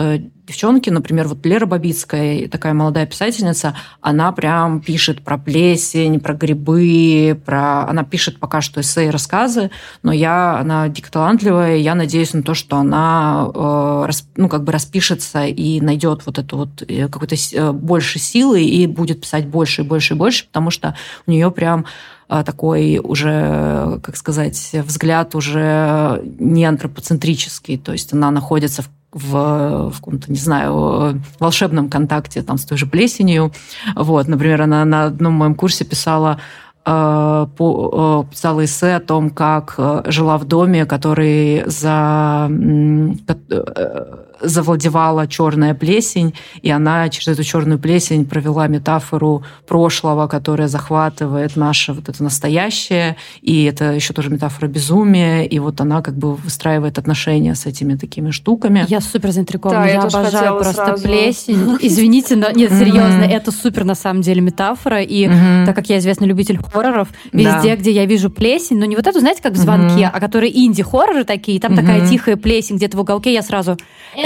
девчонки, 0.47 0.91
например, 0.91 1.27
вот 1.27 1.45
Лера 1.45 1.67
Бабицкая, 1.67 2.49
такая 2.49 2.73
молодая 2.73 3.07
писательница, 3.07 3.77
она 4.01 4.31
прям 4.33 4.81
пишет 4.81 5.23
про 5.23 5.39
плесень, 5.39 6.21
про 6.21 6.35
грибы, 6.35 7.41
про... 7.45 7.89
Она 7.89 8.05
пишет 8.05 8.39
пока 8.39 8.61
что 8.61 8.81
эссе 8.81 9.07
и 9.07 9.11
рассказы, 9.11 9.71
но 10.03 10.13
я, 10.13 10.59
она 10.59 10.89
дико 10.89 11.11
талантливая, 11.11 11.77
я 11.77 11.95
надеюсь 11.95 12.33
на 12.33 12.43
то, 12.43 12.55
что 12.55 12.77
она 12.77 13.51
э, 13.55 14.11
ну, 14.37 14.49
как 14.49 14.63
бы 14.63 14.73
распишется 14.73 15.47
и 15.47 15.81
найдет 15.81 16.25
вот 16.27 16.39
эту 16.39 16.57
вот 16.59 16.83
э, 16.87 17.09
какой-то 17.09 17.35
э, 17.35 17.73
больше 17.73 18.19
силы 18.19 18.63
и 18.63 18.87
будет 18.87 19.23
писать 19.23 19.47
больше 19.47 19.83
и 19.83 19.85
больше 19.85 20.15
и 20.15 20.17
больше, 20.17 20.47
потому 20.47 20.71
что 20.71 20.97
у 21.27 21.31
нее 21.33 21.51
прям 21.51 21.87
э, 22.29 22.45
такой 22.47 23.01
уже, 23.03 23.99
как 24.03 24.17
сказать, 24.17 24.71
взгляд 24.73 25.35
уже 25.35 26.23
не 26.39 26.65
антропоцентрический, 26.65 27.79
то 27.79 27.93
есть 27.93 28.13
она 28.13 28.31
находится 28.31 28.83
в 28.83 28.89
в, 29.17 29.91
в 29.91 29.97
каком-то, 29.97 30.31
не 30.31 30.39
знаю, 30.39 31.23
волшебном 31.41 31.89
контакте 31.89 32.43
там, 32.43 32.59
с 32.59 32.65
той 32.65 32.77
же 32.77 32.87
плесенью. 32.87 33.53
Вот, 33.95 34.29
например, 34.29 34.63
она 34.63 34.85
на 34.85 35.05
одном 35.07 35.33
моем 35.33 35.55
курсе 35.55 35.85
писала 35.85 36.39
э, 36.85 37.47
э, 37.59 38.25
писала 38.31 38.65
эссе 38.65 38.97
о 38.97 39.01
том, 39.01 39.31
как 39.31 39.75
э, 39.79 40.03
жила 40.07 40.37
в 40.37 40.45
доме, 40.45 40.85
который 40.85 41.65
за, 41.67 42.49
э, 42.51 44.17
завладевала 44.41 45.27
черная 45.27 45.75
плесень, 45.75 46.35
и 46.63 46.71
она 46.71 47.09
через 47.09 47.29
эту 47.29 47.43
черную 47.45 47.79
плесень 47.79 48.25
провела 48.25 48.67
метафору 48.67 49.43
прошлого, 49.67 50.27
которая 50.27 50.69
захватывает 50.69 51.57
наше 51.57 51.93
вот 51.93 52.09
это 52.09 52.23
настоящее, 52.23 53.17
и 53.43 53.65
это 53.65 53.93
еще 53.93 54.13
тоже 54.13 54.31
метафора 54.31 54.69
безумия, 54.69 55.43
и 55.45 55.59
вот 55.59 55.81
она 55.81 56.03
как 56.03 56.17
бы 56.17 56.35
выстраивает 56.35 56.99
отношения 56.99 57.55
с 57.55 57.67
этими 57.67 57.95
такими 57.97 58.31
штуками. 58.31 58.85
Я 58.89 59.01
супер 59.01 59.31
заинтригована. 59.33 59.81
Да, 59.81 59.87
я 59.87 59.93
я 59.95 60.01
обожаю 60.03 60.55
просто 60.55 60.85
сразу. 60.87 61.03
плесень. 61.03 61.77
Извините, 61.81 62.37
но 62.37 62.51
нет, 62.51 62.71
серьезно, 62.73 63.23
это 63.25 63.51
супер 63.53 63.85
на 63.85 63.95
самом 63.95 64.23
деле 64.23 64.41
метафора. 64.41 65.03
И 65.03 65.27
Мгм. 65.29 65.67
так 65.67 65.75
как 65.75 65.89
я 65.89 65.99
известный 65.99 66.27
любитель 66.27 66.59
хорроров, 66.63 67.09
Да. 67.33 67.39
везде, 67.39 67.77
где 67.77 67.91
я 67.93 68.07
вижу 68.07 68.31
плесень, 68.31 68.79
но 68.79 68.85
не 68.85 68.97
вот 68.97 69.07
эту, 69.07 69.21
знаете, 69.21 69.43
как 69.43 69.53
в 69.55 69.57
звонке, 69.57 70.11
а 70.13 70.21
которые 70.21 70.57
инди-хорроры 70.67 71.25
такие, 71.25 71.61
там 71.61 71.75
такая 71.75 72.07
тихая 72.09 72.37
плесень 72.37 72.77
где-то 72.77 72.97
в 72.97 73.01
уголке, 73.01 73.33
я 73.33 73.43
сразу... 73.43 73.77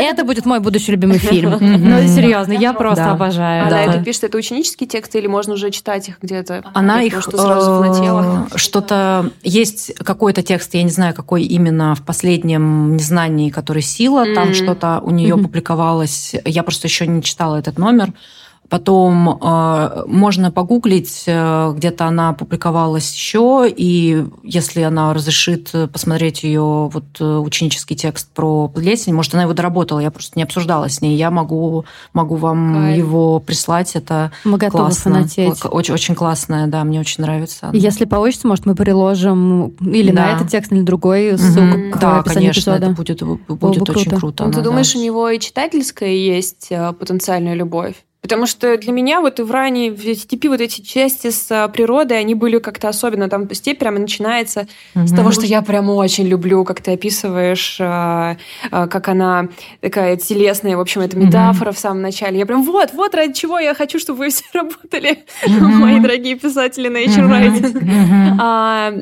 Это 0.00 0.24
будет 0.24 0.46
мой 0.46 0.60
будущий 0.60 0.92
любимый 0.92 1.18
фильм. 1.30 1.50
Ну, 1.60 2.06
серьезно, 2.08 2.52
я 2.52 2.72
просто 2.72 3.12
обожаю. 3.12 3.66
Она 3.66 3.70
Да. 3.70 3.82
это 3.82 4.04
пишет, 4.04 4.24
это 4.24 4.38
ученические 4.38 4.88
тексты, 4.88 5.18
или 5.18 5.26
можно 5.26 5.54
уже 5.54 5.70
читать 5.70 6.08
их 6.08 6.18
где-то? 6.22 6.64
Она 6.74 7.02
их 7.02 7.18
э, 7.18 8.56
что-то 8.56 9.30
есть 9.42 9.92
какой-то 9.98 10.42
текст, 10.42 10.74
я 10.74 10.82
не 10.82 10.90
знаю, 10.90 11.14
какой 11.14 11.42
именно 11.42 11.94
в 11.94 12.02
последнем 12.02 12.96
незнании, 12.96 13.50
который 13.50 13.82
сила, 13.82 14.24
там 14.34 14.54
что-то 14.54 15.00
у 15.02 15.10
нее 15.10 15.36
публиковалось. 15.36 16.34
Я 16.44 16.62
просто 16.62 16.88
еще 16.88 17.06
не 17.06 17.22
читала 17.22 17.56
этот 17.56 17.78
номер. 17.78 18.12
Потом 18.70 19.28
э, 19.42 20.04
можно 20.06 20.52
погуглить, 20.52 21.24
э, 21.26 21.72
где-то 21.76 22.06
она 22.06 22.32
публиковалась 22.34 23.12
еще, 23.12 23.66
и 23.68 24.24
если 24.44 24.82
она 24.82 25.12
разрешит 25.12 25.70
э, 25.72 25.88
посмотреть 25.88 26.44
ее 26.44 26.88
вот 26.92 27.04
э, 27.18 27.24
ученический 27.38 27.96
текст 27.96 28.30
про 28.32 28.68
плесень, 28.68 29.12
может, 29.12 29.34
она 29.34 29.42
его 29.42 29.54
доработала, 29.54 29.98
я 29.98 30.12
просто 30.12 30.38
не 30.38 30.44
обсуждала 30.44 30.88
с 30.88 31.00
ней, 31.00 31.16
я 31.16 31.32
могу, 31.32 31.84
могу 32.12 32.36
вам 32.36 32.74
Кайф. 32.74 32.98
его 32.98 33.40
прислать, 33.40 33.96
это 33.96 34.30
Мы 34.44 34.56
готовы 34.56 34.84
классно. 34.84 35.14
фанатеть. 35.14 35.64
Очень, 35.64 35.94
очень 35.94 36.14
классная, 36.14 36.68
да, 36.68 36.84
мне 36.84 37.00
очень 37.00 37.24
нравится. 37.24 37.70
Если 37.72 38.04
получится, 38.04 38.46
может, 38.46 38.66
мы 38.66 38.76
приложим 38.76 39.68
или 39.80 40.12
на 40.12 40.26
Да. 40.26 40.36
этот 40.36 40.48
текст, 40.48 40.70
или 40.70 40.78
на 40.78 40.86
другой 40.86 41.36
ссылку 41.36 41.90
к 41.90 41.98
Да, 41.98 42.22
конечно, 42.22 42.70
эпизода. 42.70 42.86
это 42.86 42.94
будет, 42.94 43.22
будет 43.48 43.82
бы 43.82 43.92
очень 43.94 44.10
круто. 44.10 44.16
круто. 44.20 44.44
Ну, 44.44 44.50
ты 44.52 44.58
она, 44.60 44.64
думаешь, 44.64 44.92
да. 44.92 44.98
у 45.00 45.02
него 45.02 45.28
и 45.28 45.40
читательская 45.40 46.10
есть 46.12 46.68
э, 46.70 46.92
потенциальная 46.92 47.54
любовь? 47.54 47.96
Потому 48.22 48.46
что 48.46 48.76
для 48.76 48.92
меня 48.92 49.20
вот 49.20 49.40
в 49.40 49.50
ранней 49.50 49.90
в 49.90 50.14
степи 50.14 50.48
вот 50.48 50.60
эти 50.60 50.82
части 50.82 51.30
с 51.30 51.50
а, 51.50 51.68
природой, 51.68 52.20
они 52.20 52.34
были 52.34 52.58
как-то 52.58 52.88
особенно. 52.88 53.30
Там 53.30 53.52
степь 53.54 53.78
прямо 53.78 53.98
начинается 53.98 54.68
угу. 54.94 55.06
с 55.06 55.12
того, 55.12 55.32
что 55.32 55.46
я 55.46 55.62
прям 55.62 55.88
очень 55.88 56.26
люблю, 56.26 56.64
как 56.64 56.82
ты 56.82 56.92
описываешь, 56.92 57.78
а, 57.80 58.36
а, 58.70 58.88
как 58.88 59.08
она 59.08 59.48
такая 59.80 60.16
телесная, 60.16 60.76
в 60.76 60.80
общем, 60.80 61.00
это 61.00 61.16
метафора 61.16 61.70
угу. 61.70 61.76
в 61.76 61.78
самом 61.78 62.02
начале. 62.02 62.38
Я 62.38 62.46
прям 62.46 62.62
вот, 62.62 62.92
вот 62.92 63.14
ради 63.14 63.32
чего 63.32 63.58
я 63.58 63.74
хочу, 63.74 63.98
чтобы 63.98 64.18
вы 64.18 64.28
все 64.30 64.44
работали, 64.52 65.24
угу. 65.46 65.64
мои 65.66 65.98
дорогие 65.98 66.36
писатели 66.36 66.90
Nature 66.90 67.26
Writing. 67.26 67.76
Угу. 67.76 68.38
А, 68.40 68.92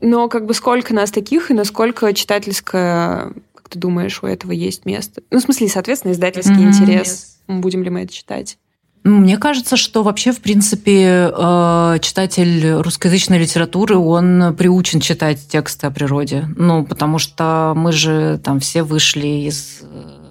но 0.00 0.28
как 0.28 0.46
бы 0.46 0.54
сколько 0.54 0.94
нас 0.94 1.10
таких 1.10 1.50
и 1.50 1.54
насколько 1.54 2.12
читательская 2.14 3.32
как 3.54 3.68
ты 3.68 3.78
думаешь, 3.78 4.22
у 4.22 4.26
этого 4.26 4.50
есть 4.50 4.86
место? 4.86 5.22
Ну, 5.30 5.38
в 5.38 5.42
смысле, 5.42 5.68
соответственно, 5.68 6.12
издательский 6.12 6.54
mm-hmm. 6.54 6.68
интерес. 6.68 7.38
Будем 7.46 7.82
ли 7.82 7.90
мы 7.90 8.02
это 8.02 8.12
читать? 8.12 8.58
Мне 9.04 9.36
кажется, 9.36 9.76
что 9.76 10.04
вообще, 10.04 10.30
в 10.30 10.40
принципе, 10.40 11.32
э, 11.32 11.98
читатель 12.00 12.74
русскоязычной 12.74 13.38
литературы, 13.38 13.96
он 13.96 14.54
приучен 14.56 15.00
читать 15.00 15.48
тексты 15.48 15.88
о 15.88 15.90
природе. 15.90 16.46
Ну, 16.56 16.84
потому 16.84 17.18
что 17.18 17.72
мы 17.74 17.90
же 17.92 18.40
там 18.44 18.60
все 18.60 18.84
вышли 18.84 19.48
из 19.48 19.80
э, 19.82 20.22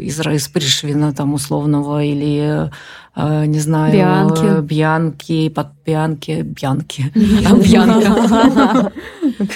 из, 0.00 0.20
из 0.20 0.48
Пришвина 0.48 1.14
там 1.14 1.34
условного 1.34 2.02
или 2.02 2.70
не 3.16 3.58
знаю 3.58 3.92
Бианки, 3.92 4.60
Бьянки, 4.60 5.48
под 5.48 5.68
Бьянки, 5.86 6.42
Бьянки, 6.42 7.10
Бьянка. 7.14 8.92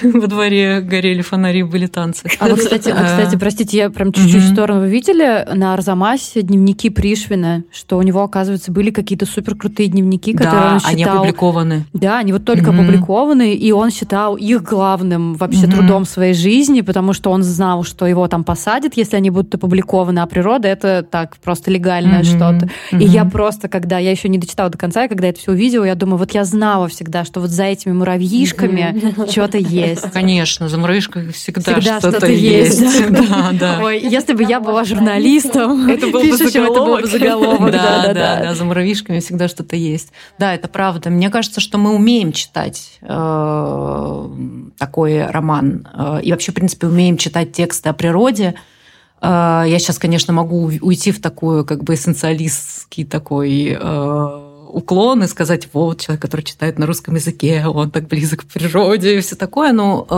Во 0.02 0.26
дворе 0.26 0.80
горели 0.80 1.22
фонари, 1.22 1.62
были 1.62 1.86
танцы. 1.86 2.28
А 2.38 2.48
вы, 2.48 2.56
кстати, 2.56 2.90
а, 2.90 3.04
кстати, 3.04 3.36
простите, 3.36 3.78
я 3.78 3.90
прям 3.90 4.12
чуть-чуть 4.12 4.42
в 4.42 4.52
сторону. 4.52 4.80
Вы 4.80 4.90
видели 4.90 5.46
на 5.54 5.74
Арзамасе 5.74 6.42
дневники 6.42 6.90
Пришвина, 6.90 7.64
что 7.72 7.98
у 7.98 8.02
него, 8.02 8.22
оказывается, 8.22 8.72
были 8.72 8.90
какие-то 8.90 9.26
супер 9.26 9.54
крутые 9.56 9.88
дневники, 9.88 10.32
которые 10.32 10.72
он 10.72 10.80
считал... 10.80 10.92
они 10.92 11.04
опубликованы. 11.04 11.86
Да, 11.92 12.18
они 12.18 12.32
вот 12.32 12.44
только 12.44 12.70
опубликованы, 12.70 13.54
и 13.54 13.72
он 13.72 13.90
считал 13.90 14.36
их 14.36 14.62
главным 14.62 15.34
вообще 15.34 15.66
трудом 15.66 16.04
своей 16.04 16.34
жизни, 16.34 16.80
потому 16.80 17.12
что 17.12 17.30
он 17.30 17.42
знал, 17.42 17.84
что 17.84 18.06
его 18.06 18.28
там 18.28 18.44
посадят, 18.44 18.96
если 18.96 19.16
они 19.16 19.30
будут 19.30 19.54
опубликованы, 19.54 20.20
а 20.20 20.26
природа 20.26 20.68
это 20.68 21.06
так 21.08 21.36
просто 21.38 21.70
легальное 21.70 22.22
что-то. 22.22 22.68
И 22.92 23.04
я 23.04 23.24
просто, 23.24 23.49
когда 23.68 23.98
я 23.98 24.10
еще 24.10 24.28
не 24.28 24.38
дочитала 24.38 24.70
до 24.70 24.78
конца, 24.78 25.04
и 25.04 25.08
когда 25.08 25.28
это 25.28 25.38
все 25.38 25.52
увидела, 25.52 25.84
я 25.84 25.94
думаю, 25.94 26.18
вот 26.18 26.32
я 26.32 26.44
знала 26.44 26.88
всегда, 26.88 27.24
что 27.24 27.40
вот 27.40 27.50
за 27.50 27.64
этими 27.64 27.92
муравьишками 27.92 29.14
что-то 29.30 29.58
есть. 29.58 30.10
Конечно, 30.12 30.68
за 30.68 30.78
муравьишками 30.78 31.32
всегда, 31.32 31.74
всегда 31.74 31.98
что-то, 31.98 32.18
что 32.18 32.26
есть. 32.26 32.80
есть. 32.80 33.10
Да, 33.10 33.50
да. 33.52 33.80
Ой, 33.82 34.00
если 34.00 34.32
бы 34.32 34.44
я 34.44 34.60
была 34.60 34.84
журналистом, 34.84 35.88
это 35.88 36.06
был 36.08 36.20
бы 36.20 36.36
заголовок. 36.36 36.70
Это 36.70 36.84
был 36.84 36.96
бы 37.00 37.06
заголовок. 37.06 37.72
Да, 37.72 38.02
да, 38.06 38.14
да, 38.14 38.42
да, 38.42 38.54
за 38.54 38.64
муравьишками 38.64 39.20
всегда 39.20 39.48
что-то 39.48 39.76
есть. 39.76 40.12
Да, 40.38 40.54
это 40.54 40.68
правда. 40.68 41.10
Мне 41.10 41.30
кажется, 41.30 41.60
что 41.60 41.78
мы 41.78 41.94
умеем 41.94 42.32
читать 42.32 42.98
э, 43.02 44.28
такой 44.78 45.26
роман. 45.26 45.86
Э, 45.92 46.20
и 46.22 46.30
вообще, 46.30 46.52
в 46.52 46.54
принципе, 46.54 46.86
умеем 46.86 47.16
читать 47.16 47.52
тексты 47.52 47.88
о 47.88 47.92
природе. 47.92 48.54
Э, 49.20 49.64
я 49.66 49.78
сейчас, 49.78 49.98
конечно, 49.98 50.32
могу 50.32 50.70
уйти 50.80 51.12
в 51.12 51.20
такую 51.20 51.64
как 51.64 51.84
бы 51.84 51.94
эссенциалистский 51.94 53.04
такой 53.04 53.76
уклон 54.72 55.22
и 55.22 55.26
сказать, 55.26 55.68
вот, 55.72 56.00
человек, 56.00 56.22
который 56.22 56.42
читает 56.42 56.78
на 56.78 56.86
русском 56.86 57.14
языке, 57.14 57.66
он 57.66 57.90
так 57.90 58.08
близок 58.08 58.40
к 58.40 58.44
природе 58.44 59.18
и 59.18 59.20
все 59.20 59.36
такое. 59.36 59.72
Но 59.72 60.06
э, 60.08 60.14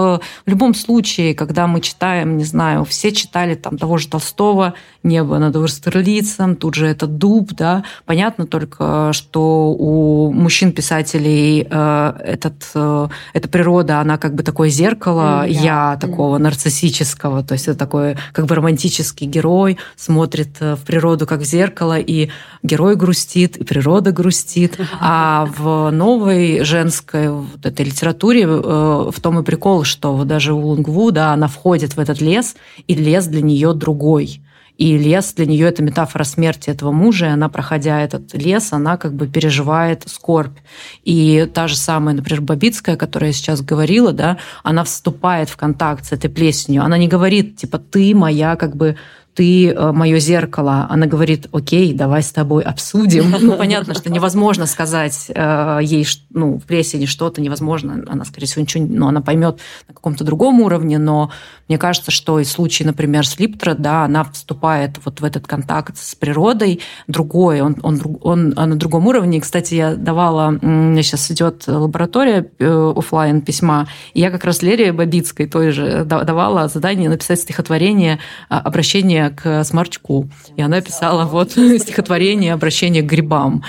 в 0.46 0.50
любом 0.50 0.74
случае, 0.74 1.34
когда 1.34 1.66
мы 1.66 1.80
читаем, 1.80 2.36
не 2.36 2.44
знаю, 2.44 2.84
все 2.84 3.12
читали 3.12 3.54
там 3.54 3.78
того 3.78 3.98
же 3.98 4.08
Толстого 4.08 4.74
«Небо 5.02 5.38
над 5.38 5.56
Урстерлицем», 5.56 6.56
тут 6.56 6.74
же 6.74 6.86
это 6.86 7.06
«Дуб», 7.06 7.52
да, 7.52 7.84
понятно 8.06 8.46
только, 8.46 9.12
что 9.12 9.72
у 9.72 10.32
мужчин-писателей 10.32 11.66
э, 11.68 12.12
этот, 12.24 12.70
э, 12.74 13.08
эта 13.32 13.48
природа, 13.48 14.00
она 14.00 14.18
как 14.18 14.34
бы 14.34 14.42
такое 14.42 14.68
зеркало 14.68 15.44
mm, 15.44 15.48
yeah. 15.48 15.64
я 15.64 15.98
такого 16.00 16.36
mm. 16.36 16.40
нарциссического, 16.40 17.42
то 17.42 17.54
есть 17.54 17.68
это 17.68 17.78
такой 17.78 18.16
как 18.32 18.46
бы 18.46 18.54
романтический 18.54 19.26
герой, 19.26 19.78
смотрит 19.96 20.56
э, 20.60 20.76
в 20.76 20.80
природу 20.80 21.26
как 21.26 21.40
в 21.40 21.44
зеркало, 21.44 21.98
и 21.98 22.30
герой 22.62 22.96
грустит, 22.96 23.56
и 23.56 23.64
природа 23.64 24.12
грустит, 24.12 24.41
грустит. 24.42 24.78
А 25.00 25.46
в 25.56 25.90
новой 25.90 26.64
женской 26.64 27.30
вот 27.30 27.64
этой 27.64 27.86
литературе 27.86 28.42
э, 28.42 28.46
в 28.46 29.20
том 29.20 29.38
и 29.38 29.42
прикол, 29.42 29.84
что 29.84 30.24
даже 30.24 30.52
у 30.52 30.60
Лунгву, 30.60 31.10
да, 31.10 31.32
она 31.32 31.48
входит 31.48 31.96
в 31.96 32.00
этот 32.00 32.20
лес, 32.20 32.56
и 32.86 32.94
лес 32.94 33.26
для 33.26 33.42
нее 33.42 33.72
другой. 33.72 34.40
И 34.78 34.96
лес 34.96 35.34
для 35.34 35.46
нее 35.46 35.68
это 35.68 35.82
метафора 35.82 36.24
смерти 36.24 36.70
этого 36.70 36.92
мужа, 36.92 37.26
и 37.26 37.28
она, 37.28 37.48
проходя 37.48 38.00
этот 38.00 38.34
лес, 38.34 38.72
она 38.72 38.96
как 38.96 39.14
бы 39.14 39.26
переживает 39.28 40.04
скорбь. 40.06 40.58
И 41.04 41.48
та 41.52 41.68
же 41.68 41.76
самая, 41.76 42.14
например, 42.14 42.40
Бабицкая, 42.40 42.96
которая 42.96 43.32
сейчас 43.32 43.60
говорила, 43.60 44.12
да, 44.12 44.38
она 44.64 44.82
вступает 44.82 45.50
в 45.50 45.56
контакт 45.56 46.06
с 46.06 46.12
этой 46.12 46.30
плесенью. 46.30 46.82
Она 46.82 46.96
не 46.96 47.06
говорит, 47.06 47.56
типа, 47.56 47.78
ты 47.78 48.14
моя 48.14 48.56
как 48.56 48.74
бы 48.74 48.96
ты 49.34 49.70
э, 49.70 49.92
мое 49.92 50.18
зеркало. 50.18 50.86
Она 50.90 51.06
говорит, 51.06 51.48
окей, 51.52 51.94
давай 51.94 52.22
с 52.22 52.32
тобой 52.32 52.62
обсудим. 52.62 53.34
Ну, 53.42 53.56
понятно, 53.56 53.94
что 53.94 54.08
невозможно 54.08 54.66
сказать 54.66 55.30
э, 55.34 55.78
ей, 55.82 56.06
ну, 56.30 56.58
в 56.58 56.62
прессе 56.62 57.04
что-то 57.06 57.40
невозможно. 57.40 58.04
Она, 58.08 58.24
скорее 58.24 58.46
всего, 58.46 58.62
ничего, 58.62 58.86
ну, 58.88 59.08
она 59.08 59.20
поймет 59.20 59.58
на 59.88 59.94
каком-то 59.94 60.22
другом 60.22 60.60
уровне, 60.60 60.98
но 60.98 61.30
мне 61.68 61.78
кажется, 61.78 62.10
что 62.10 62.38
и 62.38 62.44
в 62.44 62.48
случае, 62.48 62.86
например, 62.86 63.26
с 63.26 63.38
Липтра, 63.38 63.74
да, 63.74 64.04
она 64.04 64.24
вступает 64.24 65.00
вот 65.04 65.20
в 65.20 65.24
этот 65.24 65.46
контакт 65.46 65.96
с 65.96 66.14
природой, 66.14 66.80
другой, 67.08 67.62
он, 67.62 67.76
он, 67.82 68.00
он, 68.22 68.54
он 68.56 68.70
на 68.70 68.76
другом 68.76 69.06
уровне. 69.06 69.40
Кстати, 69.40 69.74
я 69.74 69.96
давала, 69.96 70.58
сейчас 70.60 71.30
идет 71.30 71.64
лаборатория 71.66 72.46
э, 72.58 72.92
офлайн 72.96 73.40
письма, 73.40 73.88
и 74.14 74.20
я 74.20 74.30
как 74.30 74.44
раз 74.44 74.62
Лере 74.62 74.92
Бабицкой 74.92 75.46
той 75.48 75.70
же 75.70 76.04
давала 76.04 76.68
задание 76.68 77.08
написать 77.08 77.40
стихотворение 77.40 78.18
а, 78.48 78.60
обращение 78.60 79.21
обращение 79.22 79.30
к 79.30 79.64
сморчку. 79.64 80.28
И 80.56 80.62
она 80.62 80.80
писала 80.80 81.24
вот 81.24 81.52
стихотворение 81.52 82.52
обращение 82.52 83.02
к 83.02 83.06
грибам. 83.06 83.62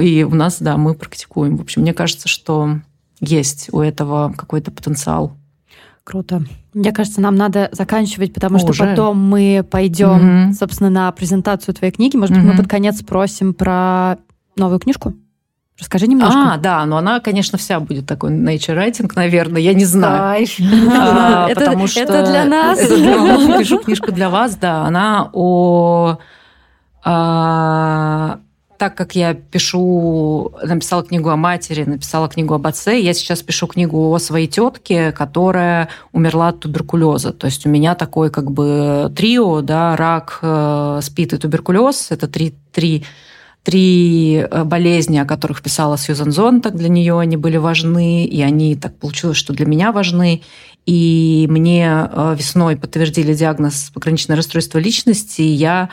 И 0.00 0.24
у 0.24 0.34
нас, 0.34 0.58
да, 0.60 0.76
мы 0.76 0.94
практикуем. 0.94 1.56
В 1.56 1.62
общем, 1.62 1.82
мне 1.82 1.94
кажется, 1.94 2.28
что 2.28 2.80
есть 3.20 3.68
у 3.72 3.80
этого 3.80 4.32
какой-то 4.36 4.70
потенциал. 4.70 5.32
Круто. 6.04 6.42
Мне 6.72 6.92
кажется, 6.92 7.20
нам 7.20 7.34
надо 7.34 7.68
заканчивать, 7.72 8.32
потому 8.32 8.56
Уже? 8.56 8.72
что 8.72 8.86
потом 8.86 9.18
мы 9.18 9.66
пойдем, 9.68 10.46
угу. 10.46 10.54
собственно, 10.54 10.90
на 10.90 11.12
презентацию 11.12 11.74
твоей 11.74 11.92
книги. 11.92 12.16
Может 12.16 12.34
быть, 12.34 12.44
угу. 12.44 12.52
мы 12.52 12.56
под 12.56 12.68
конец 12.68 13.00
спросим 13.00 13.52
про 13.52 14.16
новую 14.56 14.78
книжку? 14.78 15.14
Расскажи 15.78 16.08
немножко. 16.08 16.54
А, 16.54 16.56
да, 16.56 16.84
но 16.86 16.96
она, 16.96 17.20
конечно, 17.20 17.56
вся 17.56 17.78
будет 17.78 18.06
такой 18.06 18.30
nature 18.30 18.76
writing, 18.76 19.10
наверное, 19.14 19.60
я 19.60 19.74
не 19.74 19.84
знаю. 19.84 20.46
А, 20.90 21.48
потому 21.54 21.86
что 21.86 22.00
это 22.00 22.26
для 22.26 22.44
нас. 22.44 22.78
Пишу 23.58 23.78
книжку 23.78 24.12
для 24.12 24.28
вас, 24.28 24.56
да. 24.56 24.82
Она 24.82 25.30
о 25.32 26.18
а, 27.04 28.40
так 28.78 28.94
как 28.94 29.14
я 29.14 29.34
пишу, 29.34 30.52
написала 30.62 31.02
книгу 31.02 31.28
о 31.30 31.36
матери, 31.36 31.84
написала 31.84 32.28
книгу 32.28 32.54
об 32.54 32.66
отце, 32.66 33.00
я 33.00 33.12
сейчас 33.12 33.42
пишу 33.42 33.66
книгу 33.66 34.12
о 34.14 34.18
своей 34.18 34.46
тетке, 34.46 35.12
которая 35.12 35.88
умерла 36.12 36.48
от 36.48 36.60
туберкулеза. 36.60 37.32
То 37.32 37.46
есть 37.46 37.66
у 37.66 37.68
меня 37.68 37.94
такой 37.94 38.30
как 38.30 38.50
бы 38.50 39.12
трио, 39.16 39.62
да, 39.62 39.96
рак, 39.96 40.38
э, 40.42 41.00
спит 41.02 41.32
и 41.32 41.38
туберкулез. 41.38 42.10
Это 42.10 42.28
три, 42.28 42.54
три 42.72 43.04
три 43.68 44.46
э, 44.50 44.64
болезни, 44.64 45.18
о 45.18 45.26
которых 45.26 45.60
писала 45.60 45.98
Сьюзан 45.98 46.32
Зонтак, 46.32 46.74
для 46.74 46.88
нее 46.88 47.20
они 47.20 47.36
были 47.36 47.58
важны, 47.58 48.24
и 48.24 48.40
они 48.40 48.76
так 48.76 48.96
получилось, 48.96 49.36
что 49.36 49.52
для 49.52 49.66
меня 49.66 49.92
важны. 49.92 50.40
И 50.86 51.46
мне 51.50 51.86
э, 51.86 52.34
весной 52.38 52.78
подтвердили 52.78 53.34
диагноз 53.34 53.90
пограничное 53.92 54.38
расстройство 54.38 54.78
личности, 54.78 55.42
и 55.42 55.50
я 55.50 55.90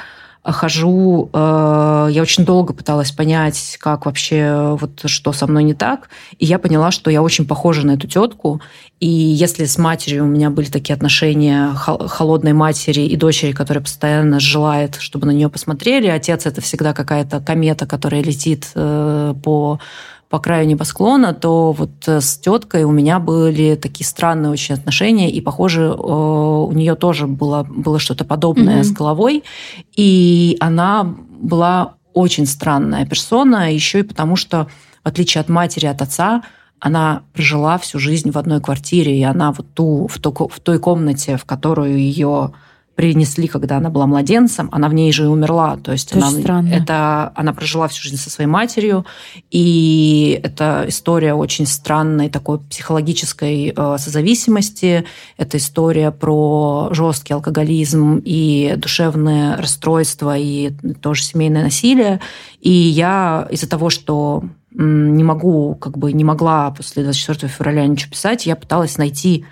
хожу, 0.52 1.30
э, 1.34 2.08
я 2.12 2.22
очень 2.22 2.46
долго 2.46 2.74
пыталась 2.74 3.12
понять, 3.12 3.78
как 3.80 4.06
вообще, 4.06 4.78
вот 4.80 5.02
что 5.06 5.34
со 5.34 5.48
мной 5.48 5.64
не 5.64 5.74
так, 5.74 6.10
и 6.38 6.46
я 6.46 6.60
поняла, 6.60 6.92
что 6.92 7.10
я 7.10 7.22
очень 7.22 7.48
похожа 7.48 7.86
на 7.86 7.92
эту 7.92 8.08
тетку, 8.08 8.62
и 9.00 9.08
если 9.08 9.66
с 9.66 9.78
матерью 9.78 10.24
у 10.24 10.28
меня 10.28 10.50
были 10.50 10.68
такие 10.68 10.94
отношения 10.94 11.74
холодной 11.74 12.54
матери 12.54 13.02
и 13.02 13.16
дочери, 13.16 13.52
которая 13.52 13.84
постоянно 13.84 14.40
желает, 14.40 14.96
чтобы 14.96 15.28
на 15.28 15.32
нее 15.32 15.50
посмотрели, 15.50 16.08
отец 16.08 16.46
это 16.46 16.62
всегда 16.62 16.94
какая-то 16.94 17.42
комета, 17.42 17.86
которая 17.86 18.22
летит 18.22 18.70
э, 18.76 19.34
по 19.44 19.80
по 20.30 20.40
краю 20.40 20.68
небосклона, 20.68 21.34
то 21.34 21.72
вот 21.72 22.08
э, 22.08 22.20
с 22.20 22.38
теткой 22.38 22.84
у 22.84 22.92
меня 22.92 23.20
были 23.20 23.76
такие 23.76 24.06
странные 24.06 24.52
очень 24.52 24.76
отношения, 24.76 25.30
и, 25.30 25.40
похоже, 25.42 25.84
э, 25.84 25.92
у 25.94 26.72
нее 26.72 26.96
тоже 26.96 27.28
было, 27.28 27.64
было 27.64 28.00
что-то 28.00 28.26
подобное 28.26 28.80
mm-hmm. 28.80 28.84
с 28.84 28.92
головой, 28.92 29.44
и 29.96 30.58
она 30.60 31.04
была 31.04 31.96
очень 32.14 32.48
странная 32.48 33.06
персона, 33.06 33.72
еще 33.72 34.00
и 34.00 34.04
потому, 34.04 34.36
что, 34.36 34.68
в 35.04 35.08
отличие 35.08 35.42
от 35.42 35.50
матери, 35.50 35.86
от 35.86 36.02
отца, 36.02 36.44
она 36.80 37.24
прожила 37.34 37.78
всю 37.78 38.00
жизнь 38.00 38.32
в 38.32 38.38
одной 38.38 38.62
квартире, 38.62 39.18
и 39.18 39.24
она 39.24 39.52
вот 39.52 39.68
ту, 39.74 40.08
в, 40.08 40.20
ту, 40.20 40.32
в 40.32 40.60
той 40.60 40.80
комнате, 40.80 41.38
в 41.38 41.46
которую 41.46 41.98
ее 41.98 42.52
принесли, 42.96 43.48
когда 43.48 43.78
она 43.78 43.90
была 43.90 44.08
младенцем, 44.08 44.70
она 44.72 44.88
в 44.88 44.94
ней 44.94 45.12
же 45.12 45.24
и 45.24 45.28
умерла. 45.28 45.78
То 45.78 45.92
есть 45.92 46.14
она, 46.14 46.32
это, 46.72 47.32
она 47.36 47.54
прожила 47.54 47.88
всю 47.88 48.04
жизнь 48.04 48.18
со 48.18 48.30
своей 48.30 48.50
матерью, 48.50 49.06
и 49.52 50.40
это 50.44 50.86
история 50.88 51.34
очень 51.34 51.66
странной 51.66 52.30
такой 52.30 52.60
психологической 52.60 53.74
э, 53.76 53.98
созависимости. 53.98 55.06
Это 55.38 55.58
история 55.58 56.12
про 56.12 56.90
жесткий 56.92 57.34
алкоголизм 57.34 58.22
и 58.24 58.76
душевное 58.78 59.58
расстройство, 59.58 60.38
и 60.38 60.72
тоже 61.02 61.24
семейное 61.24 61.64
насилие. 61.64 62.22
И 62.62 62.72
я 62.72 63.48
из-за 63.52 63.68
того, 63.68 63.90
что 63.90 64.44
не 64.72 65.24
могу, 65.24 65.76
как 65.76 65.98
бы 65.98 66.12
не 66.14 66.24
могла 66.24 66.72
после 66.72 67.04
24 67.04 67.52
февраля 67.52 67.86
ничего 67.88 68.12
писать, 68.12 68.46
я 68.46 68.56
пыталась 68.56 68.98
найти 68.98 69.46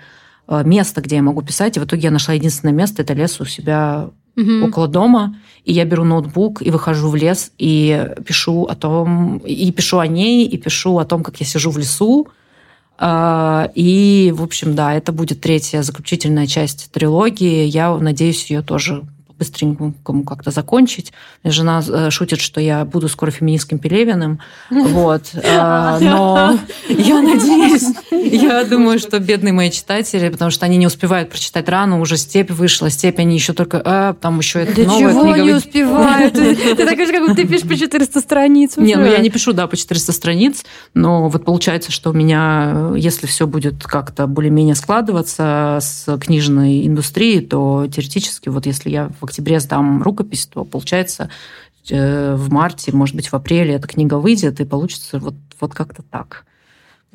место, 0.48 1.00
где 1.00 1.16
я 1.16 1.22
могу 1.22 1.42
писать. 1.42 1.76
И 1.76 1.80
в 1.80 1.84
итоге 1.84 2.04
я 2.04 2.10
нашла 2.10 2.34
единственное 2.34 2.74
место, 2.74 3.02
это 3.02 3.14
лес 3.14 3.40
у 3.40 3.44
себя 3.44 4.10
угу. 4.36 4.66
около 4.66 4.88
дома. 4.88 5.36
И 5.64 5.72
я 5.72 5.84
беру 5.84 6.04
ноутбук 6.04 6.62
и 6.62 6.70
выхожу 6.70 7.08
в 7.08 7.16
лес 7.16 7.52
и 7.58 8.10
пишу 8.26 8.64
о 8.64 8.74
том, 8.74 9.38
и 9.38 9.72
пишу 9.72 9.98
о 9.98 10.06
ней, 10.06 10.46
и 10.46 10.56
пишу 10.58 10.98
о 10.98 11.04
том, 11.04 11.22
как 11.22 11.36
я 11.40 11.46
сижу 11.46 11.70
в 11.70 11.78
лесу. 11.78 12.28
Э, 12.98 13.68
и, 13.74 14.32
в 14.36 14.42
общем, 14.42 14.74
да, 14.74 14.94
это 14.94 15.12
будет 15.12 15.40
третья 15.40 15.82
заключительная 15.82 16.46
часть 16.46 16.90
трилогии. 16.92 17.64
Я 17.64 17.96
надеюсь 17.96 18.50
ее 18.50 18.62
тоже 18.62 19.04
быстренькому 19.38 20.24
как-то 20.24 20.50
закончить. 20.50 21.12
Жена 21.42 21.82
э, 21.86 22.10
шутит, 22.10 22.40
что 22.40 22.60
я 22.60 22.84
буду 22.84 23.08
скоро 23.08 23.30
феминистским 23.30 23.78
Пелевиным. 23.78 24.40
Вот. 24.70 25.30
Э, 25.34 25.98
но 26.00 26.58
я 26.88 27.20
надеюсь, 27.20 27.84
я 28.10 28.64
думаю, 28.64 28.98
что 28.98 29.18
бедные 29.18 29.52
мои 29.52 29.70
читатели, 29.70 30.28
потому 30.28 30.50
что 30.50 30.66
они 30.66 30.76
не 30.76 30.86
успевают 30.86 31.30
прочитать 31.30 31.68
рано, 31.68 32.00
уже 32.00 32.16
степь 32.16 32.50
вышла, 32.50 32.90
степь 32.90 33.18
они 33.18 33.34
еще 33.34 33.52
только, 33.52 33.80
а, 33.84 34.14
там 34.14 34.38
еще 34.38 34.60
это 34.60 34.82
новая 34.82 34.98
чего 34.98 35.22
книга. 35.22 35.42
не 35.42 35.52
успевают? 35.52 36.34
Ты 36.34 36.76
такой 36.76 37.06
же, 37.06 37.12
как 37.12 37.36
ты 37.36 37.46
пишешь 37.46 37.68
по 37.68 37.76
400 37.76 38.20
страниц. 38.20 38.76
Не, 38.76 38.96
ну 38.96 39.06
я 39.06 39.18
не 39.18 39.30
пишу, 39.30 39.52
да, 39.52 39.66
по 39.66 39.76
400 39.76 40.12
страниц, 40.12 40.64
но 40.94 41.28
вот 41.28 41.44
получается, 41.44 41.92
что 41.92 42.10
у 42.10 42.12
меня, 42.12 42.92
если 42.96 43.26
все 43.26 43.46
будет 43.46 43.84
как-то 43.84 44.26
более-менее 44.26 44.74
складываться 44.74 45.78
с 45.80 46.18
книжной 46.18 46.86
индустрией, 46.86 47.40
то 47.40 47.86
теоретически, 47.92 48.48
вот 48.48 48.66
если 48.66 48.90
я 48.90 49.10
в 49.20 49.23
октябре 49.24 49.60
сдам 49.60 50.02
рукопись, 50.02 50.46
то 50.46 50.64
получается 50.64 51.30
э, 51.90 52.34
в 52.34 52.50
марте, 52.52 52.92
может 52.92 53.16
быть, 53.16 53.28
в 53.28 53.34
апреле 53.34 53.74
эта 53.74 53.88
книга 53.88 54.14
выйдет, 54.14 54.60
и 54.60 54.64
получится 54.64 55.18
вот, 55.18 55.34
вот 55.60 55.74
как-то 55.74 56.02
так. 56.02 56.44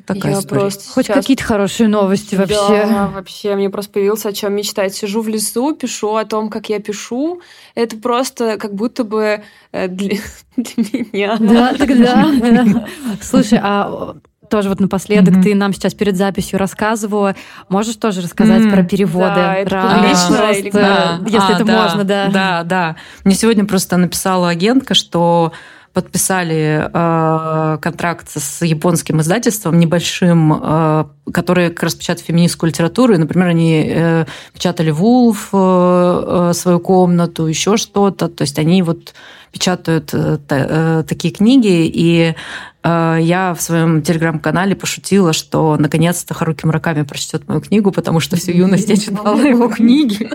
Такая 0.06 0.32
я 0.32 0.38
история. 0.38 0.60
просто 0.62 0.92
Хоть 0.92 1.06
сейчас... 1.06 1.16
какие-то 1.16 1.44
хорошие 1.44 1.88
новости 1.88 2.34
вообще. 2.34 2.86
Да, 2.86 3.10
вообще. 3.14 3.54
Мне 3.54 3.70
просто 3.70 3.92
появился 3.92 4.30
о 4.30 4.32
чем 4.32 4.54
мечтать. 4.54 4.94
Сижу 4.94 5.20
в 5.20 5.28
лесу, 5.28 5.74
пишу 5.74 6.16
о 6.16 6.24
том, 6.24 6.48
как 6.48 6.68
я 6.68 6.80
пишу. 6.80 7.40
Это 7.74 7.96
просто 7.96 8.56
как 8.58 8.74
будто 8.74 9.04
бы 9.04 9.42
э, 9.72 9.88
для, 9.88 10.16
для 10.56 11.04
меня. 11.12 11.36
Да, 11.38 11.74
тогда. 11.78 12.86
Слушай, 13.20 13.60
а 13.62 14.16
тоже 14.50 14.68
вот 14.68 14.80
напоследок 14.80 15.36
mm-hmm. 15.36 15.42
ты 15.42 15.54
нам 15.54 15.72
сейчас 15.72 15.94
перед 15.94 16.16
записью 16.16 16.58
рассказывала. 16.58 17.34
Можешь 17.68 17.96
тоже 17.96 18.20
рассказать 18.20 18.62
mm-hmm. 18.62 18.72
про 18.72 18.82
переводы? 18.82 19.34
Да, 19.34 19.54
это 19.54 19.70
Рано, 19.70 20.08
просто, 20.08 20.32
да. 20.72 21.20
если 21.24 21.38
а, 21.38 21.54
это 21.54 21.64
да, 21.64 21.82
можно, 21.82 22.04
да. 22.04 22.28
Да, 22.28 22.62
да. 22.64 22.96
Мне 23.24 23.34
сегодня 23.34 23.64
просто 23.64 23.96
написала 23.96 24.50
агентка, 24.50 24.94
что 24.94 25.52
подписали 25.92 26.88
э, 26.92 27.78
контракт 27.80 28.28
с 28.30 28.64
японским 28.64 29.20
издательством 29.20 29.78
небольшим, 29.78 30.52
э, 30.62 31.04
которые 31.32 31.70
как 31.70 31.84
раз 31.84 31.94
печатают 31.96 32.26
феминистскую 32.26 32.70
литературу. 32.70 33.14
И, 33.14 33.18
например, 33.18 33.48
они 33.48 33.86
э, 33.88 34.24
печатали 34.54 34.90
Вулф, 34.92 35.48
э, 35.52 36.50
э, 36.50 36.52
свою 36.54 36.78
комнату, 36.78 37.46
еще 37.46 37.76
что-то. 37.76 38.28
То 38.28 38.42
есть 38.42 38.58
они 38.58 38.82
вот 38.82 39.14
печатают 39.50 40.10
э, 40.12 40.38
э, 40.48 41.04
такие 41.06 41.32
книги, 41.34 41.86
и 41.86 42.34
э, 42.82 43.18
я 43.20 43.54
в 43.54 43.60
своем 43.60 44.02
телеграм-канале 44.02 44.74
пошутила, 44.74 45.32
что 45.32 45.76
наконец-то 45.78 46.34
Харуки 46.34 46.66
Мураками 46.66 47.02
прочтет 47.02 47.48
мою 47.48 47.60
книгу, 47.60 47.90
потому 47.90 48.20
что 48.20 48.36
всю 48.36 48.52
юность 48.52 48.88
я 48.88 48.96
читала 48.96 49.40
его 49.40 49.68
книги. 49.68 50.30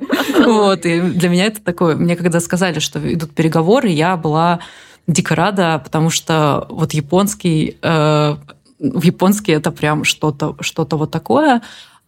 Вот, 0.45 0.85
и 0.85 1.01
для 1.01 1.29
меня 1.29 1.45
это 1.45 1.61
такое... 1.61 1.95
Мне 1.95 2.15
когда 2.15 2.39
сказали, 2.39 2.79
что 2.79 2.99
идут 3.13 3.31
переговоры, 3.31 3.89
я 3.89 4.17
была 4.17 4.59
дико 5.07 5.35
рада, 5.35 5.81
потому 5.83 6.09
что 6.09 6.67
вот 6.69 6.93
японский... 6.93 7.77
В 7.81 9.03
японский 9.03 9.53
это 9.53 9.71
прям 9.71 10.03
что-то 10.03 10.57
что 10.59 10.85
вот 10.91 11.09
такое. 11.09 11.61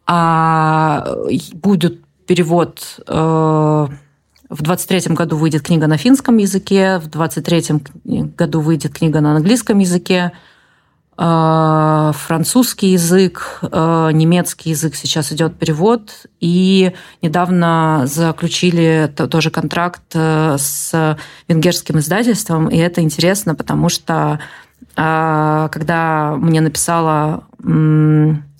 А 0.05 1.15
будет 1.53 2.01
перевод 2.25 2.99
в 4.49 4.61
23 4.61 5.13
году 5.13 5.37
выйдет 5.37 5.63
книга 5.63 5.87
на 5.87 5.97
финском 5.97 6.37
языке, 6.37 6.99
в 6.99 7.07
23 7.07 7.81
году 8.37 8.61
выйдет 8.61 8.93
книга 8.93 9.21
на 9.21 9.35
английском 9.35 9.79
языке, 9.79 10.31
э, 11.17 12.11
французский 12.13 12.91
язык, 12.93 13.59
э, 13.61 14.09
немецкий 14.13 14.69
язык 14.69 14.95
сейчас 14.95 15.31
идет 15.33 15.57
перевод, 15.57 16.11
и 16.39 16.93
недавно 17.21 18.03
заключили 18.05 19.11
тоже 19.15 19.51
контракт 19.51 20.03
э, 20.13 20.55
с 20.57 21.17
венгерским 21.47 21.99
издательством, 21.99 22.69
и 22.69 22.77
это 22.77 23.01
интересно, 23.01 23.55
потому 23.55 23.89
что 23.89 24.39
когда 24.95 26.35
мне 26.39 26.59
написала 26.59 27.43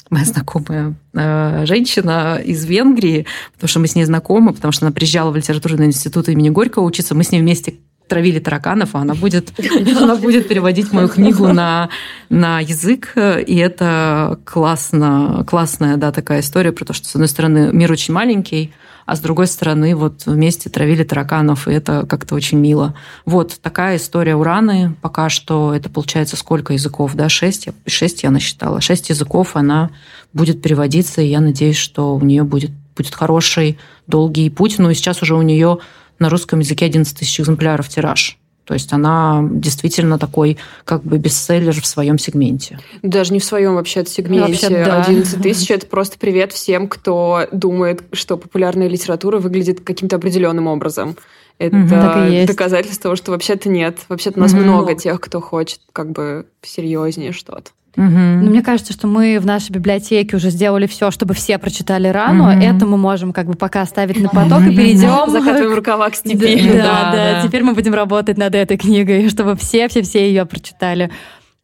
моя 0.10 0.26
знакомая 0.26 0.96
э, 1.14 1.66
женщина 1.66 2.42
из 2.44 2.66
Венгрии, 2.66 3.26
потому 3.54 3.68
что 3.68 3.80
мы 3.80 3.88
с 3.88 3.96
ней 3.96 4.06
знакомы, 4.06 4.54
потому 4.54 4.72
что 4.72 4.86
она 4.86 4.94
приезжала 4.94 5.32
в 5.32 5.36
литературный 5.36 5.88
институт 5.88 6.30
имени 6.30 6.50
Горького 6.50 6.84
учиться, 6.84 7.16
мы 7.16 7.24
с 7.24 7.32
ней 7.32 7.42
вместе 7.42 7.76
травили 8.08 8.40
тараканов, 8.40 8.96
а 8.96 9.00
она 9.00 9.16
будет, 9.16 9.52
она 10.00 10.16
будет 10.16 10.48
переводить 10.48 10.94
мою 10.94 11.10
книгу 11.10 11.48
на, 11.48 11.90
на 12.30 12.62
язык, 12.62 13.14
и 13.16 13.56
это 13.58 14.40
классно, 14.46 15.44
классная 15.48 15.98
да, 15.98 16.12
такая 16.12 16.40
история 16.40 16.72
про 16.72 16.86
то, 16.86 16.94
что, 16.94 17.08
с 17.08 17.16
одной 17.16 17.28
стороны, 17.28 17.70
мир 17.74 17.92
очень 17.92 18.14
маленький, 18.14 18.74
а 19.08 19.16
с 19.16 19.22
другой 19.22 19.48
стороны 19.48 19.96
вот 19.96 20.26
вместе 20.26 20.70
травили 20.70 21.04
тараканов, 21.04 21.70
и 21.70 21.72
это 21.72 22.06
как-то 22.06 22.36
очень 22.36 22.60
мило. 22.60 22.94
Вот 23.26 23.58
такая 23.62 23.96
история 23.96 24.36
Ураны. 24.36 24.96
Пока 25.02 25.30
что 25.30 25.74
это 25.74 25.90
получается 25.90 26.36
сколько 26.36 26.74
языков, 26.74 27.14
да, 27.16 27.30
шесть, 27.30 27.70
шесть 27.86 28.24
я 28.24 28.32
насчитала. 28.32 28.82
Шесть 28.82 29.10
языков 29.10 29.56
она 29.56 29.92
будет 30.34 30.62
переводиться, 30.62 31.22
и 31.22 31.28
я 31.28 31.40
надеюсь, 31.40 31.78
что 31.78 32.18
у 32.18 32.22
нее 32.22 32.44
будет, 32.44 32.72
будет 32.98 33.16
хороший, 33.16 33.80
долгий 34.08 34.50
путь. 34.50 34.78
Ну 34.78 34.90
и 34.90 34.94
сейчас 34.94 35.22
уже 35.22 35.36
у 35.36 35.42
нее 35.42 35.78
на 36.20 36.30
русском 36.30 36.60
языке 36.60 36.86
11 36.86 37.18
тысяч 37.18 37.40
экземпляров 37.40 37.88
тираж. 37.88 38.38
То 38.68 38.74
есть 38.74 38.92
она 38.92 39.48
действительно 39.50 40.20
такой 40.20 40.58
как 40.84 41.02
бы 41.02 41.18
бестселлер 41.18 41.80
в 41.82 41.88
своем 41.88 42.20
сегменте. 42.20 42.80
Даже 43.02 43.32
не 43.32 43.40
в 43.40 43.46
своем 43.46 43.76
вообще-то 43.76 44.10
сегменте. 44.10 44.68
Вообще, 44.68 44.86
да. 44.86 45.04
11 45.04 45.42
тысяч– 45.42 45.72
это 45.72 45.88
просто 45.88 46.18
привет 46.20 46.52
всем, 46.52 46.90
кто 46.90 47.48
думает, 47.54 48.04
что 48.12 48.36
популярная 48.36 48.90
литература 48.90 49.40
выглядит 49.40 49.80
каким-то 49.80 50.18
определенным 50.18 50.68
образом. 50.68 51.16
Это 51.60 51.78
угу, 51.78 52.46
доказательство 52.46 53.04
того, 53.04 53.16
что 53.16 53.32
вообще-то 53.32 53.70
нет. 53.70 54.00
Вообще-то 54.10 54.38
нас 54.38 54.52
угу. 54.52 54.62
много 54.62 54.96
тех, 54.96 55.22
кто 55.22 55.40
хочет 55.40 55.80
как 55.94 56.12
бы 56.12 56.46
серьезнее 56.62 57.32
что-то. 57.32 57.72
Угу. 57.98 58.06
Но 58.06 58.50
мне 58.52 58.62
кажется, 58.62 58.94
что 58.94 59.08
мы 59.08 59.40
в 59.40 59.46
нашей 59.46 59.72
библиотеке 59.72 60.36
уже 60.36 60.52
сделали 60.52 60.86
все, 60.86 61.10
чтобы 61.10 61.34
все 61.34 61.58
прочитали 61.58 62.08
рану. 62.08 62.44
Угу. 62.44 62.62
Это 62.62 62.86
мы 62.86 62.96
можем 62.98 63.34
как 63.34 63.48
бы 63.48 63.56
пока 63.56 63.82
оставить 63.82 64.20
на 64.20 64.30
поток 64.30 64.62
и 64.62 64.76
перейдем. 64.76 65.30
Закатываем 65.32 65.74
рукава 65.74 66.10
к 66.12 66.16
степи. 66.16 66.62
Да, 66.74 67.12
да, 67.12 67.12
да. 67.12 67.48
Теперь 67.48 67.64
мы 67.64 67.74
будем 67.74 67.96
работать 67.96 68.38
над 68.38 68.54
этой 68.54 68.78
книгой, 68.78 69.30
чтобы 69.32 69.56
все-все-все 69.56 70.28
ее 70.28 70.46
прочитали. 70.46 71.10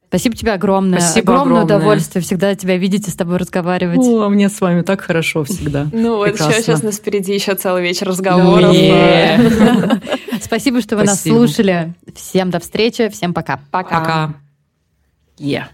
Спасибо 0.07 0.35
тебе 0.35 0.53
огромное. 0.53 0.99
Спасибо 0.99 1.33
огромное. 1.33 1.63
огромное 1.63 1.77
удовольствие 1.77 2.23
всегда 2.23 2.53
тебя 2.55 2.77
видеть 2.77 3.07
и 3.07 3.11
с 3.11 3.15
тобой 3.15 3.37
разговаривать. 3.37 3.99
О, 3.99 4.27
мне 4.29 4.49
с 4.49 4.59
вами 4.59 4.81
так 4.81 5.01
хорошо 5.01 5.43
всегда. 5.43 5.87
Ну 5.91 6.17
вот 6.17 6.39
еще 6.39 6.51
сейчас 6.61 6.83
нас 6.83 6.97
впереди 6.97 7.33
еще 7.33 7.53
целый 7.53 7.83
вечер 7.83 8.07
разговоров. 8.07 8.75
Спасибо, 10.41 10.81
что 10.81 10.97
вы 10.97 11.03
нас 11.03 11.21
слушали. 11.21 11.93
Всем 12.15 12.49
до 12.49 12.59
встречи, 12.59 13.09
всем 13.09 13.33
пока. 13.33 13.59
Пока. 13.71 13.99
Пока. 13.99 14.33
Yeah. 15.39 15.65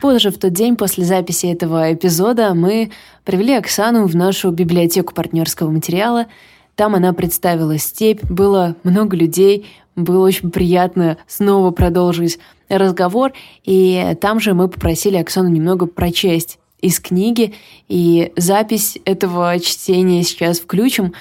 Позже, 0.00 0.30
в 0.30 0.38
тот 0.38 0.52
день 0.52 0.76
после 0.76 1.04
записи 1.04 1.46
этого 1.46 1.92
эпизода, 1.92 2.52
мы 2.54 2.90
привели 3.24 3.54
Оксану 3.54 4.06
в 4.06 4.14
нашу 4.14 4.50
библиотеку 4.50 5.14
партнерского 5.14 5.70
материала. 5.70 6.26
Там 6.74 6.94
она 6.94 7.12
представила 7.14 7.78
степь, 7.78 8.22
было 8.24 8.76
много 8.84 9.16
людей, 9.16 9.66
было 9.96 10.26
очень 10.26 10.50
приятно 10.50 11.16
снова 11.26 11.70
продолжить 11.70 12.38
разговор, 12.68 13.32
и 13.64 14.16
там 14.20 14.38
же 14.38 14.52
мы 14.52 14.68
попросили 14.68 15.16
Оксану 15.16 15.48
немного 15.48 15.86
прочесть 15.86 16.58
из 16.80 17.00
книги, 17.00 17.54
и 17.88 18.32
запись 18.36 18.98
этого 19.06 19.58
чтения 19.60 20.22
сейчас 20.22 20.60
включим. 20.60 21.14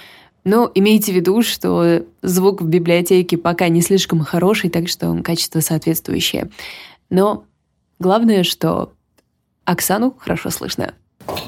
Но 0.44 0.70
имейте 0.76 1.14
в 1.14 1.16
виду, 1.16 1.42
что 1.42 2.04
звук 2.22 2.62
в 2.62 2.68
библиотеке 2.68 3.38
пока 3.38 3.70
не 3.70 3.82
слишком 3.82 4.20
хороший, 4.20 4.70
так 4.70 4.90
что 4.90 5.18
качество 5.24 5.62
соответствующее. 5.62 6.50
Но 7.10 7.46
Главное, 8.00 8.44
что 8.44 8.92
Оксану 9.64 10.14
хорошо 10.18 10.50
слышно. 10.50 10.94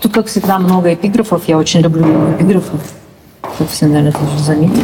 Тут 0.02 0.14
как 0.14 0.28
всегда, 0.28 0.60
много 0.60 0.94
эпиграфов. 0.94 1.48
Я 1.48 1.58
очень 1.58 1.82
люблю 1.82 2.06
эпиграфов. 2.34 2.82
Тут 3.58 3.70
все, 3.70 3.88
наверное, 3.88 4.12
тоже 4.12 4.40
заметили. 4.40 4.84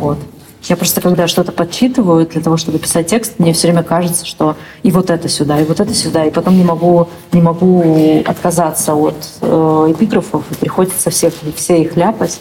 Вот. 0.00 0.18
Я 0.64 0.76
просто, 0.76 1.00
когда 1.00 1.26
что-то 1.26 1.50
подчитываю 1.50 2.26
для 2.26 2.40
того, 2.40 2.56
чтобы 2.56 2.78
писать 2.78 3.08
текст, 3.08 3.38
мне 3.38 3.52
все 3.52 3.68
время 3.68 3.82
кажется, 3.82 4.24
что 4.24 4.56
и 4.82 4.92
вот 4.92 5.10
это 5.10 5.28
сюда, 5.28 5.60
и 5.60 5.64
вот 5.64 5.80
это 5.80 5.92
сюда, 5.92 6.24
и 6.24 6.30
потом 6.30 6.56
не 6.56 6.62
могу, 6.62 7.08
не 7.32 7.42
могу 7.42 8.22
отказаться 8.24 8.94
от 8.94 9.16
э, 9.40 9.46
эпиграфов, 9.90 10.44
и 10.52 10.54
приходится 10.54 11.10
всех, 11.10 11.34
все 11.56 11.82
их 11.82 11.96
ляпать. 11.96 12.40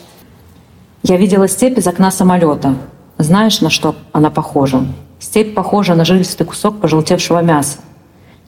Я 1.02 1.18
видела 1.18 1.47
степь 1.47 1.80
из 1.80 1.88
окна 1.88 2.12
самолета. 2.12 2.76
Знаешь, 3.18 3.60
на 3.62 3.72
что 3.72 3.95
она 4.12 4.30
похожа? 4.30 4.86
Степь 5.20 5.56
похожа 5.56 5.95
на 5.95 6.06
жилистый 6.06 6.45
кусок 6.45 6.80
пожелтевшего 6.80 7.41
мяса. 7.41 7.80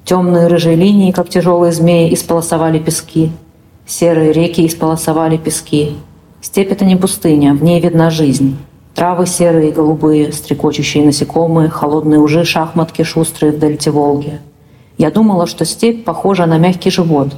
Темные 0.06 0.48
рыжие 0.48 0.76
линии, 0.76 1.12
как 1.12 1.30
тяжелые 1.30 1.72
змеи, 1.72 2.14
исполосовали 2.14 2.78
пески. 2.78 3.32
Серые 3.86 4.34
реки 4.34 4.66
исполосовали 4.66 5.38
пески. 5.38 5.96
Степь— 6.42 6.72
это 6.72 6.84
не 6.84 6.98
пустыня, 6.98 7.54
в 7.54 7.64
ней 7.64 7.80
видна 7.80 8.10
жизнь. 8.10 8.58
Травы 8.94 9.26
серые 9.26 9.70
и 9.70 9.72
голубые, 9.72 10.34
стрекочущие 10.34 11.06
насекомые, 11.06 11.70
холодные 11.70 12.20
ужи, 12.20 12.44
шахматки 12.44 13.04
шустрые 13.04 13.54
в 13.54 13.60
дельте 13.60 13.92
Волги. 13.92 14.42
Я 14.98 15.10
думала, 15.10 15.48
что 15.48 15.64
степь 15.64 16.04
похожа 16.04 16.46
на 16.46 16.58
мягкий 16.58 16.92
живот. 16.92 17.30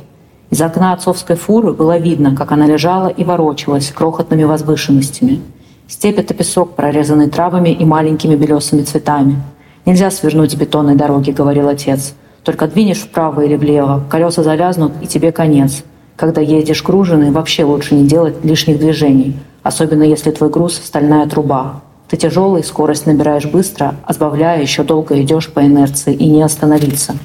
Из 0.49 0.59
окна 0.59 0.93
отцовской 0.93 1.35
фуры 1.35 1.71
было 1.71 1.97
видно, 1.97 2.35
как 2.35 2.51
она 2.51 2.65
лежала 2.65 3.07
и 3.07 3.23
ворочалась 3.23 3.91
крохотными 3.91 4.43
возвышенностями. 4.43 5.39
Степь— 5.87 6.17
это 6.19 6.33
песок, 6.33 6.75
прорезанный 6.75 7.29
травами 7.29 7.69
и 7.69 7.85
маленькими 7.85 8.35
белесыми 8.35 8.81
цветами. 8.81 9.41
«Нельзя 9.85 10.09
свернуть 10.09 10.51
с 10.51 10.55
бетонной 10.55 10.95
дороги»,— 10.95 11.29
говорил 11.31 11.69
отец. 11.69 12.15
«Только 12.45 12.67
двинешь 12.67 13.01
вправо 13.01 13.41
или 13.41 13.57
влево, 13.57 14.01
колеса 14.09 14.43
завязнут, 14.43 14.93
и 15.01 15.07
тебе 15.07 15.33
конец. 15.33 15.83
Когда 16.15 16.39
едешь 16.39 16.83
груженный, 16.83 17.31
вообще 17.31 17.65
лучше 17.65 17.95
не 17.95 18.07
делать 18.07 18.35
лишних 18.45 18.79
движений 18.79 19.35
особенно 19.65 20.03
если 20.03 20.29
твой 20.29 20.51
груз— 20.51 20.79
стальная 20.85 21.25
труба. 21.25 21.81
Ты 22.07 22.17
тяжелый, 22.17 22.63
скорость 22.63 23.07
набираешь 23.07 23.47
быстро, 23.47 23.95
а 24.05 24.13
сбавляя, 24.13 24.61
еще 24.61 24.83
долго 24.83 25.19
идешь 25.23 25.51
по 25.51 25.65
инерции 25.65 26.13
и 26.13 26.29
не 26.29 26.43
остановиться. 26.43 27.17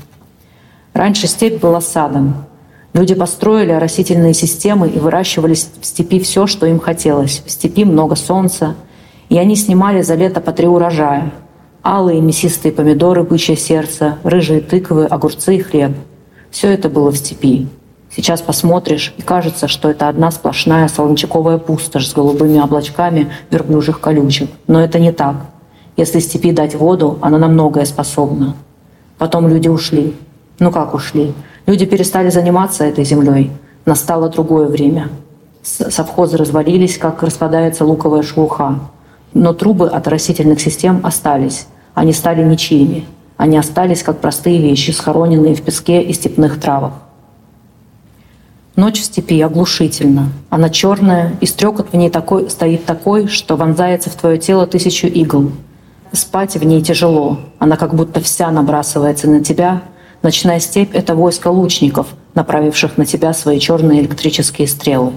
Раньше 0.95 1.27
степь 1.27 1.61
была 1.61 1.83
садом. 1.83 2.47
Люди 2.95 3.15
построили 3.15 3.73
растительные 3.73 4.33
системы 4.33 4.89
и 4.89 4.99
выращивали 4.99 5.53
в 5.53 5.85
степи 5.85 6.19
все, 6.19 6.47
что 6.47 6.65
им 6.65 6.81
хотелось. 6.81 7.43
В 7.45 7.51
степи 7.51 7.85
много 7.85 8.17
солнца, 8.17 8.75
и 9.29 9.37
они 9.37 9.55
снимали 9.55 10.01
за 10.01 10.15
лето 10.15 10.41
по 10.41 10.53
три 10.53 10.67
урожая. 10.67 11.33
Алые 11.83 12.21
мясистые 12.21 12.73
помидоры, 12.73 13.23
бычье 13.23 13.57
сердце, 13.57 14.19
рыжие 14.23 14.61
тыквы, 14.61 15.07
огурцы 15.07 15.57
и 15.57 15.61
хлеб. 15.61 15.93
Все 16.51 16.69
это 16.69 16.91
было 16.91 17.11
в 17.11 17.17
степи. 17.17 17.69
Сейчас 18.15 18.43
посмотришь, 18.43 19.15
и 19.17 19.23
кажется, 19.23 19.67
что 19.67 19.89
это 19.89 20.09
одна 20.09 20.31
сплошная 20.31 20.89
солончаковая 20.89 21.57
пустошь 21.57 22.09
с 22.09 22.13
голубыми 22.13 22.59
облачками 22.59 23.31
верблюжих 23.51 24.01
колючек. 24.01 24.51
Но 24.67 24.83
это 24.83 24.99
не 24.99 25.13
так. 25.13 25.37
Если 25.97 26.19
степи 26.19 26.53
дать 26.53 26.75
воду, 26.75 27.19
она 27.23 27.39
на 27.39 27.49
многое 27.49 27.87
способна. 27.87 28.57
Потом 29.17 29.49
люди 29.49 29.69
ушли. 29.69 30.15
Ну 30.59 30.71
как 30.71 30.93
ушли? 30.93 31.33
Люди 31.67 31.87
перестали 31.87 32.29
заниматься 32.29 32.85
этой 32.85 33.05
землей. 33.05 33.53
Настало 33.87 34.29
другое 34.29 34.67
время. 34.67 35.09
Совхозы 35.63 36.37
развалились, 36.37 36.99
как 36.99 37.23
распадается 37.23 37.87
луковая 37.87 38.23
шелуха. 38.23 38.81
Но 39.33 39.53
трубы 39.53 39.89
от 39.89 40.09
растительных 40.09 40.61
систем 40.61 41.01
остались. 41.03 41.67
Они 41.95 42.13
стали 42.13 42.43
ничьими. 42.43 43.05
Они 43.37 43.57
остались 43.57 44.03
как 44.03 44.21
простые 44.21 44.61
вещи, 44.61 44.91
схороненные 44.91 45.55
в 45.55 45.63
песке 45.63 46.03
и 46.03 46.13
степных 46.13 46.61
травах. 46.61 46.95
Ночь 48.77 49.01
в 49.01 49.05
степи 49.05 49.41
оглушительна. 49.41 50.33
Она 50.49 50.71
черная, 50.71 51.37
и 51.41 51.47
стрекот 51.47 51.93
в 51.93 51.97
ней 51.97 52.11
такой, 52.11 52.49
стоит 52.51 52.85
такой, 52.85 53.27
что 53.29 53.57
вонзается 53.57 54.11
в 54.11 54.15
твое 54.15 54.39
тело 54.39 54.67
тысячу 54.67 55.07
игл. 55.07 55.53
Спать 56.13 56.57
в 56.57 56.65
ней 56.65 56.83
тяжело. 56.83 57.39
Она 57.59 57.77
как 57.77 57.95
будто 57.95 58.21
вся 58.21 58.51
набрасывается 58.51 59.29
на 59.29 59.45
тебя. 59.45 59.83
Ночная 60.23 60.61
степь— 60.61 60.91
это 60.95 61.15
войско 61.15 61.49
лучников, 61.49 62.09
направивших 62.35 62.97
на 62.99 63.07
тебя 63.07 63.33
свои 63.33 63.59
черные 63.59 64.01
электрические 64.01 64.67
стрелы. 64.67 65.13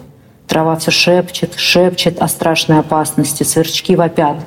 Трава 0.53 0.75
все 0.75 0.91
шепчет, 0.91 1.55
шепчет 1.55 2.21
о 2.21 2.27
страшной 2.27 2.77
опасности, 2.77 3.41
сверчки 3.41 3.95
вопят. 3.95 4.37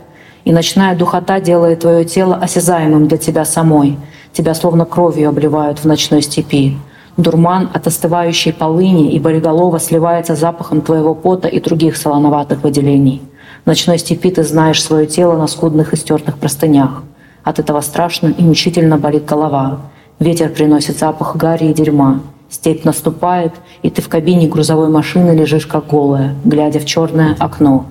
И 0.45 0.53
ночная 0.53 0.95
духота 0.95 1.41
делает 1.41 1.81
твое 1.81 2.05
тело 2.05 2.37
осязаемым 2.37 3.09
для 3.09 3.19
тебя 3.19 3.45
самой. 3.45 3.99
Тебя 4.33 4.55
словно 4.55 4.85
кровью 4.85 5.29
обливают 5.29 5.81
в 5.81 5.85
ночной 5.85 6.23
степи. 6.23 6.79
Дурман 7.17 7.71
от 7.75 7.89
остывающей 7.89 8.53
полыни 8.53 9.15
и 9.15 9.19
болиголова 9.19 9.81
сливается 9.81 10.37
запахом 10.37 10.81
твоего 10.81 11.13
пота 11.13 11.49
и 11.49 11.59
других 11.59 11.97
солоноватых 11.97 12.63
выделений. 12.63 13.21
В 13.65 13.67
ночной 13.67 13.99
степи 13.99 14.31
ты 14.31 14.45
знаешь 14.45 14.81
свое 14.81 15.09
тело 15.09 15.37
на 15.37 15.49
скудных 15.49 15.93
и 15.93 15.97
стертых 15.97 16.39
простынях. 16.39 17.03
От 17.43 17.59
этого 17.59 17.81
страшно 17.81 18.29
и 18.29 18.43
мучительно 18.45 18.97
болит 18.97 19.25
голова. 19.25 19.81
Ветер 20.21 20.51
приносит 20.51 21.01
запах 21.01 21.35
гари 21.35 21.65
и 21.65 21.75
дерьма. 21.75 22.21
Степь 22.57 22.85
наступает, 22.85 23.53
и 23.83 23.91
ты 23.91 24.01
в 24.01 24.09
кабине 24.09 24.49
грузовой 24.49 24.89
машины 24.89 25.33
лежишь 25.33 25.67
как 25.67 25.89
голая, 25.89 26.35
глядя 26.43 26.81
в 26.81 26.87
черное 26.87 27.37
окно. 27.39 27.85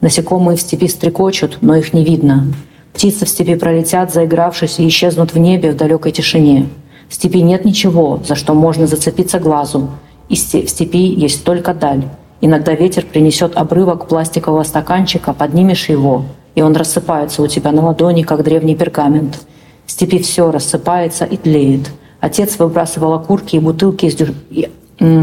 Насекомые 0.00 0.56
в 0.56 0.60
степи 0.62 0.88
стрекочут, 0.88 1.58
но 1.60 1.76
их 1.76 1.92
не 1.92 2.02
видно. 2.02 2.46
Птицы 2.94 3.26
в 3.26 3.28
степи 3.28 3.56
пролетят, 3.56 4.10
заигравшись, 4.10 4.78
и 4.78 4.88
исчезнут 4.88 5.34
в 5.34 5.38
небе 5.38 5.72
в 5.72 5.76
далекой 5.76 6.12
тишине. 6.12 6.66
В 7.10 7.14
степи 7.14 7.42
нет 7.42 7.66
ничего, 7.66 8.22
за 8.26 8.36
что 8.36 8.54
можно 8.54 8.86
зацепиться 8.86 9.38
глазу. 9.38 9.90
И 10.30 10.34
в 10.34 10.38
степи 10.38 11.04
есть 11.04 11.44
только 11.44 11.74
даль. 11.74 12.04
Иногда 12.40 12.72
ветер 12.72 13.04
принесет 13.04 13.54
обрывок 13.54 14.08
пластикового 14.08 14.62
стаканчика, 14.62 15.34
поднимешь 15.34 15.90
его, 15.90 16.24
и 16.54 16.62
он 16.62 16.74
рассыпается 16.74 17.42
у 17.42 17.46
тебя 17.48 17.70
на 17.70 17.84
ладони, 17.84 18.22
как 18.22 18.44
древний 18.44 18.76
пергамент. 18.76 19.40
В 19.84 19.92
степи 19.92 20.20
все 20.20 20.50
рассыпается 20.50 21.26
и 21.26 21.36
тлеет. 21.36 21.90
Отец 22.20 22.58
выбрасывал 22.58 23.14
окурки 23.14 23.56
и 23.56 23.58
бутылки 23.58 24.06
из 24.06 24.14
дю... 24.14 24.34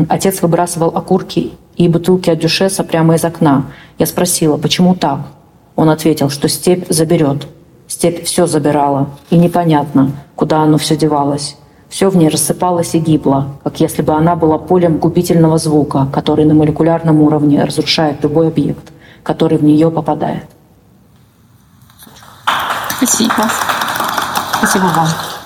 Отец 0.10 0.41
выбрасывал 0.41 0.89
окурки 0.95 1.54
и 1.76 1.88
бутылки 1.88 2.30
от 2.30 2.39
дюшеса 2.39 2.84
прямо 2.84 3.16
из 3.16 3.24
окна. 3.24 3.68
Я 4.00 4.08
спросила, 4.08 4.58
почему 4.58 4.95
так? 4.95 5.20
Он 5.76 5.89
ответил, 5.89 6.30
что 6.30 6.50
степь 6.50 6.88
заберет. 6.89 7.48
Степь 7.88 8.24
все 8.26 8.48
забирала, 8.48 9.10
и 9.30 9.38
непонятно, 9.38 10.12
куда 10.36 10.62
оно 10.62 10.78
все 10.78 10.98
девалось. 10.98 11.56
Все 11.88 12.10
в 12.10 12.18
ней 12.18 12.28
рассыпалось 12.28 12.95
и 12.95 13.00
гибло, 13.00 13.48
как 13.64 13.80
если 13.80 14.02
бы 14.02 14.14
она 14.14 14.36
была 14.36 14.58
полем 14.58 14.98
губительного 14.98 15.58
звука, 15.58 16.08
который 16.12 16.43
на 16.43 16.54
молекулярном 16.54 17.22
уровне 17.22 17.64
разрушает 17.64 18.22
любой 18.24 18.50
объект, 18.50 18.91
который 19.24 19.58
в 19.58 19.64
нее 19.64 19.89
попадает. 19.89 20.48
Спасибо. 22.98 23.50
Спасибо 24.58 24.86
вам. 24.95 25.36